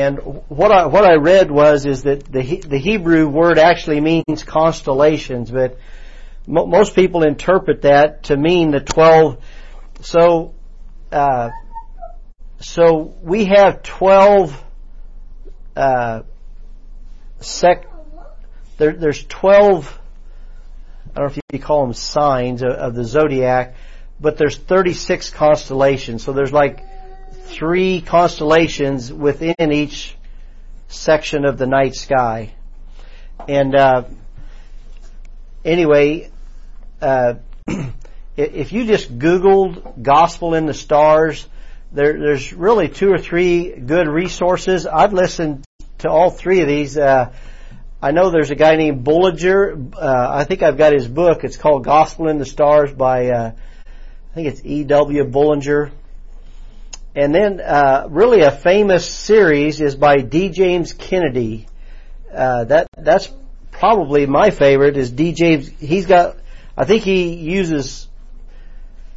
And 0.00 0.18
what 0.48 0.72
I 0.72 0.86
what 0.86 1.04
I 1.04 1.14
read 1.14 1.50
was 1.50 1.86
is 1.86 2.02
that 2.04 2.24
the 2.24 2.60
the 2.60 2.78
Hebrew 2.78 3.28
word 3.28 3.58
actually 3.58 4.00
means 4.00 4.44
constellations, 4.44 5.50
but 5.50 5.78
mo- 6.46 6.66
most 6.66 6.94
people 6.94 7.22
interpret 7.22 7.82
that 7.82 8.24
to 8.24 8.36
mean 8.36 8.70
the 8.70 8.80
twelve. 8.80 9.42
So, 10.00 10.54
uh, 11.12 11.50
so 12.60 13.14
we 13.22 13.46
have 13.46 13.82
twelve 13.82 14.62
uh, 15.76 16.22
sec 17.40 17.88
there, 18.78 18.92
there's 18.92 19.24
12, 19.24 20.00
I 21.10 21.20
don't 21.20 21.24
know 21.24 21.34
if 21.34 21.40
you 21.52 21.58
call 21.58 21.84
them 21.84 21.94
signs 21.94 22.62
of, 22.62 22.70
of, 22.70 22.94
the 22.94 23.04
zodiac, 23.04 23.74
but 24.20 24.38
there's 24.38 24.56
36 24.56 25.30
constellations. 25.30 26.22
So 26.22 26.32
there's 26.32 26.52
like 26.52 26.84
three 27.48 28.00
constellations 28.00 29.12
within 29.12 29.72
each 29.72 30.16
section 30.88 31.44
of 31.44 31.58
the 31.58 31.66
night 31.66 31.94
sky. 31.94 32.54
And, 33.48 33.74
uh, 33.74 34.04
anyway, 35.64 36.30
uh, 37.00 37.34
if 38.36 38.72
you 38.72 38.86
just 38.86 39.18
Googled 39.18 40.02
gospel 40.02 40.54
in 40.54 40.66
the 40.66 40.74
stars, 40.74 41.46
there, 41.92 42.18
there's 42.18 42.52
really 42.52 42.88
two 42.88 43.10
or 43.10 43.18
three 43.18 43.70
good 43.70 44.08
resources. 44.08 44.86
I've 44.86 45.12
listened 45.12 45.64
to 45.98 46.10
all 46.10 46.30
three 46.30 46.60
of 46.60 46.68
these. 46.68 46.96
Uh, 46.98 47.32
I 48.00 48.12
know 48.12 48.30
there's 48.30 48.50
a 48.50 48.54
guy 48.54 48.76
named 48.76 49.02
Bullinger. 49.04 49.76
Uh, 49.92 50.26
I 50.30 50.44
think 50.44 50.62
I've 50.62 50.76
got 50.76 50.92
his 50.92 51.08
book. 51.08 51.44
It's 51.44 51.56
called 51.56 51.84
Gospel 51.84 52.28
in 52.28 52.38
the 52.38 52.44
Stars 52.44 52.92
by, 52.92 53.30
uh, 53.30 53.52
I 54.30 54.34
think 54.34 54.48
it's 54.48 54.60
E.W. 54.64 55.24
Bullinger. 55.24 55.90
And 57.18 57.34
then, 57.34 57.60
uh, 57.60 58.06
really 58.10 58.42
a 58.42 58.52
famous 58.52 59.04
series 59.04 59.80
is 59.80 59.96
by 59.96 60.18
D. 60.18 60.50
James 60.50 60.92
Kennedy. 60.92 61.66
Uh, 62.32 62.62
that, 62.66 62.86
that's 62.96 63.28
probably 63.72 64.26
my 64.26 64.50
favorite 64.50 64.96
is 64.96 65.10
D. 65.10 65.32
James. 65.32 65.66
He's 65.66 66.06
got, 66.06 66.36
I 66.76 66.84
think 66.84 67.02
he 67.02 67.34
uses, 67.34 68.06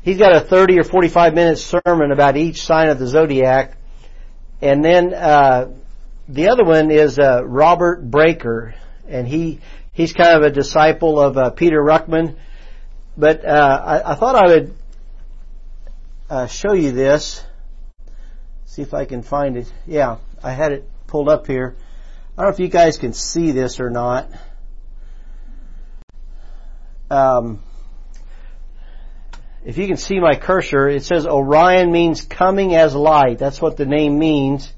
he's 0.02 0.18
got 0.18 0.36
a 0.36 0.40
30 0.40 0.80
or 0.80 0.84
45 0.84 1.36
minute 1.36 1.60
sermon 1.60 2.12
about 2.12 2.38
each 2.38 2.64
sign 2.64 2.90
of 2.90 2.98
the 2.98 3.06
zodiac. 3.06 3.78
And 4.64 4.84
then, 4.84 5.14
uh, 5.14 5.70
the 6.28 6.50
other 6.50 6.64
one 6.64 6.90
is 6.90 7.20
uh, 7.20 7.46
Robert 7.46 8.10
Breaker, 8.10 8.74
and 9.08 9.28
he 9.28 9.60
he's 9.94 10.12
kind 10.12 10.38
of 10.38 10.42
a 10.42 10.50
disciple 10.50 11.20
of 11.20 11.38
uh, 11.38 11.52
Peter 11.52 11.80
Ruckman. 11.80 12.36
But 13.16 13.46
uh, 13.46 13.84
I, 13.86 14.14
I, 14.14 14.16
thought 14.16 14.36
I 14.36 14.48
would 14.48 14.76
uh, 16.32 16.48
show 16.48 16.74
you 16.74 16.94
this. 16.94 17.44
See 18.72 18.84
if 18.84 18.94
I 18.94 19.04
can 19.04 19.22
find 19.22 19.58
it. 19.58 19.70
Yeah, 19.86 20.20
I 20.42 20.52
had 20.54 20.72
it 20.72 20.90
pulled 21.06 21.28
up 21.28 21.46
here. 21.46 21.76
I 22.38 22.44
don't 22.44 22.52
know 22.52 22.54
if 22.54 22.60
you 22.62 22.70
guys 22.70 22.98
can 22.98 23.12
see 23.12 23.52
this 23.52 23.82
or 23.82 23.90
not. 23.90 24.32
Um, 27.10 27.62
if 29.66 29.78
you 29.78 29.88
can 29.88 29.98
see 29.98 30.22
my 30.22 30.36
cursor, 30.36 30.88
it 30.88 31.04
says 31.04 31.28
Orion 31.28 31.92
means 31.92 32.22
coming 32.22 32.74
as 32.74 32.96
light. 32.96 33.40
That's 33.40 33.62
what 33.62 33.76
the 33.76 33.86
name 33.86 34.18
means. 34.18 34.72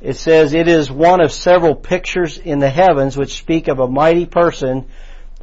It 0.00 0.16
says 0.16 0.52
it 0.52 0.66
is 0.66 0.90
one 0.90 1.20
of 1.20 1.30
several 1.30 1.76
pictures 1.76 2.36
in 2.36 2.58
the 2.58 2.68
heavens 2.68 3.16
which 3.16 3.38
speak 3.38 3.68
of 3.68 3.78
a 3.78 3.86
mighty 3.86 4.26
person 4.26 4.88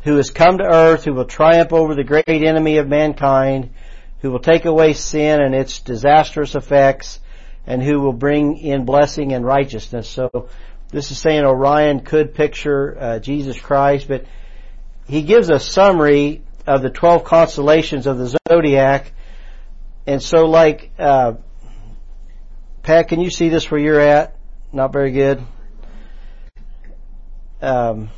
who 0.04 0.18
has 0.18 0.30
come 0.30 0.58
to 0.58 0.66
earth, 0.66 1.06
who 1.06 1.14
will 1.14 1.24
triumph 1.24 1.72
over 1.72 1.96
the 1.96 2.04
great 2.04 2.28
enemy 2.28 2.80
of 2.80 2.90
mankind, 2.90 3.70
who 4.20 4.30
will 4.30 4.40
take 4.40 4.66
away 4.66 4.92
sin 4.92 5.42
and 5.42 5.56
its 5.56 5.80
disastrous 5.80 6.54
effects, 6.54 7.22
and 7.66 7.82
who 7.82 8.00
will 8.00 8.14
bring 8.14 8.58
in 8.58 8.86
blessing 8.86 9.34
and 9.34 9.46
righteousness. 9.46 10.10
So 10.10 10.50
this 10.90 11.12
is 11.12 11.20
saying 11.20 11.44
Orion 11.44 12.02
could 12.02 12.34
picture 12.34 12.98
uh, 13.00 13.20
Jesus 13.20 13.60
Christ, 13.60 14.08
but 14.08 14.26
he 15.08 15.22
gives 15.22 15.50
a 15.50 15.60
summary 15.60 16.42
of 16.68 16.82
the 16.82 16.90
12 16.90 17.24
constellations 17.24 18.08
of 18.08 18.18
the 18.18 18.38
zodiac. 18.50 19.12
And 20.08 20.22
so 20.22 20.46
like, 20.46 20.92
uh, 20.98 21.34
Pat, 22.84 23.08
can 23.08 23.20
you 23.20 23.30
see 23.30 23.50
this 23.50 23.70
where 23.70 23.80
you're 23.80 24.00
at? 24.00 24.36
Not 24.74 24.92
very 24.92 25.12
good. 25.12 25.44
Um, 27.62 28.10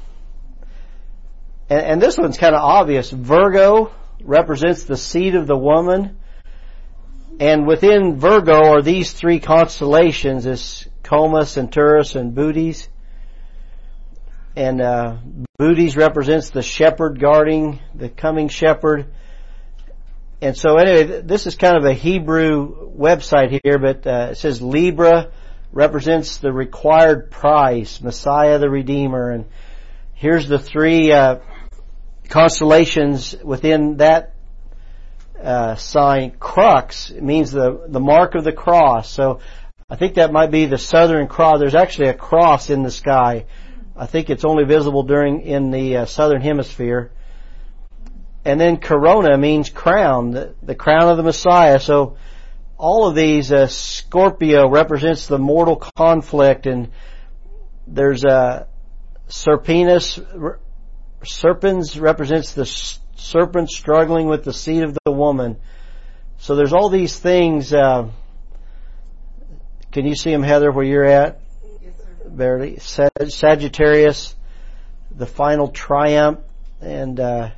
and, 1.70 1.82
and 1.82 2.02
this 2.02 2.18
one's 2.18 2.38
kind 2.38 2.56
of 2.56 2.62
obvious. 2.62 3.12
Virgo, 3.12 3.92
represents 4.24 4.84
the 4.84 4.98
seed 4.98 5.36
of 5.36 5.48
the 5.48 5.58
woman. 5.58 6.18
And 7.40 7.66
within 7.66 8.20
Virgo 8.20 8.74
are 8.74 8.82
these 8.82 9.12
three 9.12 9.40
constellations, 9.40 10.46
is 10.46 10.88
Coma, 11.02 11.46
Centaurus, 11.46 12.16
and 12.16 12.36
Bootes. 12.36 12.88
And 14.56 14.82
uh, 14.82 15.18
Bootes 15.58 15.96
represents 15.96 16.52
the 16.52 16.62
shepherd 16.62 17.20
guarding 17.20 17.80
the 17.96 18.10
coming 18.10 18.50
shepherd. 18.50 19.08
And 20.42 20.56
so 20.56 20.78
anyway, 20.78 21.22
this 21.22 21.48
is 21.48 21.56
kind 21.56 21.78
of 21.78 21.86
a 21.86 21.94
Hebrew 21.94 22.92
website 22.92 23.60
here, 23.64 23.80
but 23.80 24.06
uh, 24.06 24.30
it 24.32 24.36
says 24.36 24.62
Libra 24.62 25.32
represents 25.72 26.38
the 26.38 26.52
required 26.52 27.32
price, 27.32 28.00
Messiah 28.00 28.60
the 28.60 28.70
Redeemer, 28.70 29.32
and 29.32 29.46
here's 30.14 30.48
the 30.48 30.60
three 30.60 31.12
uh, 31.12 31.38
constellations 32.30 33.36
within 33.44 33.98
that 33.98 34.33
uh, 35.44 35.76
sign. 35.76 36.32
Crux 36.40 37.12
means 37.12 37.52
the 37.52 37.86
the 37.88 38.00
mark 38.00 38.36
of 38.36 38.44
the 38.44 38.54
cross. 38.54 39.10
So 39.12 39.40
I 39.90 39.96
think 39.96 40.16
that 40.16 40.32
might 40.32 40.52
be 40.52 40.66
the 40.66 40.78
Southern 40.78 41.28
Cross. 41.28 41.60
There's 41.60 41.76
actually 41.76 42.10
a 42.10 42.14
cross 42.14 42.70
in 42.70 42.84
the 42.84 42.92
sky. 42.92 43.46
I 43.96 44.08
think 44.08 44.30
it's 44.30 44.46
only 44.46 44.64
visible 44.64 45.04
during 45.04 45.42
in 45.42 45.70
the 45.72 45.98
uh, 45.98 46.06
southern 46.06 46.42
hemisphere. 46.42 47.12
And 48.46 48.60
then 48.60 48.78
corona 48.78 49.38
means 49.38 49.70
crown, 49.70 50.32
the, 50.32 50.56
the, 50.64 50.76
crown 50.76 51.10
of 51.10 51.18
the 51.18 51.24
Messiah. 51.24 51.80
So 51.80 52.18
all 52.78 53.08
of 53.08 53.16
these, 53.16 53.52
uh, 53.52 53.68
Scorpio 53.68 54.68
represents 54.68 55.28
the 55.28 55.38
mortal 55.38 55.76
conflict, 55.76 56.66
and 56.66 56.90
there's 57.88 58.26
a 58.26 58.30
uh, 58.30 58.66
serpens 59.30 60.20
represents 62.02 62.54
the 62.54 62.66
serpent 63.16 63.70
struggling 63.70 64.28
with 64.28 64.44
the 64.44 64.54
seed 64.54 64.84
of 64.84 64.98
the 65.06 65.12
woman. 65.12 65.58
So 66.38 66.56
there's 66.56 66.74
all 66.74 66.90
these 66.90 67.18
things. 67.18 67.74
Uh, 67.74 68.10
can 69.92 70.06
you 70.06 70.16
see 70.16 70.32
them, 70.32 70.44
Heather, 70.44 70.72
where 70.72 70.84
you're 70.84 71.06
at? 71.06 71.40
Yes, 71.82 71.96
sir. 71.98 72.30
Barely. 72.30 72.78
Sag- 72.80 73.30
Sagittarius, 73.30 74.36
the 75.16 75.28
final 75.28 75.70
triumph, 75.70 76.40
and 76.82 77.20
uh, 77.20 77.52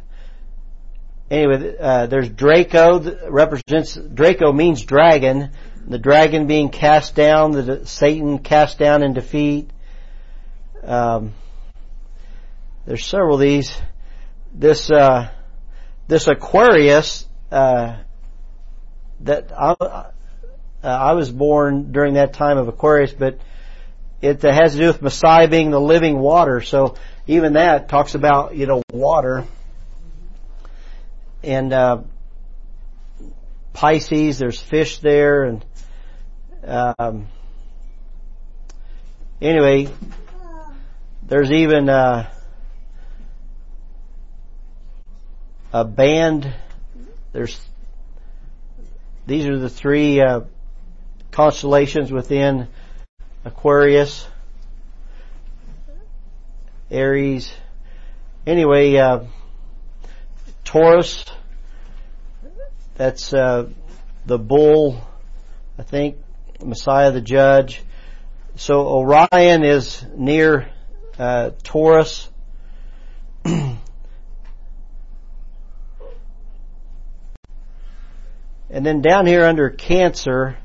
anyway, 1.31 1.75
uh, 1.79 2.05
there's 2.07 2.29
Draco 2.29 2.99
that 2.99 3.31
represents 3.31 3.95
Draco 3.95 4.51
means 4.51 4.83
dragon. 4.83 5.51
The 5.87 5.99
dragon 5.99 6.47
being 6.47 6.69
cast 6.69 7.15
down, 7.15 7.51
the 7.51 7.85
Satan 7.85 8.39
cast 8.39 8.79
down 8.79 9.03
in 9.03 9.13
defeat. 9.13 9.69
Um, 10.83 11.33
there's 12.85 13.05
several 13.05 13.35
of 13.35 13.41
these. 13.41 13.75
This 14.53 14.89
uh, 14.89 15.29
this 16.07 16.27
Aquarius 16.27 17.27
uh, 17.51 17.97
that 19.21 19.51
I, 19.51 19.75
uh, 19.79 20.11
I 20.83 21.13
was 21.13 21.31
born 21.31 21.91
during 21.91 22.15
that 22.15 22.33
time 22.33 22.57
of 22.57 22.67
Aquarius, 22.67 23.11
but 23.11 23.39
it 24.21 24.41
has 24.41 24.73
to 24.73 24.77
do 24.77 24.87
with 24.87 25.01
Messiah 25.01 25.47
being 25.47 25.71
the 25.71 25.79
living 25.79 26.19
water. 26.19 26.61
So 26.61 26.95
even 27.27 27.53
that 27.53 27.89
talks 27.89 28.15
about 28.15 28.55
you 28.55 28.65
know 28.67 28.81
water. 28.91 29.45
And 31.43 31.71
uh, 31.73 32.01
Pisces, 33.73 34.39
there's 34.39 34.59
fish 34.59 34.97
there, 34.99 35.43
and 35.43 35.65
um, 36.63 37.27
anyway, 39.39 39.89
there's 41.21 41.51
even 41.51 41.87
uh, 41.87 42.31
a 45.75 45.83
band. 45.83 46.53
There's 47.33 47.59
these 49.27 49.45
are 49.45 49.59
the 49.59 49.69
three 49.69 50.21
uh, 50.21 50.41
constellations 51.31 52.13
within 52.13 52.69
Aquarius, 53.43 54.25
Aries. 56.89 57.53
Anyway, 58.47 58.95
uh, 58.95 59.25
Taurus. 60.63 61.25
That's 62.95 63.33
uh, 63.33 63.67
the 64.25 64.39
bull, 64.39 65.05
I 65.77 65.83
think. 65.83 66.15
Messiah 66.63 67.11
the 67.11 67.19
judge. 67.19 67.83
So 68.55 68.87
Orion 68.87 69.65
is 69.65 70.05
near 70.15 70.69
uh, 71.19 71.49
Taurus. 71.63 72.29
And 78.69 78.85
then 78.85 79.01
down 79.01 79.25
here 79.25 79.45
under 79.45 79.69
Cancer, 79.69 80.57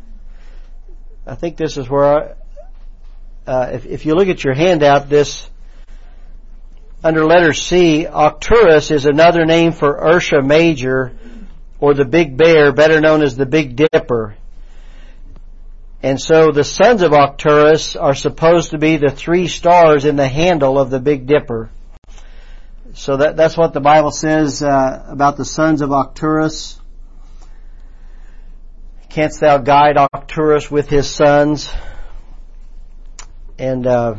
I 1.27 1.35
think 1.35 1.57
this 1.57 1.77
is 1.77 1.89
where, 1.89 2.05
I, 2.05 2.35
uh, 3.47 3.71
if, 3.73 3.87
if 3.87 4.07
you 4.07 4.15
look 4.15 4.29
at 4.29 4.43
your 4.43 4.55
handout, 4.55 5.09
this 5.09 5.49
under 7.03 7.25
letter 7.25 7.53
C, 7.53 8.07
Arcturus 8.07 8.91
is 8.91 9.07
another 9.07 9.45
name 9.45 9.73
for 9.73 9.99
Ursa 10.03 10.43
Major, 10.43 11.13
or 11.79 11.95
the 11.95 12.05
Big 12.05 12.37
Bear, 12.37 12.73
better 12.73 13.01
known 13.01 13.23
as 13.23 13.37
the 13.37 13.47
Big 13.47 13.77
Dipper. 13.77 14.37
And 16.03 16.21
so 16.21 16.51
the 16.51 16.65
sons 16.65 17.03
of 17.03 17.13
Arcturus 17.13 17.97
are 17.97 18.15
supposed 18.15 18.71
to 18.71 18.79
be 18.79 18.97
the 18.97 19.11
three 19.11 19.49
stars 19.49 20.07
in 20.07 20.17
the 20.17 20.29
handle 20.29 20.79
of 20.79 20.89
the 20.91 21.01
Big 21.01 21.27
Dipper. 21.27 21.71
So 22.95 23.19
that, 23.19 23.37
that's 23.37 23.57
what 23.57 23.73
the 23.73 23.81
Bible 23.81 24.11
says 24.11 24.63
uh, 24.63 25.05
about 25.09 25.37
the 25.37 25.45
sons 25.45 25.83
of 25.83 25.93
Arcturus. 25.93 26.80
Canst 29.11 29.41
thou 29.41 29.59
guide 29.59 29.97
Arcturus 29.97 30.71
with 30.71 30.89
his 30.89 31.11
sons? 31.11 31.69
And 33.59 33.85
uh, 33.85 34.15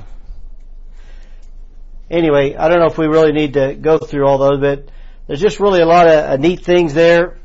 anyway, 2.09 2.55
I 2.55 2.67
don't 2.67 2.79
know 2.79 2.87
if 2.87 2.97
we 2.97 3.07
really 3.07 3.31
need 3.31 3.53
to 3.53 3.73
go 3.73 3.99
through 3.99 4.27
all 4.27 4.37
those, 4.37 4.59
but 4.59 4.89
there's 5.27 5.39
just 5.39 5.61
really 5.61 5.79
a 5.79 5.85
lot 5.85 6.07
of 6.07 6.13
uh, 6.13 6.35
neat 6.35 6.65
things 6.65 6.93
there 6.93 7.39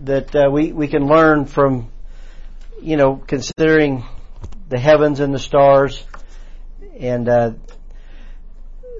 that 0.00 0.34
uh, 0.34 0.50
we 0.50 0.72
we 0.72 0.88
can 0.88 1.06
learn 1.06 1.44
from, 1.44 1.92
you 2.80 2.96
know, 2.96 3.22
considering 3.24 4.04
the 4.68 4.80
heavens 4.80 5.20
and 5.20 5.32
the 5.32 5.38
stars, 5.38 6.04
and 6.98 7.28
uh, 7.28 7.52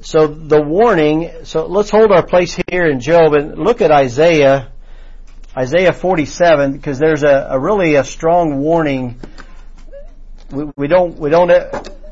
so 0.00 0.28
the 0.28 0.62
warning. 0.62 1.28
So 1.42 1.66
let's 1.66 1.90
hold 1.90 2.12
our 2.12 2.24
place 2.24 2.56
here 2.70 2.86
in 2.86 3.00
Job 3.00 3.34
and 3.34 3.58
look 3.58 3.80
at 3.80 3.90
Isaiah 3.90 4.71
Isaiah 5.56 5.92
47 5.92 6.72
because 6.72 6.98
there's 6.98 7.22
a, 7.22 7.48
a, 7.50 7.60
really 7.60 7.96
a 7.96 8.04
strong 8.04 8.58
warning. 8.58 9.20
We, 10.50 10.70
we 10.76 10.88
don't 10.88 11.18
we 11.18 11.30
don't 11.30 11.50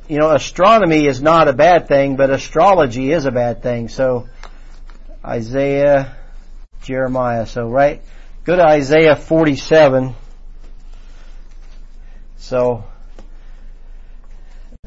you 0.08 0.18
know 0.18 0.32
astronomy 0.32 1.06
is 1.06 1.22
not 1.22 1.48
a 1.48 1.52
bad 1.52 1.88
thing, 1.88 2.16
but 2.16 2.30
astrology 2.30 3.12
is 3.12 3.24
a 3.24 3.30
bad 3.30 3.62
thing. 3.62 3.88
So 3.88 4.28
Isaiah, 5.24 6.16
Jeremiah. 6.82 7.46
So 7.46 7.68
right, 7.68 8.02
go 8.44 8.56
to 8.56 8.64
Isaiah 8.64 9.16
47. 9.16 10.14
So. 12.36 12.84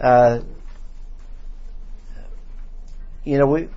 Uh, 0.01 0.39
you 3.23 3.37
know, 3.37 3.45
we, 3.45 3.69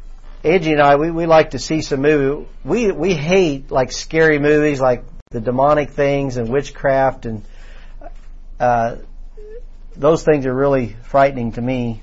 Angie 0.47 0.73
and 0.73 0.81
I, 0.81 0.95
we, 0.95 1.11
we 1.11 1.27
like 1.27 1.51
to 1.51 1.59
see 1.59 1.83
some 1.83 2.03
movie. 2.03 2.47
We 2.65 2.93
we 2.93 3.15
hate 3.15 3.73
like 3.73 3.91
scary 3.91 4.39
movies, 4.39 4.81
like 4.81 5.03
the 5.31 5.41
demonic 5.41 5.91
things 5.91 6.37
and 6.37 6.49
witchcraft, 6.49 7.27
and 7.27 7.43
uh, 8.61 8.97
those 9.97 10.23
things 10.23 10.47
are 10.47 10.55
really 10.55 10.95
frightening 11.03 11.53
to 11.53 11.61
me. 11.61 12.01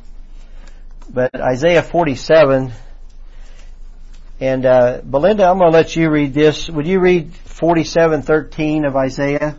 But 1.09 1.33
Isaiah 1.33 1.83
47, 1.83 2.73
and 4.41 4.65
uh, 4.65 5.01
Belinda, 5.05 5.45
I'm 5.45 5.57
going 5.57 5.71
to 5.71 5.77
let 5.77 5.95
you 5.95 6.09
read 6.09 6.33
this. 6.33 6.69
Would 6.69 6.85
you 6.85 6.99
read 6.99 7.31
47:13 7.31 8.85
of 8.85 8.97
Isaiah? 8.97 9.55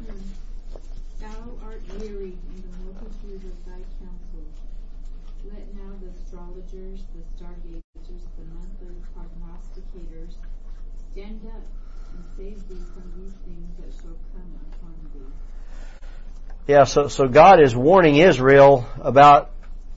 Yeah, 16.66 16.84
so 16.84 17.08
so 17.08 17.28
God 17.28 17.60
is 17.62 17.76
warning 17.76 18.16
Israel 18.16 18.86
about 19.00 19.50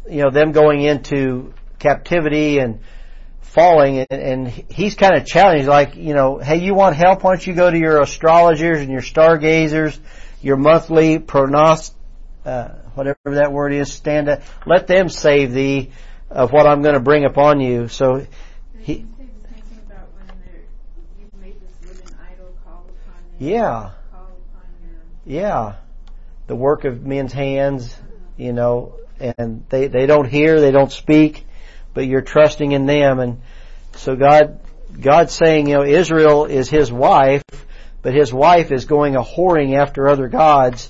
you 0.10 0.22
know 0.22 0.32
them 0.32 0.52
going 0.52 0.82
into 0.82 1.54
captivity 1.80 2.60
and 2.60 2.82
falling, 3.42 4.00
and, 4.00 4.22
and 4.22 4.48
he's 4.48 4.96
kind 4.96 5.16
of 5.16 5.26
challenging, 5.26 5.68
like 5.68 5.96
you 5.96 6.14
know, 6.14 6.40
hey, 6.40 6.58
you 6.58 6.74
want 6.74 6.96
help? 6.96 7.24
Why 7.24 7.36
don't 7.36 7.48
you 7.48 7.54
go 7.54 7.72
to 7.72 7.78
your 7.78 8.02
astrologers 8.02 8.82
and 8.82 8.92
your 8.92 9.02
stargazers, 9.02 9.98
your 10.42 10.58
monthly 10.58 11.20
pronost, 11.20 11.94
uh, 12.46 12.68
whatever 12.96 13.18
that 13.36 13.54
word 13.54 13.74
is, 13.74 13.92
stand 13.92 14.28
up. 14.28 14.42
Let 14.66 14.88
them 14.88 15.08
save 15.08 15.54
thee 15.54 15.92
of 16.30 16.52
what 16.52 16.68
I'm 16.68 16.82
going 16.82 16.96
to 16.96 17.00
bring 17.00 17.24
upon 17.24 17.62
you. 17.62 17.88
So 17.88 18.28
he. 18.80 19.06
Yeah. 23.40 23.92
Call 24.12 24.32
upon 24.52 24.66
your 24.82 25.42
Yeah. 25.42 25.76
The 26.48 26.56
work 26.56 26.86
of 26.86 27.06
men's 27.06 27.34
hands, 27.34 27.96
you 28.38 28.54
know, 28.54 28.96
and 29.20 29.66
they, 29.70 29.88
they 29.88 30.06
don't 30.06 30.28
hear, 30.28 30.60
they 30.60 30.72
don't 30.72 30.92
speak, 30.92 31.46
but 31.94 32.08
you're 32.08 32.22
trusting 32.22 32.72
in 32.72 32.86
them. 32.86 33.20
And 33.20 33.42
so 33.96 34.16
God, 34.16 34.60
God's 35.00 35.34
saying, 35.34 35.68
you 35.68 35.76
know, 35.76 35.84
Israel 35.84 36.46
is 36.46 36.70
his 36.70 36.92
wife, 36.92 37.44
but 38.02 38.14
his 38.14 38.34
wife 38.34 38.72
is 38.72 38.86
going 38.86 39.16
a 39.16 39.22
whoring 39.22 39.78
after 39.78 40.08
other 40.08 40.28
gods. 40.28 40.90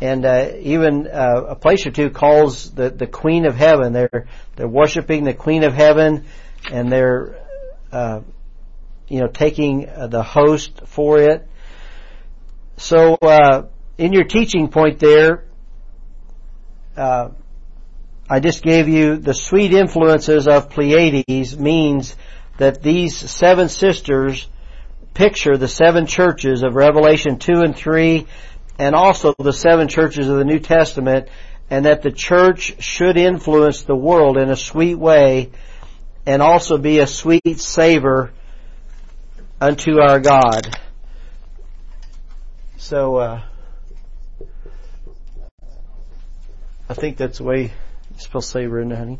And 0.00 0.24
uh, 0.24 0.50
even 0.58 1.06
uh, 1.06 1.44
a 1.48 1.54
place 1.54 1.86
or 1.86 1.92
two 1.92 2.10
calls 2.10 2.72
the 2.72 2.90
the 2.90 3.06
Queen 3.06 3.46
of 3.46 3.54
Heaven. 3.54 3.92
They're 3.92 4.26
they're 4.56 4.66
worshiping 4.66 5.22
the 5.22 5.32
Queen 5.32 5.62
of 5.62 5.74
Heaven, 5.74 6.24
and 6.72 6.90
they're 6.90 7.36
uh, 7.92 8.22
you 9.06 9.20
know 9.20 9.28
taking 9.28 9.88
uh, 9.88 10.08
the 10.08 10.24
host 10.24 10.80
for 10.86 11.20
it. 11.20 11.46
So 12.78 13.14
uh, 13.14 13.66
in 13.98 14.12
your 14.12 14.24
teaching 14.24 14.68
point 14.68 14.98
there, 14.98 15.44
uh, 16.96 17.30
I 18.28 18.40
just 18.40 18.62
gave 18.62 18.88
you 18.88 19.16
the 19.16 19.34
sweet 19.34 19.72
influences 19.72 20.48
of 20.48 20.70
Pleiades 20.70 21.58
means 21.58 22.16
that 22.58 22.82
these 22.82 23.16
seven 23.16 23.68
sisters 23.68 24.48
picture 25.14 25.56
the 25.56 25.68
seven 25.68 26.06
churches 26.06 26.62
of 26.62 26.74
Revelation 26.74 27.38
2 27.38 27.60
and 27.60 27.76
3 27.76 28.26
and 28.78 28.94
also 28.94 29.34
the 29.38 29.52
seven 29.52 29.88
churches 29.88 30.28
of 30.28 30.36
the 30.36 30.44
New 30.44 30.58
Testament 30.58 31.28
and 31.68 31.84
that 31.84 32.02
the 32.02 32.10
church 32.10 32.82
should 32.82 33.16
influence 33.16 33.82
the 33.82 33.96
world 33.96 34.38
in 34.38 34.50
a 34.50 34.56
sweet 34.56 34.94
way 34.94 35.50
and 36.24 36.40
also 36.40 36.78
be 36.78 37.00
a 37.00 37.06
sweet 37.06 37.58
savor 37.60 38.32
unto 39.60 40.00
our 40.00 40.20
God. 40.20 40.78
So, 42.76 43.16
uh, 43.16 43.42
I 46.88 46.94
think 46.94 47.16
that's 47.16 47.38
the 47.38 47.44
way 47.44 47.72
to 48.18 48.42
say 48.42 48.64
it, 48.64 48.66
isn't 48.66 48.92
it, 48.92 48.98
honey? 48.98 49.18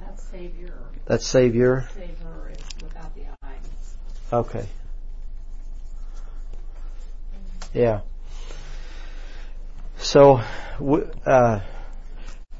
That's 0.00 0.22
Savior. 0.28 0.74
That's 1.04 1.26
Savior. 1.26 1.88
Savior 1.94 2.52
is 2.52 2.82
without 2.82 3.14
the 3.14 3.22
I. 3.42 3.56
Okay. 4.32 4.66
Yeah. 7.72 8.00
So, 9.98 10.40
uh, 11.26 11.60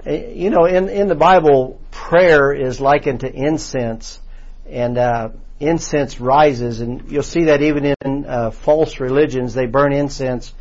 eh, 0.04 0.32
you 0.32 0.50
know, 0.50 0.64
in 0.64 0.88
in 0.88 1.08
the 1.08 1.14
Bible, 1.14 1.80
prayer 1.90 2.52
is 2.52 2.80
likened 2.80 3.20
to 3.20 3.32
incense, 3.32 4.20
and 4.68 4.98
uh, 4.98 5.30
incense 5.58 6.20
rises, 6.20 6.80
and 6.80 7.10
you'll 7.10 7.22
see 7.22 7.44
that 7.44 7.62
even 7.62 7.94
in 8.04 8.26
uh, 8.26 8.50
false 8.50 9.00
religions, 9.00 9.54
they 9.54 9.66
burn 9.66 9.92
incense. 9.92 10.52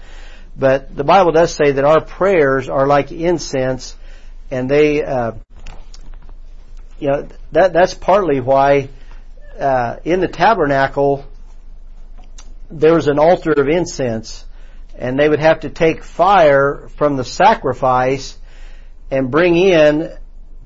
But 0.58 0.95
the 0.95 1.03
Bible 1.03 1.32
does 1.32 1.53
say 1.53 1.74
that 1.74 1.84
our 1.84 2.01
prayers 2.01 2.70
are 2.70 2.88
like 2.88 3.12
incense, 3.12 3.95
and 4.49 4.70
they, 4.70 5.03
uh, 5.03 5.34
you 6.99 7.10
know, 7.10 7.28
that 7.51 7.74
that's 7.74 7.93
partly 7.93 8.39
why 8.39 8.89
uh, 9.60 9.97
in 10.03 10.22
the 10.22 10.28
tabernacle 10.28 11.26
there 12.70 12.93
was 12.93 13.08
an 13.08 13.20
altar 13.20 13.51
of 13.51 13.68
incense, 13.68 14.45
and 14.97 15.20
they 15.20 15.28
would 15.28 15.39
have 15.39 15.62
to 15.62 15.70
take 15.70 16.03
fire 16.03 16.88
from 16.95 17.16
the 17.16 17.24
sacrifice 17.24 18.38
and 19.12 19.30
bring 19.30 19.56
in 19.56 20.12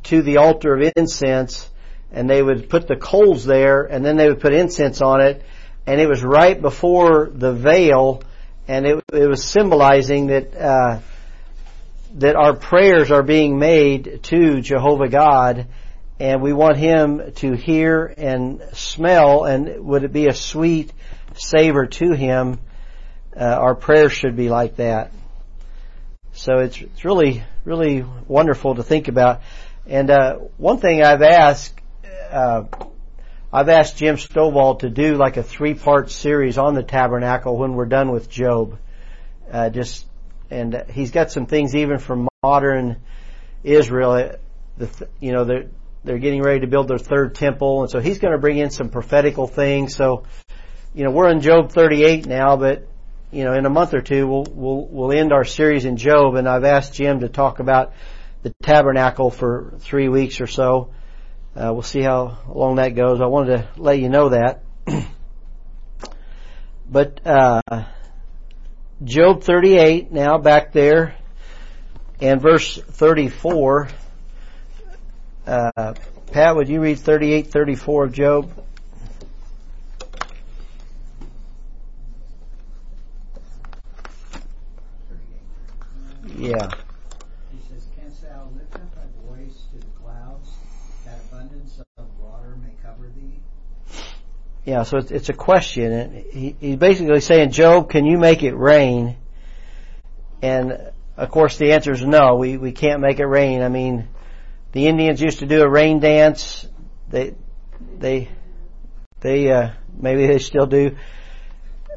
to 0.04 0.22
the 0.22 0.38
altar 0.38 0.76
of 0.76 0.94
incense, 0.96 1.70
and 2.12 2.30
they 2.30 2.42
would 2.42 2.70
put 2.70 2.88
the 2.88 2.96
coals 2.96 3.46
there, 3.46 3.84
and 3.84 4.06
then 4.06 4.18
they 4.18 4.28
would 4.28 4.40
put 4.40 4.54
incense 4.54 5.02
on 5.02 5.22
it, 5.22 5.44
and 5.86 6.00
it 6.00 6.08
was 6.08 6.24
right 6.24 6.60
before 6.62 7.30
the 7.34 7.54
veil, 7.54 8.24
and 8.70 8.86
it, 8.86 9.03
it 9.11 9.28
was 9.28 9.43
symbolizing 9.43 10.28
that 10.28 10.55
uh, 10.55 10.99
that 12.13 12.36
our 12.36 12.55
prayers 12.55 13.09
are 13.09 13.24
being 13.24 13.57
made 13.57 14.22
to 14.24 14.61
Jehovah 14.61 15.09
God, 15.09 15.65
and 16.20 16.43
we 16.43 16.53
want 16.53 16.78
Him 16.78 17.32
to 17.38 17.53
hear 17.53 18.05
and 18.05 18.61
smell, 18.74 19.45
and 19.45 19.84
would 19.84 20.03
it 20.03 20.13
be 20.13 20.28
a 20.28 20.36
sweet 20.36 20.93
savor 21.34 21.88
to 21.88 22.13
Him? 22.13 22.59
Uh, 23.36 23.43
our 23.43 23.74
prayers 23.74 24.13
should 24.13 24.36
be 24.36 24.49
like 24.49 24.76
that. 24.76 25.13
So 26.34 26.59
it's 26.59 26.80
it's 26.80 27.03
really 27.03 27.43
really 27.65 28.05
wonderful 28.28 28.76
to 28.76 28.84
think 28.84 29.07
about. 29.07 29.41
And 29.88 30.11
uh, 30.11 30.36
one 30.57 30.78
thing 30.78 31.01
I've 31.01 31.24
asked, 31.24 31.74
uh, 32.30 32.65
I've 33.52 33.70
asked 33.70 33.97
Jim 33.97 34.16
Stovall 34.18 34.80
to 34.80 34.89
do 34.89 35.16
like 35.16 35.38
a 35.38 35.43
three 35.43 35.74
part 35.74 36.12
series 36.12 36.60
on 36.60 36.76
the 36.76 36.84
tabernacle 36.84 37.58
when 37.58 37.74
we're 37.74 37.88
done 37.88 38.12
with 38.12 38.30
Job. 38.30 38.78
Uh, 39.52 39.70
just 39.70 40.06
and 40.52 40.86
he's 40.91 41.10
got 41.10 41.32
some 41.32 41.47
things 41.47 41.76
even 41.76 41.97
from 41.97 42.28
modern 42.43 42.97
Israel. 43.64 44.12
uh, 44.12 44.32
The 44.78 45.10
you 45.20 45.32
know 45.32 45.45
they're 45.45 45.66
they're 46.04 46.20
getting 46.20 46.43
ready 46.43 46.60
to 46.62 46.68
build 46.68 46.88
their 46.88 47.00
third 47.00 47.34
temple, 47.34 47.82
and 47.82 47.89
so 47.89 48.00
he's 48.00 48.20
going 48.20 48.34
to 48.34 48.38
bring 48.38 48.58
in 48.58 48.70
some 48.70 48.89
prophetical 48.89 49.47
things. 49.47 49.95
So 49.95 50.24
you 50.93 51.04
know 51.04 51.12
we're 51.12 51.30
in 51.30 51.41
Job 51.41 51.72
38 51.72 52.28
now, 52.28 52.56
but 52.56 52.88
you 53.32 53.45
know 53.45 53.54
in 53.54 53.66
a 53.66 53.70
month 53.70 53.95
or 53.95 54.02
two 54.02 54.28
we'll 54.28 54.45
we'll 54.52 54.86
we'll 54.86 55.12
end 55.12 55.34
our 55.34 55.43
series 55.43 55.86
in 55.86 55.97
Job, 55.97 56.36
and 56.36 56.47
I've 56.47 56.66
asked 56.66 56.93
Jim 56.93 57.22
to 57.22 57.30
talk 57.30 57.60
about 57.60 57.93
the 58.43 58.54
tabernacle 58.62 59.32
for 59.32 59.74
three 59.80 60.08
weeks 60.08 60.39
or 60.39 60.47
so. 60.47 60.91
Uh, 61.56 61.74
we'll 61.74 61.82
see 61.82 62.02
how 62.02 62.38
long 62.47 62.76
that 62.76 62.89
goes. 62.95 63.20
I 63.22 63.26
wanted 63.26 63.58
to 63.58 63.68
let 63.82 64.00
you 64.00 64.10
know 64.10 64.30
that. 64.30 64.64
but 66.89 67.20
uh, 67.26 67.62
Job 69.04 69.43
38 69.43 70.12
now 70.12 70.38
back 70.38 70.74
there, 70.74 71.16
and 72.22 72.41
verse 72.41 72.78
34. 72.78 73.88
Uh, 75.47 75.93
Pat, 76.32 76.56
would 76.56 76.70
you 76.70 76.80
read 76.82 77.00
38, 77.00 77.47
34 77.47 78.04
of 78.04 78.14
Job? 78.14 78.52
Yeah. 86.38 86.70
He 87.52 87.60
says, 87.68 87.88
Canst 88.00 88.22
thou 88.22 88.47
lift 88.56 88.74
up 88.76 88.95
thy 88.95 89.02
voice 89.28 89.64
to 89.72 89.78
the 89.78 89.91
clouds, 90.02 90.52
that 91.06 91.20
abundance 91.32 91.82
of 91.97 92.06
water 92.22 92.56
may 92.62 92.72
cover 92.82 93.10
thee? 93.16 93.39
Yeah, 94.70 94.84
so 94.84 94.97
it's, 94.97 95.09
it's 95.09 95.30
a 95.30 95.34
question. 95.34 95.91
And 95.91 96.13
he, 96.32 96.55
he's 96.59 96.76
basically 96.76 97.22
saying, 97.22 97.49
Job, 97.49 97.89
can 97.89 98.05
you 98.05 98.20
make 98.20 98.43
it 98.43 98.53
rain? 98.53 99.17
And 100.43 100.91
of 101.17 101.32
course 101.32 101.57
the 101.57 101.74
answer 101.74 101.91
is 101.91 102.05
no, 102.05 102.36
we, 102.36 102.55
we 102.57 102.72
can't 102.72 103.01
make 103.01 103.20
it 103.20 103.26
rain. 103.26 103.63
I 103.63 103.70
mean, 103.70 104.07
the 104.72 104.86
Indians 104.86 105.22
used 105.22 105.39
to 105.39 105.47
do 105.47 105.63
a 105.63 105.67
rain 105.67 105.99
dance. 105.99 106.67
They, 107.09 107.34
they, 107.97 108.30
they, 109.22 109.51
uh, 109.51 109.72
maybe 109.97 110.28
they 110.28 110.38
still 110.38 110.67
do. 110.67 110.97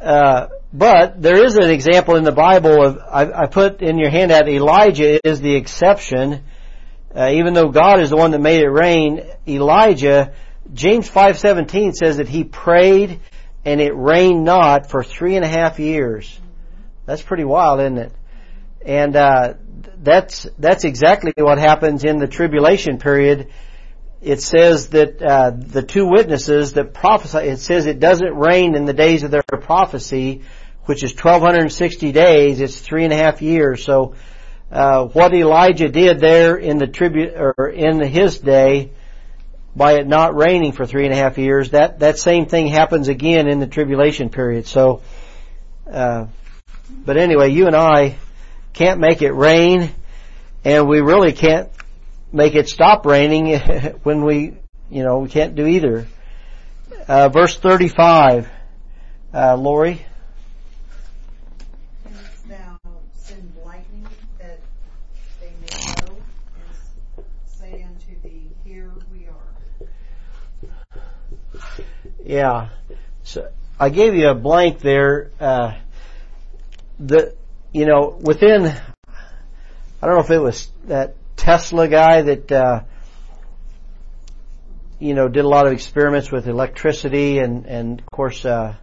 Uh, 0.00 0.46
but 0.72 1.20
there 1.20 1.44
is 1.44 1.56
an 1.56 1.68
example 1.68 2.16
in 2.16 2.24
the 2.24 2.32
Bible 2.32 2.82
of, 2.82 2.98
I, 2.98 3.42
I 3.42 3.46
put 3.48 3.82
in 3.82 3.98
your 3.98 4.08
handout, 4.08 4.48
Elijah 4.48 5.20
is 5.22 5.42
the 5.42 5.56
exception. 5.56 6.42
Uh, 7.14 7.32
even 7.34 7.52
though 7.52 7.68
God 7.68 8.00
is 8.00 8.08
the 8.08 8.16
one 8.16 8.30
that 8.30 8.40
made 8.40 8.62
it 8.62 8.70
rain, 8.70 9.20
Elijah, 9.46 10.32
James 10.72 11.10
5.17 11.10 11.94
says 11.94 12.16
that 12.18 12.28
he 12.28 12.44
prayed 12.44 13.20
and 13.64 13.80
it 13.80 13.92
rained 13.94 14.44
not 14.44 14.90
for 14.90 15.04
three 15.04 15.36
and 15.36 15.44
a 15.44 15.48
half 15.48 15.78
years. 15.78 16.38
That's 17.06 17.22
pretty 17.22 17.44
wild, 17.44 17.80
isn't 17.80 17.98
it? 17.98 18.12
And, 18.84 19.16
uh, 19.16 19.54
that's, 19.98 20.46
that's 20.58 20.84
exactly 20.84 21.32
what 21.36 21.58
happens 21.58 22.04
in 22.04 22.18
the 22.18 22.26
tribulation 22.26 22.98
period. 22.98 23.48
It 24.20 24.40
says 24.40 24.88
that, 24.88 25.22
uh, 25.22 25.52
the 25.56 25.82
two 25.82 26.06
witnesses 26.08 26.72
that 26.74 26.94
prophesy, 26.94 27.38
it 27.38 27.58
says 27.58 27.86
it 27.86 28.00
doesn't 28.00 28.34
rain 28.34 28.74
in 28.74 28.84
the 28.84 28.92
days 28.92 29.22
of 29.22 29.30
their 29.30 29.42
prophecy, 29.42 30.42
which 30.84 31.04
is 31.04 31.12
1260 31.12 32.12
days, 32.12 32.60
it's 32.60 32.80
three 32.80 33.04
and 33.04 33.12
a 33.12 33.16
half 33.16 33.42
years. 33.42 33.84
So, 33.84 34.14
uh, 34.70 35.06
what 35.06 35.34
Elijah 35.34 35.88
did 35.88 36.18
there 36.18 36.56
in 36.56 36.78
the 36.78 36.86
tribute, 36.86 37.34
or 37.36 37.68
in 37.68 38.02
his 38.02 38.38
day, 38.38 38.92
by 39.74 39.94
it 39.94 40.06
not 40.06 40.34
raining 40.36 40.72
for 40.72 40.84
three 40.86 41.04
and 41.04 41.14
a 41.14 41.16
half 41.16 41.38
years, 41.38 41.70
that, 41.70 42.00
that 42.00 42.18
same 42.18 42.46
thing 42.46 42.66
happens 42.66 43.08
again 43.08 43.48
in 43.48 43.58
the 43.58 43.66
tribulation 43.66 44.28
period. 44.28 44.66
So, 44.66 45.02
uh, 45.90 46.26
but 47.04 47.16
anyway, 47.16 47.50
you 47.50 47.66
and 47.66 47.76
I 47.76 48.16
can't 48.72 49.00
make 49.00 49.22
it 49.22 49.32
rain, 49.32 49.94
and 50.64 50.88
we 50.88 51.00
really 51.00 51.32
can't 51.32 51.70
make 52.32 52.54
it 52.54 52.68
stop 52.68 53.06
raining 53.06 53.58
when 54.02 54.24
we, 54.24 54.54
you 54.90 55.02
know, 55.02 55.18
we 55.18 55.28
can't 55.28 55.54
do 55.54 55.66
either. 55.66 56.06
Uh, 57.08 57.28
verse 57.28 57.56
35, 57.56 58.48
uh, 59.34 59.56
Lori? 59.56 60.04
Canst 62.04 62.48
thou 62.48 62.78
send 63.14 63.52
lightning 63.64 64.06
that 64.38 64.60
they 65.40 65.52
may 65.60 66.06
know, 66.06 66.16
and 67.16 67.24
say 67.46 67.82
unto 67.82 68.20
thee, 68.22 68.50
Here 68.64 68.92
we 69.12 69.26
are. 69.26 69.52
Yeah. 72.24 72.68
So 73.24 73.50
I 73.78 73.90
gave 73.90 74.14
you 74.14 74.28
a 74.28 74.34
blank 74.34 74.80
there. 74.80 75.30
Uh, 75.40 75.74
the 76.98 77.34
you 77.72 77.86
know 77.86 78.18
within 78.20 78.66
I 78.66 80.06
don't 80.06 80.14
know 80.14 80.22
if 80.22 80.30
it 80.30 80.38
was 80.38 80.70
that 80.84 81.14
Tesla 81.36 81.88
guy 81.88 82.22
that 82.22 82.52
uh, 82.52 82.80
you 84.98 85.14
know 85.14 85.28
did 85.28 85.44
a 85.44 85.48
lot 85.48 85.66
of 85.66 85.72
experiments 85.72 86.30
with 86.30 86.46
electricity 86.46 87.38
and 87.38 87.66
and 87.66 88.00
of 88.00 88.06
course 88.12 88.44
uh, 88.44 88.76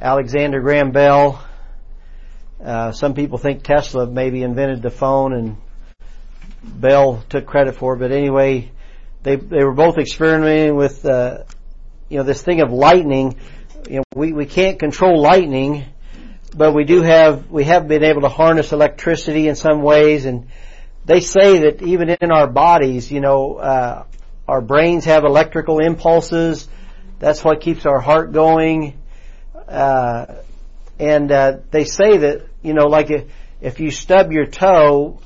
Alexander 0.00 0.60
Graham 0.60 0.90
Bell. 0.90 1.42
Uh, 2.62 2.92
some 2.92 3.14
people 3.14 3.38
think 3.38 3.62
Tesla 3.62 4.06
maybe 4.06 4.42
invented 4.42 4.82
the 4.82 4.90
phone 4.90 5.32
and 5.32 5.56
Bell 6.62 7.22
took 7.28 7.46
credit 7.46 7.76
for 7.76 7.94
it, 7.94 7.98
but 7.98 8.10
anyway, 8.10 8.70
they 9.22 9.36
they 9.36 9.64
were 9.64 9.74
both 9.74 9.98
experimenting 9.98 10.76
with 10.76 11.04
uh, 11.04 11.44
you 12.08 12.18
know 12.18 12.24
this 12.24 12.42
thing 12.42 12.60
of 12.60 12.72
lightning. 12.72 13.36
You 13.88 13.96
know, 13.96 14.04
we 14.14 14.32
we 14.32 14.46
can't 14.46 14.78
control 14.78 15.20
lightning, 15.20 15.84
but 16.56 16.72
we 16.74 16.84
do 16.84 17.02
have 17.02 17.50
we 17.50 17.64
have 17.64 17.88
been 17.88 18.04
able 18.04 18.22
to 18.22 18.28
harness 18.28 18.72
electricity 18.72 19.48
in 19.48 19.56
some 19.56 19.82
ways, 19.82 20.24
and 20.24 20.46
they 21.04 21.20
say 21.20 21.60
that 21.60 21.82
even 21.82 22.10
in 22.10 22.30
our 22.30 22.46
bodies, 22.46 23.10
you 23.10 23.20
know, 23.20 23.56
uh, 23.56 24.04
our 24.48 24.60
brains 24.60 25.04
have 25.04 25.24
electrical 25.24 25.78
impulses. 25.78 26.68
That's 27.18 27.44
what 27.44 27.60
keeps 27.60 27.86
our 27.86 28.00
heart 28.00 28.32
going. 28.32 28.98
Uh, 29.68 30.26
and 30.98 31.30
uh, 31.32 31.58
they 31.70 31.84
say 31.84 32.18
that 32.18 32.46
you 32.62 32.74
know, 32.74 32.86
like 32.86 33.10
if, 33.10 33.24
if 33.60 33.80
you 33.80 33.90
stub 33.90 34.32
your 34.32 34.46
toe, 34.46 35.20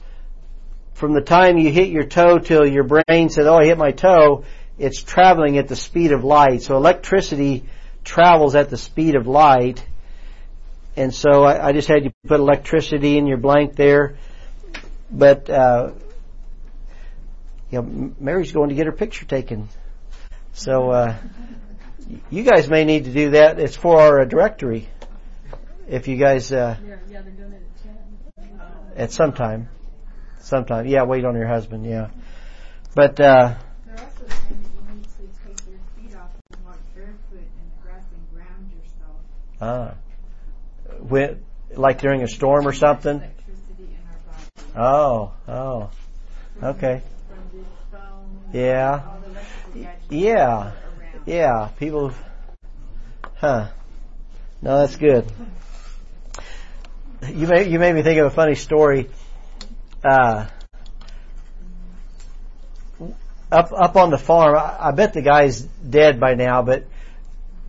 from 0.94 1.14
the 1.14 1.20
time 1.20 1.58
you 1.58 1.70
hit 1.70 1.88
your 1.88 2.04
toe 2.04 2.38
till 2.38 2.66
your 2.66 2.84
brain 2.84 3.30
says, 3.30 3.46
"Oh, 3.46 3.56
I 3.56 3.66
hit 3.66 3.78
my 3.78 3.92
toe," 3.92 4.44
it's 4.78 5.02
traveling 5.02 5.58
at 5.58 5.68
the 5.68 5.76
speed 5.76 6.12
of 6.12 6.24
light. 6.24 6.62
So 6.62 6.76
electricity 6.76 7.64
travels 8.04 8.54
at 8.54 8.70
the 8.70 8.76
speed 8.76 9.16
of 9.16 9.26
light. 9.26 9.84
And 10.96 11.14
so 11.14 11.44
I, 11.44 11.68
I 11.68 11.72
just 11.72 11.88
had 11.88 12.04
you 12.04 12.12
put 12.26 12.40
electricity 12.40 13.18
in 13.18 13.26
your 13.26 13.38
blank 13.38 13.76
there. 13.76 14.16
But 15.10 15.48
uh, 15.48 15.92
you 17.70 17.82
know, 17.82 18.14
Mary's 18.18 18.52
going 18.52 18.70
to 18.70 18.74
get 18.74 18.86
her 18.86 18.92
picture 18.92 19.24
taken. 19.24 19.68
So 20.52 20.90
uh, 20.90 21.16
you 22.30 22.42
guys 22.42 22.68
may 22.68 22.84
need 22.84 23.04
to 23.04 23.12
do 23.12 23.30
that. 23.30 23.58
It's 23.58 23.76
for 23.76 24.00
our 24.00 24.20
uh, 24.20 24.24
directory. 24.24 24.88
If 25.86 26.08
you 26.08 26.16
guys 26.16 26.52
uh, 26.52 26.76
Yeah, 26.84 26.96
yeah, 27.08 27.22
doing 27.22 27.52
it 27.52 27.62
at 28.96 29.04
at 29.04 29.12
some 29.12 29.32
time, 29.32 29.68
sometime, 30.40 30.86
yeah, 30.86 31.04
wait 31.04 31.24
on 31.24 31.34
your 31.34 31.46
husband, 31.46 31.86
yeah. 31.86 32.08
But 32.94 33.20
uh, 33.20 33.54
They're 33.86 33.94
also 33.94 34.26
saying 34.28 34.62
that 34.62 34.74
you 34.74 34.96
need 34.96 35.04
to 35.04 35.10
take 35.46 35.60
your 35.68 35.78
feet 35.96 36.16
off 36.16 36.30
and 36.50 36.64
walk 36.64 36.78
barefoot 36.94 37.16
in 37.32 37.64
the 37.70 37.82
grass 37.82 38.02
and 38.12 38.34
ground 38.34 38.70
ah, 39.60 39.94
when, 41.00 41.42
like 41.74 42.00
during 42.00 42.22
a 42.22 42.28
storm 42.28 42.66
or 42.66 42.72
something. 42.72 43.22
Oh, 44.76 45.32
oh, 45.46 45.90
okay, 46.62 47.02
yeah, 48.52 49.02
yeah, 50.08 50.72
yeah. 51.26 51.68
People, 51.78 52.12
huh? 53.36 53.68
No, 54.62 54.78
that's 54.78 54.96
good. 54.96 55.30
You 57.26 57.46
made 57.46 57.70
you 57.70 57.78
made 57.78 57.94
me 57.94 58.02
think 58.02 58.20
of 58.20 58.26
a 58.26 58.30
funny 58.30 58.54
story. 58.54 59.10
Uh, 60.04 60.46
up 63.50 63.72
up 63.72 63.96
on 63.96 64.10
the 64.10 64.18
farm, 64.18 64.56
I, 64.56 64.88
I 64.88 64.90
bet 64.92 65.12
the 65.14 65.22
guy's 65.22 65.60
dead 65.62 66.20
by 66.20 66.34
now, 66.34 66.62
but 66.62 66.84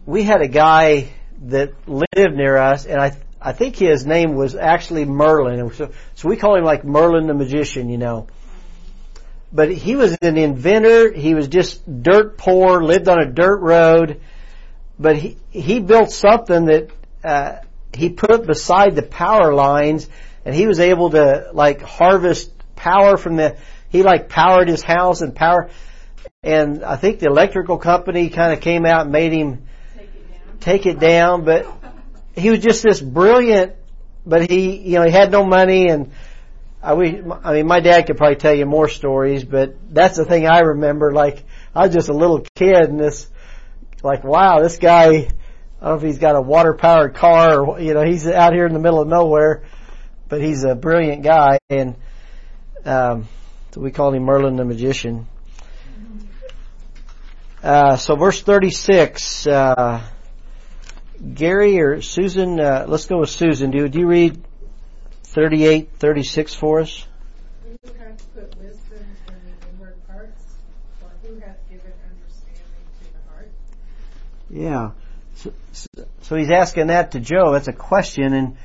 we 0.05 0.23
had 0.23 0.41
a 0.41 0.47
guy 0.47 1.09
that 1.43 1.73
lived 1.87 2.35
near 2.35 2.57
us, 2.57 2.85
and 2.85 2.99
I 3.01 3.17
I 3.41 3.53
think 3.53 3.77
his 3.77 4.05
name 4.05 4.35
was 4.35 4.55
actually 4.55 5.05
Merlin, 5.05 5.71
so 5.73 5.91
so 6.15 6.29
we 6.29 6.35
call 6.35 6.55
him 6.55 6.65
like 6.65 6.83
Merlin 6.83 7.27
the 7.27 7.33
magician, 7.33 7.89
you 7.89 7.97
know. 7.97 8.27
But 9.51 9.71
he 9.71 9.95
was 9.95 10.15
an 10.21 10.37
inventor. 10.37 11.11
He 11.11 11.33
was 11.33 11.47
just 11.47 12.03
dirt 12.03 12.37
poor, 12.37 12.83
lived 12.83 13.07
on 13.07 13.19
a 13.19 13.31
dirt 13.31 13.59
road, 13.61 14.21
but 14.99 15.15
he 15.15 15.37
he 15.49 15.79
built 15.79 16.11
something 16.11 16.65
that 16.65 16.89
uh, 17.23 17.55
he 17.93 18.09
put 18.09 18.45
beside 18.45 18.95
the 18.95 19.01
power 19.01 19.53
lines, 19.53 20.07
and 20.45 20.53
he 20.53 20.67
was 20.67 20.79
able 20.79 21.11
to 21.11 21.49
like 21.53 21.81
harvest 21.81 22.51
power 22.75 23.17
from 23.17 23.37
the. 23.37 23.57
He 23.89 24.03
like 24.03 24.29
powered 24.29 24.67
his 24.67 24.83
house 24.83 25.21
and 25.21 25.33
power, 25.33 25.69
and 26.43 26.83
I 26.83 26.97
think 26.97 27.19
the 27.19 27.27
electrical 27.27 27.77
company 27.77 28.29
kind 28.29 28.53
of 28.53 28.59
came 28.59 28.85
out 28.85 29.03
and 29.03 29.11
made 29.11 29.31
him 29.31 29.65
take 30.59 30.85
it 30.85 30.99
down. 30.99 31.45
But 31.45 31.67
he 32.35 32.49
was 32.49 32.59
just 32.59 32.83
this 32.83 33.01
brilliant. 33.01 33.75
But 34.25 34.49
he, 34.49 34.77
you 34.77 34.99
know, 34.99 35.05
he 35.05 35.11
had 35.11 35.31
no 35.31 35.45
money, 35.45 35.87
and 35.87 36.11
I, 36.83 36.93
we, 36.93 37.21
I 37.43 37.53
mean, 37.53 37.67
my 37.67 37.79
dad 37.79 38.05
could 38.05 38.17
probably 38.17 38.35
tell 38.35 38.53
you 38.53 38.65
more 38.65 38.87
stories, 38.87 39.43
but 39.43 39.75
that's 39.89 40.17
the 40.17 40.25
thing 40.25 40.45
I 40.45 40.59
remember. 40.59 41.11
Like 41.13 41.43
I 41.73 41.85
was 41.85 41.95
just 41.95 42.09
a 42.09 42.13
little 42.13 42.45
kid, 42.55 42.75
and 42.75 42.99
this, 42.99 43.27
like, 44.03 44.23
wow, 44.23 44.61
this 44.61 44.77
guy. 44.77 45.29
I 45.81 45.85
don't 45.85 45.91
know 45.91 46.07
if 46.07 46.13
he's 46.13 46.19
got 46.19 46.35
a 46.35 46.41
water 46.41 46.73
powered 46.73 47.15
car 47.15 47.61
or, 47.65 47.79
you 47.79 47.93
know, 47.93 48.03
he's 48.03 48.27
out 48.27 48.51
here 48.51 48.65
in 48.65 48.73
the 48.73 48.79
middle 48.79 48.99
of 48.99 49.07
nowhere, 49.07 49.63
but 50.27 50.41
he's 50.41 50.65
a 50.65 50.75
brilliant 50.75 51.23
guy 51.23 51.59
and, 51.69 51.95
um, 52.83 53.29
so 53.71 53.79
we 53.79 53.91
call 53.91 54.13
him 54.13 54.23
Merlin 54.23 54.57
the 54.57 54.65
magician. 54.65 55.25
Uh, 57.63 57.95
so 57.95 58.15
verse 58.15 58.41
36, 58.41 59.47
uh, 59.47 60.01
Gary 61.19 61.79
or 61.81 62.01
Susan, 62.01 62.59
uh, 62.59 62.85
let's 62.87 63.05
go 63.05 63.19
with 63.19 63.29
Susan. 63.29 63.71
Do, 63.71 63.87
do 63.89 63.99
you 63.99 64.07
read 64.07 64.41
38, 65.23 65.89
36 65.97 66.55
for 66.55 66.79
us? 66.81 67.05
Who 67.63 67.93
hath 67.97 68.33
put 68.33 68.57
wisdom 68.57 69.05
in 69.27 69.35
the 69.45 69.67
inward 69.69 70.07
parts, 70.07 70.41
or 71.01 71.11
who 71.21 71.39
hath 71.39 71.57
given 71.69 71.91
understanding 72.09 72.63
to 73.01 73.13
the 73.13 73.29
heart? 73.29 73.51
Yeah. 74.49 74.91
So, 75.35 75.53
so 76.21 76.35
he's 76.35 76.51
asking 76.51 76.87
that 76.87 77.11
to 77.11 77.19
Job. 77.19 77.53
That's 77.53 77.67
a 77.67 77.73
question, 77.73 78.33
and 78.33 78.57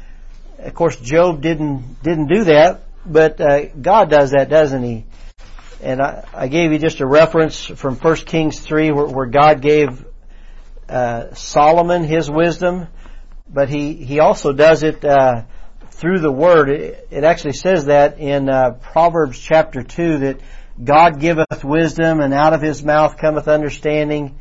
of 0.59 0.75
course 0.75 0.97
Job 0.97 1.43
didn't 1.43 2.03
didn't 2.03 2.29
do 2.29 2.45
that, 2.45 2.83
but 3.05 3.41
uh, 3.41 3.67
God 3.67 4.11
does 4.11 4.31
that, 4.31 4.49
doesn't 4.49 4.83
he? 4.83 5.05
And 5.83 6.01
I, 6.01 6.25
I 6.33 6.49
gave 6.49 6.73
you 6.73 6.79
just 6.79 7.01
a 7.01 7.07
reference 7.07 7.67
from 7.67 7.97
1 7.97 8.17
Kings 8.19 8.59
three, 8.61 8.91
where, 8.91 9.07
where 9.07 9.27
God 9.27 9.61
gave 9.61 10.05
uh, 10.89 11.35
Solomon 11.35 12.05
his 12.05 12.31
wisdom, 12.31 12.89
but 13.49 13.69
he 13.69 13.95
he 13.95 14.21
also 14.21 14.53
does 14.53 14.83
it 14.83 15.05
uh, 15.05 15.43
through 15.91 16.21
the 16.21 16.33
Word. 16.33 16.71
It, 16.71 17.09
it 17.11 17.25
actually 17.25 17.55
says 17.55 17.87
that 17.87 18.19
in 18.19 18.49
uh, 18.49 18.73
Proverbs 18.81 19.39
chapter 19.39 19.83
two 19.83 20.19
that 20.19 20.41
God 20.83 21.21
giveth 21.21 21.63
wisdom, 21.65 22.21
and 22.21 22.35
out 22.35 22.53
of 22.53 22.61
His 22.61 22.83
mouth 22.83 23.17
cometh 23.17 23.49
understanding. 23.49 24.39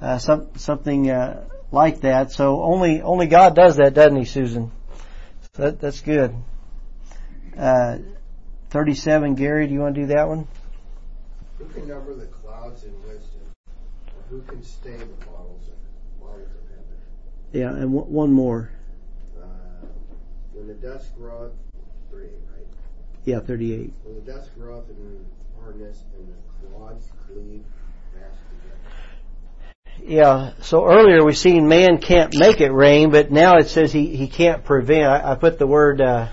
Uh, 0.00 0.18
some, 0.18 0.56
something 0.56 1.10
uh, 1.10 1.44
like 1.72 2.02
that. 2.02 2.30
So 2.30 2.62
only 2.62 3.02
only 3.02 3.26
God 3.26 3.54
does 3.54 3.76
that, 3.76 3.94
doesn't 3.94 4.16
He, 4.16 4.24
Susan? 4.24 4.70
So 5.54 5.62
that, 5.62 5.80
that's 5.80 6.00
good. 6.00 6.34
Uh, 7.58 7.98
Thirty-seven, 8.70 9.34
Gary. 9.34 9.66
Do 9.66 9.72
you 9.72 9.80
want 9.80 9.94
to 9.94 10.00
do 10.02 10.06
that 10.08 10.28
one? 10.28 10.46
Who 11.58 11.64
can 11.66 11.88
number 11.88 12.14
the 12.14 12.26
clouds 12.26 12.84
in 12.84 12.92
wisdom? 13.02 13.40
Or 14.14 14.22
who 14.28 14.42
can 14.42 14.62
stay 14.62 14.92
the 14.92 15.04
of 15.04 15.10
waters 16.20 16.50
of 16.50 16.68
heaven? 16.68 16.98
Yeah, 17.52 17.70
and 17.70 17.94
w- 17.94 18.04
one 18.04 18.32
more. 18.32 18.70
Uh, 19.40 19.46
when 20.52 20.66
the 20.68 20.74
dust 20.74 21.14
groweth, 21.16 21.52
three, 22.10 22.24
right? 22.24 22.66
Yeah, 23.24 23.40
thirty-eight. 23.40 23.92
When 24.04 24.14
the 24.16 24.32
dust 24.32 24.50
groweth 24.54 24.88
in 24.90 25.24
hardness 25.60 26.04
and 26.18 26.28
the 26.28 26.68
clods 26.68 27.10
cleave 27.26 27.64
fast 28.14 28.36
together. 28.50 30.14
Yeah. 30.14 30.52
So 30.60 30.86
earlier 30.86 31.24
we 31.24 31.32
seen 31.32 31.68
man 31.68 31.98
can't 31.98 32.34
make 32.38 32.60
it 32.60 32.70
rain, 32.70 33.10
but 33.10 33.30
now 33.30 33.56
it 33.56 33.68
says 33.68 33.92
he 33.92 34.14
he 34.14 34.28
can't 34.28 34.62
prevent. 34.64 35.04
I, 35.04 35.32
I 35.32 35.34
put 35.34 35.58
the 35.58 35.66
word. 35.66 36.02
Uh, 36.02 36.28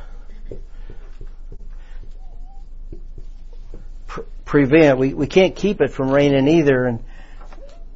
pre- 4.07 4.25
prevent. 4.43 4.99
We 4.99 5.13
we 5.13 5.27
can't 5.27 5.55
keep 5.55 5.79
it 5.79 5.91
from 5.91 6.11
raining 6.11 6.47
either, 6.49 6.85
and 6.85 6.99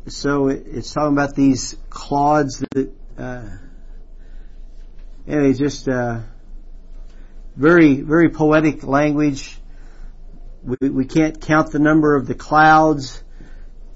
so 0.07 0.47
it, 0.47 0.63
it's 0.67 0.93
talking 0.93 1.13
about 1.13 1.35
these 1.35 1.75
clods 1.89 2.63
that. 2.71 2.93
Uh, 3.19 3.43
anyway, 5.27 5.51
just 5.53 5.89
uh, 5.89 6.21
very 7.57 7.99
very 7.99 8.29
poetic 8.29 8.83
language. 8.83 9.59
We 10.63 10.89
we 10.89 11.05
can't 11.05 11.41
count 11.41 11.71
the 11.71 11.79
number 11.79 12.15
of 12.15 12.27
the 12.27 12.33
clouds, 12.33 13.21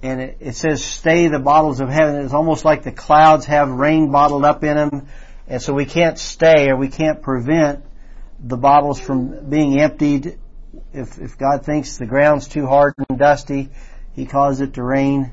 and 0.02 0.20
it, 0.20 0.38
it 0.42 0.56
says 0.56 0.84
stay 0.84 1.30
the 1.30 1.40
bottles 1.40 1.80
of 1.80 1.88
heaven. 1.88 2.18
It's 2.18 2.34
almost 2.34 2.66
like 2.66 2.84
the 2.84 2.92
clouds 2.92 3.46
have 3.46 3.70
rain 3.70 4.12
bottled 4.12 4.44
up 4.44 4.62
in 4.66 4.76
them, 4.76 5.08
and 5.48 5.62
so 5.62 5.74
we 5.74 5.86
can't 5.86 6.20
stay 6.20 6.70
or 6.70 6.76
we 6.76 6.90
can't 6.90 7.22
prevent 7.22 7.86
the 8.42 8.58
bottles 8.58 9.00
from 9.00 9.50
being 9.50 9.80
emptied 9.80 10.38
if, 10.92 11.18
if 11.18 11.38
God 11.38 11.66
thinks 11.66 11.96
the 11.96 12.06
ground's 12.06 12.50
too 12.50 12.68
hard 12.68 12.94
and 13.08 13.18
dusty, 13.18 13.70
He 14.16 14.26
causes 14.26 14.60
it 14.60 14.74
to 14.74 14.84
rain. 14.84 15.32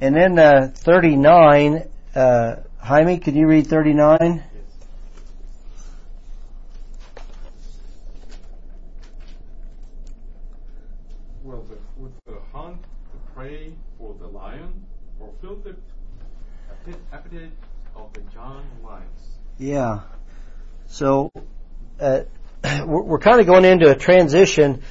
And 0.00 0.16
then 0.16 0.38
uh, 0.38 0.72
39, 0.74 1.91
uh, 2.14 2.56
Jaime, 2.78 3.18
can 3.18 3.34
you 3.36 3.46
read 3.46 3.66
39? 3.66 4.42
Well, 11.42 11.64
the, 11.68 11.78
with 11.96 12.12
the 12.26 12.38
hunt, 12.52 12.82
the 13.12 13.32
prey 13.34 13.72
for 13.98 14.14
the 14.20 14.26
lion, 14.26 14.84
or 15.18 15.32
fill 15.40 15.56
the 15.56 15.70
appet- 15.70 16.98
appetite 17.12 17.52
of 17.96 18.12
the 18.12 18.22
young 18.34 18.64
lions. 18.84 19.38
Yeah. 19.58 20.00
So 20.86 21.30
uh, 22.00 22.20
we're, 22.86 23.02
we're 23.02 23.18
kind 23.18 23.40
of 23.40 23.46
going 23.46 23.64
into 23.64 23.90
a 23.90 23.94
transition. 23.94 24.82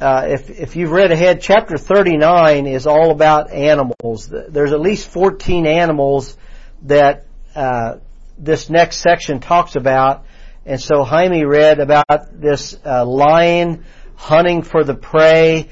Uh, 0.00 0.26
if 0.28 0.50
if 0.50 0.76
you've 0.76 0.90
read 0.90 1.10
ahead, 1.10 1.40
chapter 1.40 1.78
39 1.78 2.66
is 2.66 2.86
all 2.86 3.10
about 3.10 3.50
animals. 3.50 4.28
There's 4.28 4.72
at 4.72 4.80
least 4.80 5.08
14 5.08 5.66
animals 5.66 6.36
that 6.82 7.26
uh, 7.54 7.98
this 8.38 8.68
next 8.68 8.98
section 8.98 9.40
talks 9.40 9.76
about, 9.76 10.24
and 10.64 10.80
so 10.80 11.04
Jaime 11.04 11.44
read 11.44 11.80
about 11.80 12.40
this 12.40 12.76
uh, 12.84 13.04
lion 13.04 13.84
hunting 14.16 14.62
for 14.62 14.84
the 14.84 14.94
prey 14.94 15.68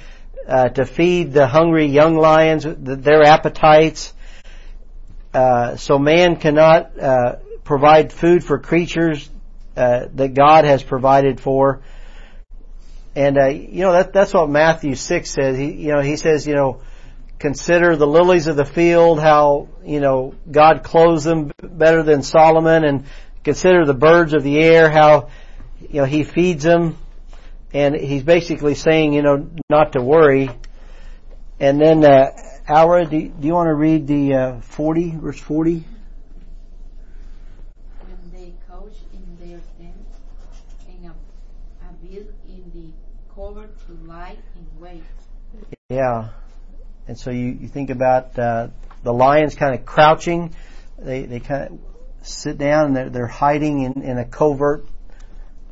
uh, 0.46 0.68
to 0.68 0.84
feed 0.84 1.32
the 1.32 1.46
hungry 1.46 1.86
young 1.86 2.16
lions 2.16 2.64
their 2.66 3.22
appetites. 3.22 4.12
Uh, 5.32 5.76
so 5.76 5.98
man 5.98 6.36
cannot 6.36 6.98
uh, 6.98 7.36
provide 7.64 8.12
food 8.12 8.44
for 8.44 8.59
creatures 8.59 9.28
uh, 9.76 10.07
that 10.14 10.34
God 10.34 10.64
has 10.64 10.82
provided 10.82 11.40
for. 11.40 11.82
And 13.16 13.36
you 13.72 13.82
know 13.82 13.92
that 13.92 14.12
that's 14.12 14.34
what 14.34 14.48
Matthew 14.48 14.94
six 14.96 15.30
says. 15.30 15.57
He 15.57 15.72
you 15.72 15.92
know 15.92 16.00
he 16.00 16.16
says 16.16 16.46
you 16.46 16.55
know 16.55 16.80
consider 17.39 17.97
the 17.97 18.07
lilies 18.07 18.47
of 18.47 18.57
the 18.57 18.64
field, 18.64 19.20
how 19.20 19.68
you 19.85 20.01
know 20.01 20.35
God 20.51 20.82
clothes 20.82 21.24
them 21.24 21.53
better 21.62 22.03
than 22.03 22.22
Solomon, 22.22 22.85
and 22.85 23.05
consider 23.43 23.85
the 23.85 23.95
birds 23.95 24.32
of 24.35 24.43
the 24.43 24.59
air, 24.59 24.91
how 24.91 25.30
you 25.80 26.01
know 26.01 26.05
He 26.05 26.24
feeds 26.24 26.64
them. 26.64 26.99
And 27.72 27.97
he's 27.97 28.22
basically 28.22 28.76
saying 28.76 29.14
you 29.14 29.22
know 29.22 29.51
not 29.68 29.93
to 29.93 30.03
worry. 30.03 30.49
And 31.59 31.80
then 31.80 32.05
uh, 32.05 32.30
Aura, 32.68 33.05
do, 33.05 33.28
do 33.28 33.47
you 33.47 33.53
want 33.53 33.68
to 33.68 33.74
read 33.74 34.07
the 34.07 34.35
uh, 34.35 34.61
forty 34.61 35.11
verse 35.11 35.41
forty? 35.41 35.85
when 38.01 38.32
they 38.32 38.55
couch 38.68 38.97
in 39.12 39.24
their 39.39 39.61
tent, 39.78 40.07
and 40.89 41.07
a, 41.07 41.14
a 41.85 42.18
in 42.49 42.70
the 42.74 42.93
cover 43.35 43.68
to 43.87 43.93
lie 44.07 44.37
in 44.57 44.80
wait. 44.80 45.03
Yeah. 45.89 46.28
And 47.07 47.18
so 47.18 47.30
you, 47.30 47.46
you 47.61 47.68
think 47.68 47.90
about 47.90 48.38
uh, 48.38 48.68
the 49.02 49.12
lions 49.12 49.55
kind 49.55 49.74
of 49.74 49.84
crouching. 49.84 50.55
They 50.98 51.26
they 51.26 51.40
kind 51.40 51.70
of 51.70 51.78
sit 52.26 52.57
down 52.59 52.86
and 52.86 52.96
they're, 52.96 53.11
they're 53.11 53.26
hiding 53.26 53.80
in, 53.80 54.02
in 54.02 54.18
a 54.18 54.24
covert. 54.24 54.86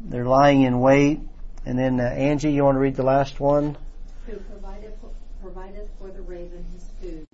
They're 0.01 0.27
lying 0.27 0.63
in 0.63 0.81
wait. 0.81 1.21
And 1.65 1.79
then 1.79 2.01
uh, 2.01 2.05
Angie, 2.05 2.53
you 2.53 2.65
want 2.65 2.77
to 2.77 2.81
read 2.81 2.97
the 2.97 3.05
last 3.05 3.41
one? 3.41 3.77
Who 4.27 4.37
provided 4.37 4.93
for, 5.01 5.11
provideth 5.41 5.89
for 5.99 6.11
the 6.11 6.23
raven 6.23 6.65
his 6.73 6.85
food. 7.01 7.27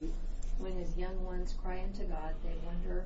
When 0.59 0.77
his 0.77 0.97
young 0.97 1.25
ones 1.25 1.55
cry 1.63 1.83
unto 1.83 2.05
God, 2.05 2.35
they 2.45 2.55
wonder 2.67 3.05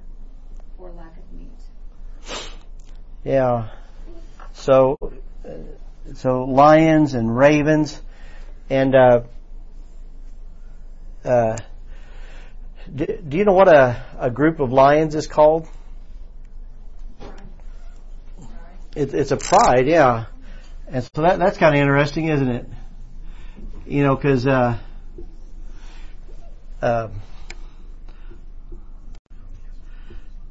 for 0.76 0.90
lack 0.90 1.16
of 1.16 1.32
meat. 1.32 2.49
Yeah. 3.24 3.68
So 4.53 4.99
uh, 5.47 5.51
so 6.14 6.45
lions 6.45 7.14
and 7.14 7.34
ravens 7.34 8.01
and 8.68 8.95
uh, 8.95 9.20
uh, 11.25 11.57
do, 12.95 13.07
do 13.07 13.37
you 13.37 13.45
know 13.45 13.53
what 13.53 13.68
a, 13.68 14.05
a 14.18 14.31
group 14.31 14.61
of 14.61 14.73
lions 14.73 15.14
is 15.14 15.27
called? 15.27 15.68
It, 18.95 19.14
it's 19.14 19.31
a 19.31 19.37
pride, 19.37 19.87
yeah. 19.87 20.27
And 20.89 21.03
so 21.03 21.23
that 21.23 21.39
that's 21.39 21.57
kind 21.57 21.75
of 21.75 21.81
interesting, 21.81 22.29
isn't 22.29 22.49
it? 22.49 22.66
You 23.87 24.03
know, 24.03 24.14
because 24.14 24.47
uh, 24.47 24.79
uh, 26.83 27.09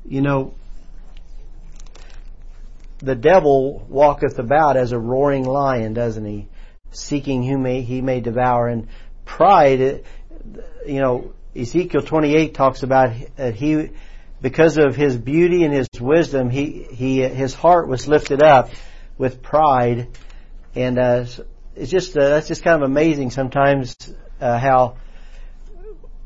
you 0.05 0.21
know, 0.21 0.53
the 2.99 3.15
devil 3.15 3.85
walketh 3.89 4.39
about 4.39 4.77
as 4.77 4.91
a 4.91 4.99
roaring 4.99 5.45
lion, 5.45 5.93
doesn't 5.93 6.25
he? 6.25 6.47
Seeking 6.91 7.43
whom 7.43 7.65
he 7.65 8.01
may 8.01 8.19
devour. 8.21 8.67
And 8.67 8.87
pride, 9.25 10.03
you 10.85 10.99
know, 10.99 11.33
Ezekiel 11.55 12.01
28 12.01 12.53
talks 12.53 12.83
about 12.83 13.13
that 13.35 13.55
he, 13.55 13.89
because 14.41 14.77
of 14.77 14.95
his 14.95 15.17
beauty 15.17 15.63
and 15.63 15.73
his 15.73 15.87
wisdom, 15.99 16.49
he, 16.49 16.83
he, 16.83 17.21
his 17.21 17.53
heart 17.53 17.87
was 17.87 18.07
lifted 18.07 18.41
up 18.41 18.69
with 19.17 19.41
pride. 19.41 20.07
And, 20.75 20.97
uh, 20.97 21.25
it's 21.75 21.91
just, 21.91 22.17
uh, 22.17 22.29
that's 22.29 22.47
just 22.47 22.63
kind 22.63 22.81
of 22.81 22.89
amazing 22.89 23.31
sometimes, 23.31 23.95
uh, 24.39 24.57
how, 24.57 24.97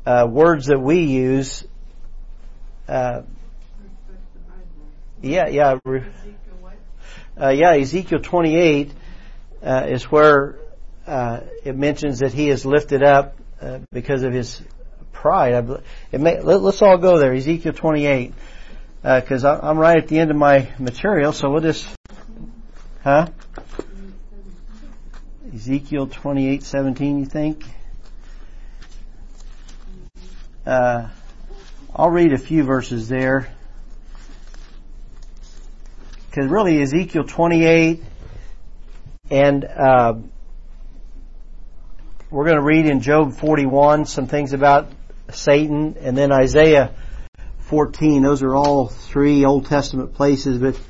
uh, 0.04 0.26
words 0.28 0.66
that 0.66 0.80
we 0.80 1.00
use, 1.00 1.66
uh, 2.88 3.22
yeah, 5.22 5.48
yeah, 5.48 5.78
uh, 7.40 7.48
yeah, 7.48 7.72
Ezekiel 7.72 8.20
28 8.20 8.92
uh, 9.62 9.86
is 9.88 10.04
where 10.04 10.58
uh, 11.06 11.40
it 11.64 11.76
mentions 11.76 12.20
that 12.20 12.32
he 12.32 12.48
is 12.48 12.64
lifted 12.64 13.02
up 13.02 13.36
uh, 13.60 13.80
because 13.92 14.22
of 14.22 14.32
his 14.32 14.62
pride. 15.12 15.68
May, 16.12 16.40
let, 16.40 16.62
us 16.62 16.82
all 16.82 16.98
go 16.98 17.18
there, 17.18 17.32
Ezekiel 17.32 17.72
28, 17.72 18.34
because 19.02 19.44
uh, 19.44 19.60
I'm 19.62 19.78
right 19.78 19.96
at 19.96 20.08
the 20.08 20.18
end 20.18 20.30
of 20.30 20.36
my 20.36 20.68
material, 20.78 21.32
so 21.32 21.50
we'll 21.50 21.62
just, 21.62 21.88
huh? 23.02 23.28
Ezekiel 25.54 26.06
28, 26.06 26.62
17, 26.62 27.18
you 27.18 27.26
think? 27.26 27.64
Uh, 30.66 31.08
I'll 31.94 32.10
read 32.10 32.32
a 32.32 32.38
few 32.38 32.64
verses 32.64 33.08
there 33.08 33.48
because 36.36 36.50
really 36.50 36.82
Ezekiel 36.82 37.24
28 37.24 38.02
and 39.30 39.64
uh, 39.64 40.14
we're 42.28 42.44
going 42.44 42.56
to 42.56 42.62
read 42.62 42.86
in 42.86 43.00
Job 43.00 43.34
41 43.34 44.06
some 44.06 44.26
things 44.26 44.52
about 44.52 44.90
Satan 45.30 45.96
and 46.00 46.18
then 46.18 46.32
Isaiah 46.32 46.92
14. 47.60 48.22
Those 48.22 48.42
are 48.42 48.54
all 48.54 48.88
three 48.88 49.44
Old 49.44 49.66
Testament 49.66 50.14
places, 50.14 50.58
but 50.58 50.80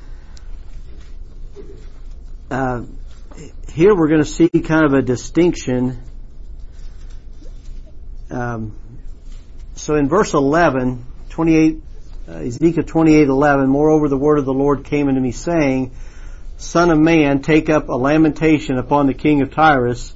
uh, 2.51 2.85
here 3.71 3.95
we're 3.95 4.09
going 4.09 4.23
to 4.23 4.29
see 4.29 4.49
kind 4.49 4.87
of 4.87 4.95
a 4.95 5.03
distinction. 5.03 6.03
Um, 8.31 8.79
so 9.75 9.97
in 9.97 10.09
verse 10.09 10.33
11, 10.33 11.05
28 11.29 11.83
uh, 12.29 12.33
Ezekiel 12.39 12.83
28:11 12.83 13.69
Moreover 13.69 14.09
the 14.09 14.17
word 14.17 14.41
of 14.41 14.47
the 14.47 14.53
Lord 14.53 14.85
came 14.85 15.07
unto 15.09 15.21
me 15.21 15.31
saying 15.31 15.93
Son 16.57 16.91
of 16.91 16.99
man 16.99 17.41
take 17.41 17.71
up 17.71 17.89
a 17.89 17.95
lamentation 17.95 18.79
upon 18.79 19.07
the 19.07 19.15
king 19.15 19.43
of 19.43 19.53
Tyrus 19.53 20.13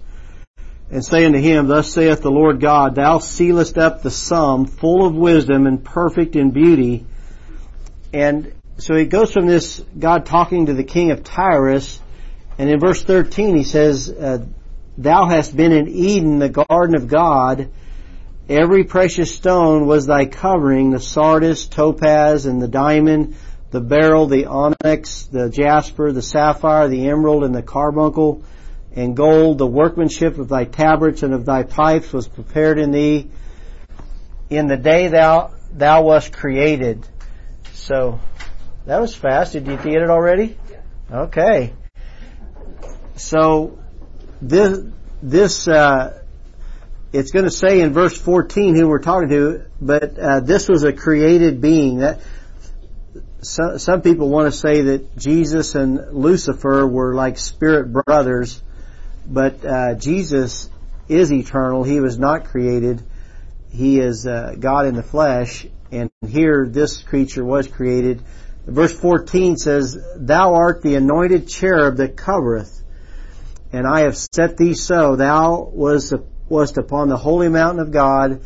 and 0.91 1.05
say 1.05 1.25
unto 1.25 1.39
him 1.39 1.69
Thus 1.69 1.93
saith 1.93 2.21
the 2.23 2.31
Lord 2.31 2.61
God 2.61 2.95
Thou 2.95 3.19
sealest 3.19 3.79
up 3.79 4.03
the 4.03 4.11
sum 4.11 4.67
full 4.67 5.07
of 5.07 5.15
wisdom 5.15 5.67
and 5.67 5.85
perfect 5.85 6.37
in 6.37 6.51
beauty. 6.51 7.07
And 8.13 8.53
so 8.79 8.95
it 8.95 9.07
goes 9.07 9.33
from 9.33 9.47
this 9.47 9.83
God 9.99 10.27
talking 10.27 10.67
to 10.67 10.75
the 10.75 10.85
king 10.85 11.11
of 11.11 11.23
Tyrus 11.23 12.01
and 12.59 12.69
in 12.69 12.81
verse 12.81 13.03
13 13.03 13.57
he 13.57 13.65
says 13.65 14.11
uh, 14.11 14.45
Thou 14.99 15.29
hast 15.29 15.57
been 15.57 15.73
in 15.73 15.89
Eden 15.89 16.39
the 16.39 16.49
garden 16.49 16.95
of 16.95 17.09
God. 17.09 17.71
Every 18.49 18.83
precious 18.83 19.35
stone 19.35 19.87
was 19.87 20.07
thy 20.07 20.27
covering, 20.27 20.91
the 20.91 20.99
sardius, 20.99 21.69
topaz, 21.69 22.47
and 22.47 22.61
the 22.61 22.69
diamond, 22.69 23.37
the 23.71 23.81
beryl, 23.81 24.27
the 24.27 24.47
onyx, 24.47 25.27
the 25.27 25.49
jasper, 25.49 26.11
the 26.11 26.21
sapphire, 26.21 26.89
the 26.89 27.09
emerald, 27.09 27.45
and 27.45 27.55
the 27.55 27.63
carbuncle, 27.63 28.43
and 28.95 29.17
gold. 29.17 29.59
The 29.59 29.67
workmanship 29.67 30.39
of 30.39 30.49
thy 30.49 30.65
tabrets 30.65 31.23
and 31.23 31.35
of 31.35 31.45
thy 31.45 31.63
pipes 31.63 32.13
was 32.13 32.29
prepared 32.29 32.79
in 32.79 32.91
thee 32.91 33.31
in 34.51 34.67
the 34.67 34.77
day 34.77 35.09
thou 35.09 35.53
thou 35.73 36.03
wast 36.03 36.33
created. 36.33 37.07
So 37.73 38.21
that 38.87 39.01
was 39.01 39.15
fast. 39.15 39.53
Did 39.53 39.67
you 39.67 39.77
get 39.77 40.03
it 40.03 40.11
already? 40.11 40.59
Okay. 41.11 41.73
So 43.17 43.79
this 44.43 44.81
this 45.23 45.69
uh, 45.69 46.23
it's 47.13 47.31
going 47.31 47.45
to 47.45 47.51
say 47.51 47.81
in 47.81 47.93
verse 47.93 48.17
14 48.17 48.77
who 48.77 48.89
we're 48.89 49.01
talking 49.01 49.29
to, 49.31 49.67
but 49.81 50.19
uh, 50.19 50.41
this 50.41 50.69
was 50.69 50.85
a 50.85 50.93
created 50.93 51.61
being. 51.61 51.99
That 51.99 52.21
so, 53.43 53.79
some 53.79 54.03
people 54.03 54.29
want 54.29 54.53
to 54.53 54.59
say 54.59 54.83
that 54.83 55.17
Jesus 55.17 55.75
and 55.75 56.13
Lucifer 56.13 56.87
were 56.87 57.15
like 57.15 57.39
spirit 57.39 57.93
brothers, 57.93 58.63
but 59.27 59.65
uh, 59.65 59.95
Jesus 59.95 60.71
is 61.09 61.33
eternal. 61.33 61.85
He 61.85 62.01
was 62.01 62.19
not 62.19 62.47
created, 62.47 63.03
he 63.71 64.01
is 64.01 64.27
uh, 64.27 64.55
God 64.59 64.87
in 64.87 64.95
the 64.95 65.03
flesh, 65.03 65.67
and 65.93 66.11
here 66.27 66.67
this 66.69 67.03
creature 67.03 67.45
was 67.45 67.69
created. 67.69 68.23
Verse 68.67 68.93
14 68.93 69.57
says, 69.57 69.99
Thou 70.17 70.55
art 70.55 70.83
the 70.83 70.97
anointed 70.97 71.49
cherub 71.49 71.97
that 71.97 72.17
covereth, 72.17 72.83
and 73.73 73.87
I 73.87 74.01
have 74.01 74.17
set 74.17 74.57
thee 74.57 74.75
so. 74.75 75.17
Thou 75.17 75.71
was 75.73 76.13
wast 76.49 76.79
upon 76.79 77.09
the 77.09 77.17
holy 77.17 77.49
mountain 77.49 77.81
of 77.81 77.93
God. 77.93 78.43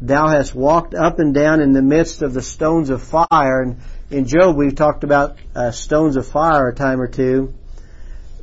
Thou 0.00 0.28
hast 0.28 0.54
walked 0.54 0.94
up 0.94 1.18
and 1.18 1.34
down 1.34 1.60
in 1.60 1.72
the 1.72 1.82
midst 1.82 2.22
of 2.22 2.34
the 2.34 2.42
stones 2.42 2.90
of 2.90 3.02
fire. 3.02 3.62
And 3.62 3.76
in 4.10 4.26
Job, 4.26 4.56
we've 4.56 4.74
talked 4.74 5.04
about 5.04 5.36
uh, 5.54 5.70
stones 5.70 6.16
of 6.16 6.26
fire 6.26 6.68
a 6.68 6.74
time 6.74 7.00
or 7.00 7.08
two. 7.08 7.54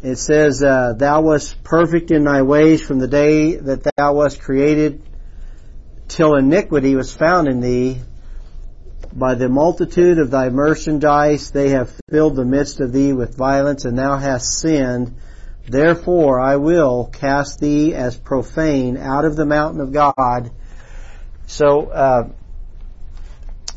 It 0.01 0.15
says, 0.15 0.63
uh, 0.63 0.93
Thou 0.95 1.21
wast 1.21 1.61
perfect 1.63 2.09
in 2.11 2.23
thy 2.23 2.41
ways 2.41 2.81
from 2.81 2.99
the 2.99 3.07
day 3.07 3.55
that 3.55 3.83
thou 3.97 4.13
wast 4.13 4.41
created 4.41 5.01
till 6.07 6.35
iniquity 6.35 6.95
was 6.95 7.13
found 7.13 7.49
in 7.49 7.59
thee. 7.59 7.99
By 9.11 9.35
the 9.35 9.49
multitude 9.49 10.19
of 10.19 10.31
thy 10.31 10.49
merchandise 10.49 11.51
they 11.51 11.69
have 11.69 11.91
filled 12.09 12.37
the 12.37 12.45
midst 12.45 12.79
of 12.79 12.93
thee 12.93 13.11
with 13.11 13.35
violence, 13.35 13.83
and 13.83 13.97
thou 13.97 14.17
hast 14.17 14.59
sinned. 14.59 15.15
Therefore 15.67 16.39
I 16.39 16.55
will 16.55 17.09
cast 17.11 17.59
thee 17.59 17.93
as 17.93 18.15
profane 18.15 18.95
out 18.95 19.25
of 19.25 19.35
the 19.35 19.45
mountain 19.45 19.81
of 19.81 19.91
God. 19.91 20.51
So, 21.47 21.87
uh, 21.87 22.29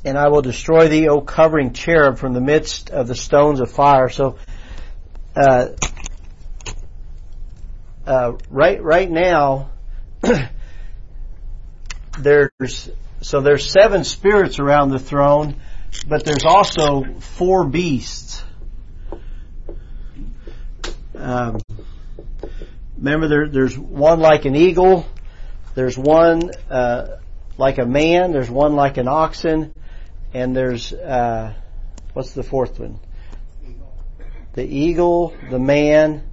and 0.04 0.16
I 0.16 0.28
will 0.28 0.42
destroy 0.42 0.88
thee, 0.88 1.08
O 1.08 1.20
covering 1.20 1.72
cherub, 1.72 2.18
from 2.18 2.32
the 2.32 2.40
midst 2.40 2.90
of 2.90 3.08
the 3.08 3.14
stones 3.14 3.60
of 3.60 3.70
fire. 3.70 4.08
So, 4.08 4.36
uh, 5.34 5.68
uh, 8.06 8.32
right 8.50 8.82
right 8.82 9.10
now, 9.10 9.70
there's 12.18 12.90
so 13.20 13.40
there's 13.40 13.70
seven 13.70 14.04
spirits 14.04 14.58
around 14.58 14.90
the 14.90 14.98
throne, 14.98 15.56
but 16.08 16.24
there's 16.24 16.44
also 16.44 17.04
four 17.20 17.64
beasts. 17.64 18.42
Um, 21.14 21.60
remember, 22.96 23.28
there, 23.28 23.48
there's 23.48 23.78
one 23.78 24.18
like 24.18 24.44
an 24.44 24.56
eagle, 24.56 25.06
there's 25.74 25.96
one 25.96 26.50
uh, 26.68 27.18
like 27.56 27.78
a 27.78 27.86
man, 27.86 28.32
there's 28.32 28.50
one 28.50 28.74
like 28.74 28.96
an 28.96 29.06
oxen, 29.06 29.72
and 30.34 30.56
there's 30.56 30.92
uh, 30.92 31.54
what's 32.12 32.32
the 32.32 32.42
fourth 32.42 32.80
one? 32.80 32.98
The 34.54 34.64
eagle, 34.64 35.34
the 35.48 35.60
man, 35.60 36.24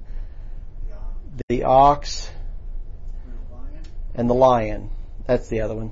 the 1.47 1.63
ox, 1.63 2.29
and 4.15 4.29
the 4.29 4.33
lion. 4.33 4.89
That's 5.25 5.47
the 5.49 5.61
other 5.61 5.75
one. 5.75 5.91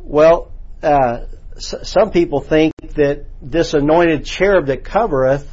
Well, 0.00 0.50
uh, 0.82 1.26
s- 1.56 1.74
some 1.88 2.10
people 2.10 2.40
think 2.40 2.72
that 2.94 3.26
this 3.42 3.74
anointed 3.74 4.24
cherub 4.24 4.66
that 4.66 4.84
covereth, 4.84 5.46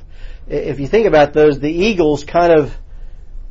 if 0.47 0.79
you 0.79 0.87
think 0.87 1.07
about 1.07 1.33
those, 1.33 1.59
the 1.59 1.71
eagle's 1.71 2.23
kind 2.23 2.53
of 2.53 2.75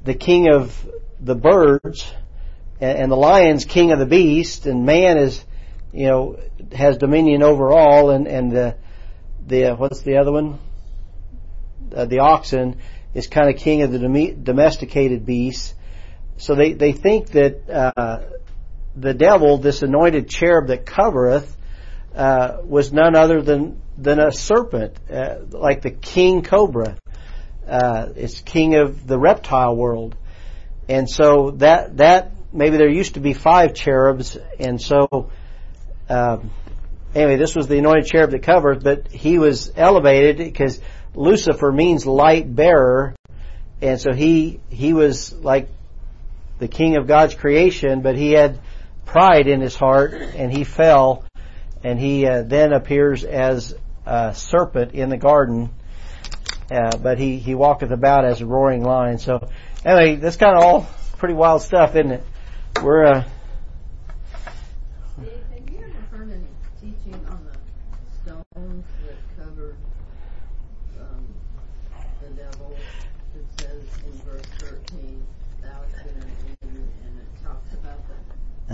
the 0.04 0.14
king 0.14 0.48
of 0.52 0.74
the 1.20 1.34
birds, 1.34 2.10
and, 2.80 2.98
and 2.98 3.12
the 3.12 3.16
lion's 3.16 3.64
king 3.64 3.92
of 3.92 3.98
the 3.98 4.06
beast, 4.06 4.66
and 4.66 4.84
man 4.84 5.18
is, 5.18 5.44
you 5.92 6.06
know, 6.06 6.38
has 6.72 6.96
dominion 6.96 7.42
over 7.42 7.72
all, 7.72 8.10
and 8.10 8.26
and 8.26 8.50
the 8.50 8.76
the 9.46 9.72
uh, 9.72 9.76
what's 9.76 10.02
the 10.02 10.16
other 10.16 10.32
one? 10.32 10.58
Uh, 11.94 12.06
the 12.06 12.20
oxen 12.20 12.78
is 13.14 13.26
kind 13.28 13.48
of 13.48 13.60
king 13.60 13.82
of 13.82 13.92
the 13.92 14.36
domesticated 14.42 15.24
beasts. 15.24 15.74
So 16.36 16.54
they 16.54 16.72
they 16.72 16.92
think 16.92 17.28
that 17.30 17.70
uh, 17.70 18.20
the 18.96 19.14
devil, 19.14 19.58
this 19.58 19.82
anointed 19.82 20.28
cherub 20.28 20.68
that 20.68 20.84
covereth, 20.84 21.56
uh, 22.14 22.58
was 22.64 22.92
none 22.92 23.16
other 23.16 23.40
than 23.40 23.80
than 23.96 24.18
a 24.18 24.32
serpent, 24.32 24.98
uh, 25.10 25.36
like 25.50 25.82
the 25.82 25.90
king 25.90 26.42
cobra. 26.42 26.96
Uh, 27.66 28.08
it's 28.16 28.40
king 28.40 28.74
of 28.74 29.06
the 29.06 29.18
reptile 29.18 29.74
world, 29.74 30.16
and 30.88 31.08
so 31.08 31.52
that 31.52 31.96
that 31.98 32.32
maybe 32.52 32.76
there 32.76 32.90
used 32.90 33.14
to 33.14 33.20
be 33.20 33.32
five 33.32 33.74
cherubs, 33.74 34.36
and 34.58 34.80
so 34.80 35.30
um, 36.08 36.50
anyway, 37.14 37.36
this 37.36 37.54
was 37.54 37.68
the 37.68 37.78
anointed 37.78 38.06
cherub 38.06 38.30
that 38.32 38.42
covered, 38.42 38.82
but 38.82 39.08
he 39.08 39.38
was 39.38 39.72
elevated 39.76 40.38
because 40.38 40.80
Lucifer 41.14 41.70
means 41.72 42.06
light 42.06 42.54
bearer, 42.54 43.14
and 43.80 44.00
so 44.00 44.12
he 44.12 44.60
he 44.70 44.92
was 44.92 45.32
like 45.32 45.68
the 46.58 46.68
king 46.68 46.96
of 46.96 47.06
God's 47.06 47.34
creation, 47.34 48.02
but 48.02 48.16
he 48.16 48.32
had 48.32 48.58
pride 49.04 49.46
in 49.46 49.60
his 49.60 49.76
heart, 49.76 50.12
and 50.12 50.52
he 50.52 50.64
fell, 50.64 51.24
and 51.82 51.98
he 51.98 52.26
uh, 52.26 52.42
then 52.42 52.72
appears 52.72 53.24
as 53.24 53.74
a 54.06 54.34
serpent 54.34 54.92
in 54.92 55.08
the 55.08 55.16
garden, 55.16 55.70
uh, 56.70 56.96
but 56.96 57.18
he 57.18 57.38
he 57.38 57.54
walketh 57.54 57.90
about 57.90 58.24
as 58.24 58.40
a 58.40 58.46
roaring 58.46 58.82
lion. 58.82 59.18
So 59.18 59.48
anyway, 59.84 60.16
that's 60.16 60.36
kind 60.36 60.56
of 60.56 60.64
all 60.64 60.88
pretty 61.18 61.34
wild 61.34 61.62
stuff, 61.62 61.94
isn't 61.96 62.10
it? 62.10 62.24
We're 62.82 63.04
uh, 63.04 63.24
Dave, 65.20 65.30
have 65.52 65.70
you 65.70 65.78
ever 65.78 66.16
heard 66.16 66.30
any 66.30 66.48
teaching 66.80 67.20
on 67.30 67.46
the 67.46 68.32
stones 68.32 68.84
that 69.06 69.44
covered 69.44 69.76
um, 71.00 71.26
the 72.20 72.28
devil? 72.42 72.76
It 73.34 73.46
says 73.60 73.82
in 74.04 74.12
verse 74.20 74.46
13, 74.58 75.26
thou 75.62 75.68
hast 75.68 76.04
been 76.04 76.22
an 76.22 76.30
enemy, 76.62 76.88
and 77.04 77.18
it 77.20 77.44
talks 77.44 77.72
about 77.74 78.00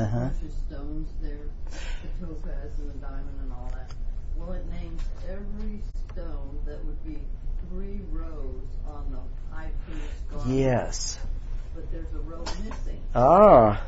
the 0.00 0.06
Uh-huh. 0.06 0.18
bunch 0.20 0.42
of 0.42 0.52
stones 0.66 1.10
there, 1.20 1.36
the 1.68 2.26
topaz 2.26 2.78
and 2.78 2.88
the 2.88 2.94
diamond 3.06 3.40
and 3.42 3.52
all 3.52 3.70
that. 3.74 3.92
Well, 4.38 4.52
it 4.52 4.64
names 4.70 5.02
every 5.28 5.82
stone 6.08 6.58
that 6.64 6.82
would 6.86 7.04
be 7.04 7.18
three 7.68 8.00
rows 8.10 8.64
on 8.86 9.12
the 9.12 9.54
high 9.54 9.70
priest's 9.86 10.20
garment. 10.30 10.58
yes. 10.58 11.18
But 11.74 11.92
there's 11.92 12.12
a 12.14 12.20
row 12.20 12.42
missing. 12.64 12.98
Ah, 13.14 13.82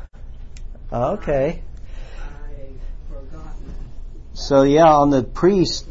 okay. 0.91 1.63
I 2.19 3.11
forgotten. 3.11 3.73
So 4.33 4.61
yeah, 4.61 4.93
on 4.93 5.09
the 5.09 5.23
priest, 5.23 5.87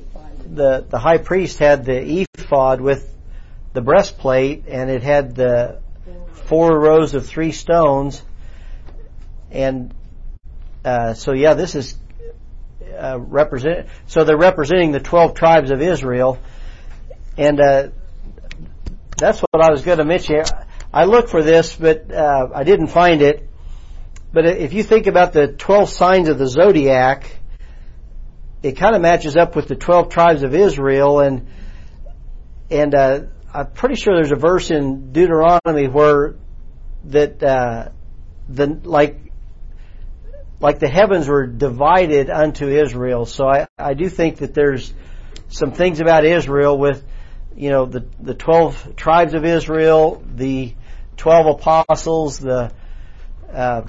the 0.54 0.86
the 0.88 0.98
high 1.00 1.18
priest 1.18 1.58
had 1.58 1.84
the 1.84 2.26
ephod 2.38 2.80
with 2.80 3.12
the 3.72 3.80
breastplate, 3.80 4.66
and 4.68 4.88
it 4.88 5.02
had 5.02 5.34
the 5.34 5.80
four 6.46 6.78
rows 6.78 7.14
of 7.14 7.26
three 7.26 7.52
stones, 7.52 8.22
and 9.50 9.92
uh, 10.84 11.14
so 11.14 11.32
yeah, 11.32 11.54
this 11.54 11.74
is 11.74 11.96
uh, 12.98 13.18
represent. 13.18 13.88
So 14.06 14.24
they're 14.24 14.36
representing 14.36 14.92
the 14.92 15.00
twelve 15.00 15.34
tribes 15.34 15.70
of 15.70 15.80
Israel, 15.80 16.38
and 17.36 17.60
uh, 17.60 17.88
that's 19.16 19.40
what 19.40 19.64
I 19.64 19.70
was 19.70 19.82
going 19.82 19.98
to 19.98 20.04
mention. 20.04 20.42
I 20.92 21.04
looked 21.04 21.30
for 21.30 21.42
this, 21.42 21.74
but 21.74 22.12
uh, 22.12 22.48
I 22.54 22.64
didn't 22.64 22.88
find 22.88 23.22
it. 23.22 23.48
But 24.32 24.46
if 24.46 24.72
you 24.72 24.82
think 24.82 25.06
about 25.06 25.32
the 25.32 25.48
twelve 25.48 25.88
signs 25.88 26.28
of 26.28 26.38
the 26.38 26.46
zodiac, 26.46 27.38
it 28.62 28.72
kind 28.72 28.94
of 28.94 29.02
matches 29.02 29.36
up 29.36 29.56
with 29.56 29.68
the 29.68 29.76
twelve 29.76 30.08
tribes 30.10 30.42
of 30.42 30.54
Israel, 30.54 31.20
and 31.20 31.46
and 32.70 32.94
uh, 32.94 33.20
I'm 33.52 33.70
pretty 33.72 33.96
sure 33.96 34.14
there's 34.14 34.32
a 34.32 34.36
verse 34.36 34.70
in 34.70 35.12
Deuteronomy 35.12 35.88
where 35.88 36.36
that 37.04 37.42
uh, 37.42 37.88
the 38.48 38.80
like 38.84 39.31
like 40.62 40.78
the 40.78 40.88
heavens 40.88 41.28
were 41.28 41.46
divided 41.46 42.30
unto 42.30 42.68
Israel. 42.68 43.26
So 43.26 43.46
I 43.46 43.66
I 43.76 43.94
do 43.94 44.08
think 44.08 44.38
that 44.38 44.54
there's 44.54 44.94
some 45.48 45.72
things 45.72 46.00
about 46.00 46.24
Israel 46.24 46.78
with 46.78 47.04
you 47.54 47.70
know 47.70 47.84
the 47.84 48.06
the 48.20 48.34
twelve 48.34 48.96
tribes 48.96 49.34
of 49.34 49.44
Israel, 49.44 50.22
the 50.34 50.72
twelve 51.16 51.46
apostles, 51.46 52.38
the 52.38 52.72
uh, 53.52 53.82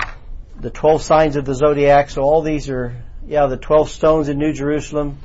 the 0.60 0.72
twelve 0.72 1.04
signs 1.04 1.36
of 1.36 1.46
the 1.46 1.54
zodiac. 1.54 2.10
So 2.10 2.24
all 2.24 2.42
these 2.42 2.70
are 2.70 2.96
yeah 3.26 3.46
the 3.46 3.58
twelve 3.58 3.90
stones 3.90 4.28
in 4.28 4.40
New 4.40 4.52
Jerusalem. 4.52 5.20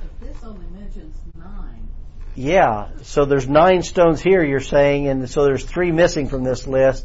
But 0.00 0.28
this 0.28 0.44
only 0.44 0.66
mentions 0.66 1.16
nine. 1.34 1.88
Yeah, 2.36 2.88
so 3.02 3.24
there's 3.24 3.48
nine 3.48 3.82
stones 3.82 4.22
here, 4.22 4.44
you're 4.44 4.60
saying, 4.60 5.08
and 5.08 5.28
so 5.28 5.44
there's 5.44 5.64
three 5.64 5.90
missing 5.90 6.28
from 6.28 6.44
this 6.44 6.66
list. 6.68 7.04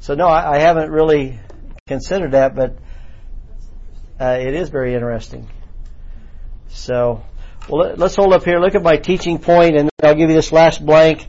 So 0.00 0.14
no, 0.14 0.28
I, 0.28 0.56
I 0.56 0.58
haven't 0.58 0.90
really 0.90 1.40
considered 1.86 2.32
that, 2.32 2.54
but 2.54 2.78
uh, 4.20 4.38
it 4.40 4.54
is 4.54 4.68
very 4.68 4.94
interesting. 4.94 5.48
So, 6.68 7.24
well, 7.68 7.88
let, 7.88 7.98
let's 7.98 8.16
hold 8.16 8.32
up 8.32 8.44
here. 8.44 8.58
Look 8.58 8.74
at 8.74 8.82
my 8.82 8.96
teaching 8.96 9.38
point, 9.38 9.76
and 9.76 9.90
I'll 10.02 10.14
give 10.14 10.30
you 10.30 10.36
this 10.36 10.52
last 10.52 10.84
blank. 10.84 11.26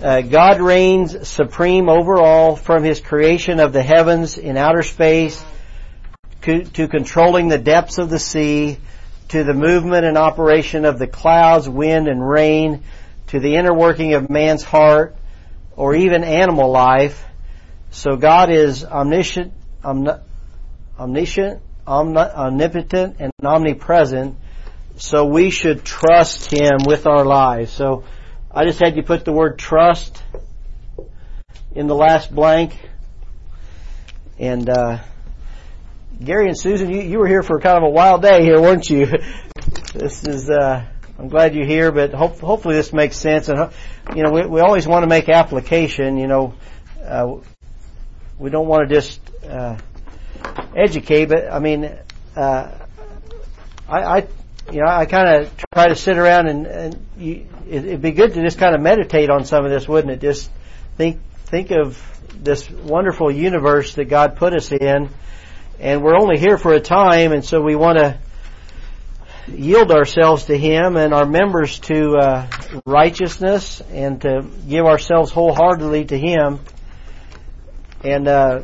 Uh, 0.00 0.20
God 0.22 0.60
reigns 0.60 1.28
supreme 1.28 1.88
over 1.88 2.16
all, 2.16 2.56
from 2.56 2.84
His 2.84 3.00
creation 3.00 3.60
of 3.60 3.72
the 3.72 3.82
heavens 3.82 4.38
in 4.38 4.56
outer 4.56 4.82
space 4.82 5.42
to, 6.42 6.64
to 6.64 6.88
controlling 6.88 7.48
the 7.48 7.58
depths 7.58 7.98
of 7.98 8.10
the 8.10 8.18
sea, 8.18 8.78
to 9.28 9.44
the 9.44 9.54
movement 9.54 10.04
and 10.04 10.18
operation 10.18 10.84
of 10.84 10.98
the 10.98 11.06
clouds, 11.06 11.68
wind, 11.68 12.08
and 12.08 12.26
rain, 12.26 12.82
to 13.28 13.40
the 13.40 13.54
inner 13.54 13.72
working 13.72 14.14
of 14.14 14.28
man's 14.28 14.62
heart, 14.62 15.16
or 15.76 15.94
even 15.94 16.24
animal 16.24 16.70
life. 16.70 17.24
So 17.90 18.16
God 18.16 18.50
is 18.50 18.84
omniscient, 18.84 19.52
omni- 19.84 20.20
omniscient, 20.98 21.62
omnipotent 21.86 23.16
and 23.18 23.32
omnipresent, 23.42 24.36
so 24.96 25.24
we 25.24 25.50
should 25.50 25.84
trust 25.84 26.52
Him 26.52 26.78
with 26.86 27.06
our 27.06 27.24
lives. 27.24 27.72
So 27.72 28.04
I 28.50 28.64
just 28.64 28.78
had 28.78 28.96
you 28.96 29.02
put 29.02 29.24
the 29.24 29.32
word 29.32 29.58
trust 29.58 30.22
in 31.74 31.86
the 31.86 31.94
last 31.94 32.34
blank. 32.34 32.78
And 34.38 34.68
uh, 34.68 34.98
Gary 36.22 36.48
and 36.48 36.58
Susan, 36.58 36.92
you, 36.92 37.00
you 37.02 37.18
were 37.18 37.28
here 37.28 37.42
for 37.42 37.60
kind 37.60 37.78
of 37.78 37.84
a 37.84 37.90
wild 37.90 38.22
day 38.22 38.42
here, 38.42 38.60
weren't 38.60 38.88
you? 38.88 39.06
this 39.94 40.24
is. 40.24 40.50
Uh, 40.50 40.84
I'm 41.18 41.28
glad 41.28 41.54
you're 41.54 41.66
here, 41.66 41.92
but 41.92 42.12
hope, 42.12 42.40
hopefully 42.40 42.74
this 42.74 42.92
makes 42.92 43.16
sense. 43.16 43.48
And 43.48 43.70
you 44.16 44.22
know, 44.22 44.30
we, 44.30 44.46
we 44.46 44.60
always 44.60 44.86
want 44.86 45.04
to 45.04 45.06
make 45.06 45.28
application. 45.28 46.16
You 46.16 46.26
know, 46.26 46.54
uh, 47.04 47.36
we 48.38 48.50
don't 48.50 48.66
want 48.66 48.88
to 48.88 48.94
just 48.94 49.20
uh, 49.44 49.78
educate, 50.76 51.26
but 51.26 51.50
I 51.50 51.58
mean, 51.58 51.90
uh, 52.36 52.70
I, 53.88 53.98
I, 53.98 54.26
you 54.70 54.80
know, 54.80 54.86
I 54.86 55.06
kind 55.06 55.42
of 55.42 55.52
try 55.74 55.88
to 55.88 55.96
sit 55.96 56.16
around 56.16 56.48
and, 56.48 56.66
and 56.66 57.06
you, 57.18 57.46
it, 57.68 57.84
it'd 57.84 58.02
be 58.02 58.12
good 58.12 58.34
to 58.34 58.42
just 58.42 58.58
kind 58.58 58.74
of 58.74 58.80
meditate 58.80 59.30
on 59.30 59.44
some 59.44 59.64
of 59.64 59.70
this, 59.70 59.86
wouldn't 59.86 60.12
it? 60.12 60.20
Just 60.20 60.50
think 60.96 61.20
think 61.46 61.70
of 61.70 62.02
this 62.34 62.68
wonderful 62.70 63.30
universe 63.30 63.94
that 63.94 64.06
God 64.06 64.36
put 64.36 64.54
us 64.54 64.72
in, 64.72 65.10
and 65.78 66.02
we're 66.02 66.16
only 66.16 66.38
here 66.38 66.58
for 66.58 66.72
a 66.72 66.80
time, 66.80 67.32
and 67.32 67.44
so 67.44 67.60
we 67.60 67.76
want 67.76 67.98
to 67.98 68.18
yield 69.48 69.90
ourselves 69.90 70.44
to 70.44 70.56
Him 70.56 70.96
and 70.96 71.12
our 71.12 71.26
members 71.26 71.78
to 71.80 72.16
uh, 72.16 72.46
righteousness 72.86 73.82
and 73.90 74.20
to 74.22 74.48
give 74.68 74.86
ourselves 74.86 75.30
wholeheartedly 75.32 76.06
to 76.06 76.18
Him, 76.18 76.60
and 78.04 78.28
uh, 78.28 78.62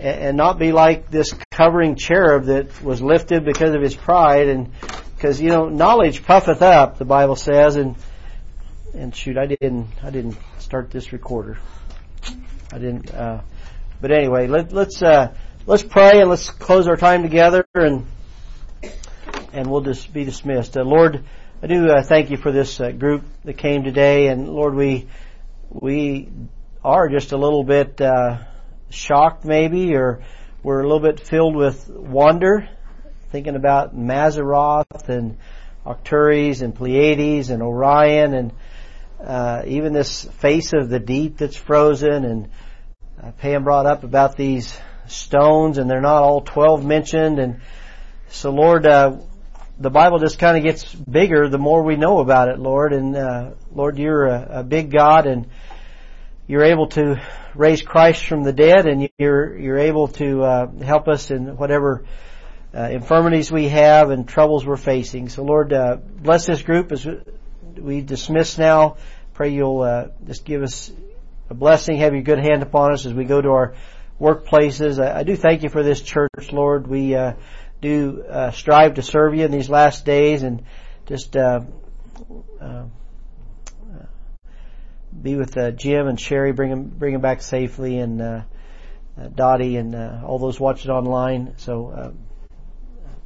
and 0.00 0.36
not 0.36 0.58
be 0.58 0.72
like 0.72 1.10
this 1.10 1.34
covering 1.50 1.94
cherub 1.94 2.44
that 2.44 2.82
was 2.82 3.02
lifted 3.02 3.44
because 3.44 3.74
of 3.74 3.82
his 3.82 3.94
pride, 3.94 4.48
and 4.48 4.70
because 5.14 5.40
you 5.40 5.50
know 5.50 5.68
knowledge 5.68 6.24
puffeth 6.24 6.62
up, 6.62 6.98
the 6.98 7.04
Bible 7.04 7.36
says, 7.36 7.76
and 7.76 7.96
and 8.94 9.14
shoot, 9.14 9.36
I 9.36 9.46
didn't 9.46 9.88
I 10.02 10.10
didn't 10.10 10.36
start 10.58 10.90
this 10.90 11.12
recorder. 11.12 11.58
I 12.72 12.78
didn't. 12.78 13.12
Uh, 13.12 13.42
but 14.00 14.12
anyway, 14.12 14.46
let, 14.46 14.72
let's 14.72 15.02
uh, 15.02 15.34
let's 15.66 15.82
pray 15.82 16.20
and 16.20 16.30
let's 16.30 16.50
close 16.50 16.88
our 16.88 16.96
time 16.96 17.22
together 17.22 17.66
and 17.74 18.06
and 19.52 19.70
we'll 19.70 19.82
just 19.82 20.12
be 20.12 20.24
dismissed. 20.24 20.76
Uh, 20.76 20.82
Lord, 20.82 21.24
I 21.62 21.66
do 21.66 21.90
uh, 21.90 22.02
thank 22.02 22.30
you 22.30 22.36
for 22.36 22.52
this 22.52 22.80
uh, 22.80 22.90
group 22.90 23.24
that 23.44 23.58
came 23.58 23.84
today, 23.84 24.28
and 24.28 24.48
Lord, 24.48 24.74
we 24.74 25.08
we 25.68 26.28
are 26.82 27.08
just 27.08 27.32
a 27.32 27.36
little 27.36 27.64
bit 27.64 28.00
uh, 28.00 28.38
shocked, 28.90 29.44
maybe, 29.44 29.94
or 29.94 30.22
we're 30.62 30.80
a 30.80 30.82
little 30.82 31.00
bit 31.00 31.20
filled 31.20 31.56
with 31.56 31.88
wonder, 31.88 32.68
thinking 33.30 33.56
about 33.56 33.96
Mazzaroth 33.96 35.08
and 35.08 35.38
Arcturus 35.86 36.60
and 36.60 36.74
Pleiades 36.74 37.50
and 37.50 37.62
Orion 37.62 38.34
and 38.34 38.52
uh, 39.24 39.62
even 39.66 39.92
this 39.92 40.24
face 40.24 40.72
of 40.72 40.88
the 40.88 40.98
deep 40.98 41.38
that's 41.38 41.56
frozen 41.56 42.24
and 42.24 42.48
uh, 43.22 43.32
Pam 43.32 43.64
brought 43.64 43.86
up 43.86 44.04
about 44.04 44.36
these 44.36 44.76
stones 45.06 45.78
and 45.78 45.90
they're 45.90 46.00
not 46.00 46.22
all 46.22 46.40
12 46.40 46.84
mentioned 46.84 47.38
and 47.38 47.60
so 48.32 48.50
Lord, 48.50 48.86
uh, 48.86 49.18
the 49.80 49.90
Bible 49.90 50.18
just 50.18 50.38
kind 50.38 50.56
of 50.56 50.62
gets 50.62 50.94
bigger 50.94 51.48
the 51.48 51.58
more 51.58 51.82
we 51.82 51.96
know 51.96 52.20
about 52.20 52.48
it, 52.48 52.58
Lord. 52.58 52.92
And 52.92 53.16
uh, 53.16 53.50
Lord, 53.74 53.98
you're 53.98 54.26
a, 54.26 54.60
a, 54.60 54.62
big 54.62 54.90
God, 54.90 55.26
and 55.26 55.46
you're 56.50 56.64
able 56.64 56.88
to 56.88 57.22
raise 57.54 57.80
Christ 57.80 58.26
from 58.26 58.42
the 58.42 58.52
dead, 58.52 58.88
and 58.88 59.08
you're 59.18 59.56
you're 59.56 59.78
able 59.78 60.08
to 60.08 60.42
uh, 60.42 60.66
help 60.82 61.06
us 61.06 61.30
in 61.30 61.56
whatever 61.56 62.04
uh, 62.74 62.88
infirmities 62.90 63.52
we 63.52 63.68
have 63.68 64.10
and 64.10 64.26
troubles 64.26 64.66
we're 64.66 64.76
facing. 64.76 65.28
So, 65.28 65.44
Lord, 65.44 65.72
uh, 65.72 65.98
bless 65.98 66.46
this 66.46 66.62
group 66.62 66.90
as 66.90 67.06
we 67.78 68.00
dismiss 68.00 68.58
now. 68.58 68.96
Pray 69.32 69.50
you'll 69.50 69.82
uh, 69.82 70.08
just 70.26 70.44
give 70.44 70.64
us 70.64 70.90
a 71.50 71.54
blessing, 71.54 71.98
have 71.98 72.14
your 72.14 72.22
good 72.22 72.40
hand 72.40 72.64
upon 72.64 72.94
us 72.94 73.06
as 73.06 73.14
we 73.14 73.26
go 73.26 73.40
to 73.40 73.50
our 73.50 73.74
workplaces. 74.20 75.00
I, 75.00 75.20
I 75.20 75.22
do 75.22 75.36
thank 75.36 75.62
you 75.62 75.68
for 75.68 75.84
this 75.84 76.02
church, 76.02 76.50
Lord. 76.50 76.88
We 76.88 77.14
uh, 77.14 77.34
do 77.80 78.24
uh, 78.28 78.50
strive 78.50 78.94
to 78.94 79.02
serve 79.02 79.36
you 79.36 79.44
in 79.44 79.52
these 79.52 79.70
last 79.70 80.04
days 80.04 80.42
and 80.42 80.64
just 81.06 81.36
be 85.22 85.36
with 85.36 85.56
uh, 85.56 85.70
Jim 85.70 86.06
and 86.06 86.18
Sherry, 86.18 86.52
bring 86.52 86.70
them, 86.70 86.84
bring 86.84 87.12
them 87.12 87.22
back 87.22 87.42
safely, 87.42 87.98
and 87.98 88.20
uh, 88.20 88.42
uh, 89.20 89.28
Dottie 89.28 89.76
and 89.76 89.94
uh, 89.94 90.20
all 90.24 90.38
those 90.38 90.58
watching 90.58 90.90
online. 90.90 91.54
So 91.58 91.88
uh, 91.88 92.12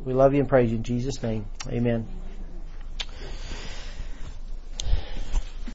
we 0.05 0.13
love 0.13 0.35
you 0.35 0.41
and 0.41 0.49
praise 0.49 0.71
you 0.71 0.77
in 0.77 0.83
Jesus' 0.83 1.23
name. 1.23 1.47
Amen. 1.69 2.07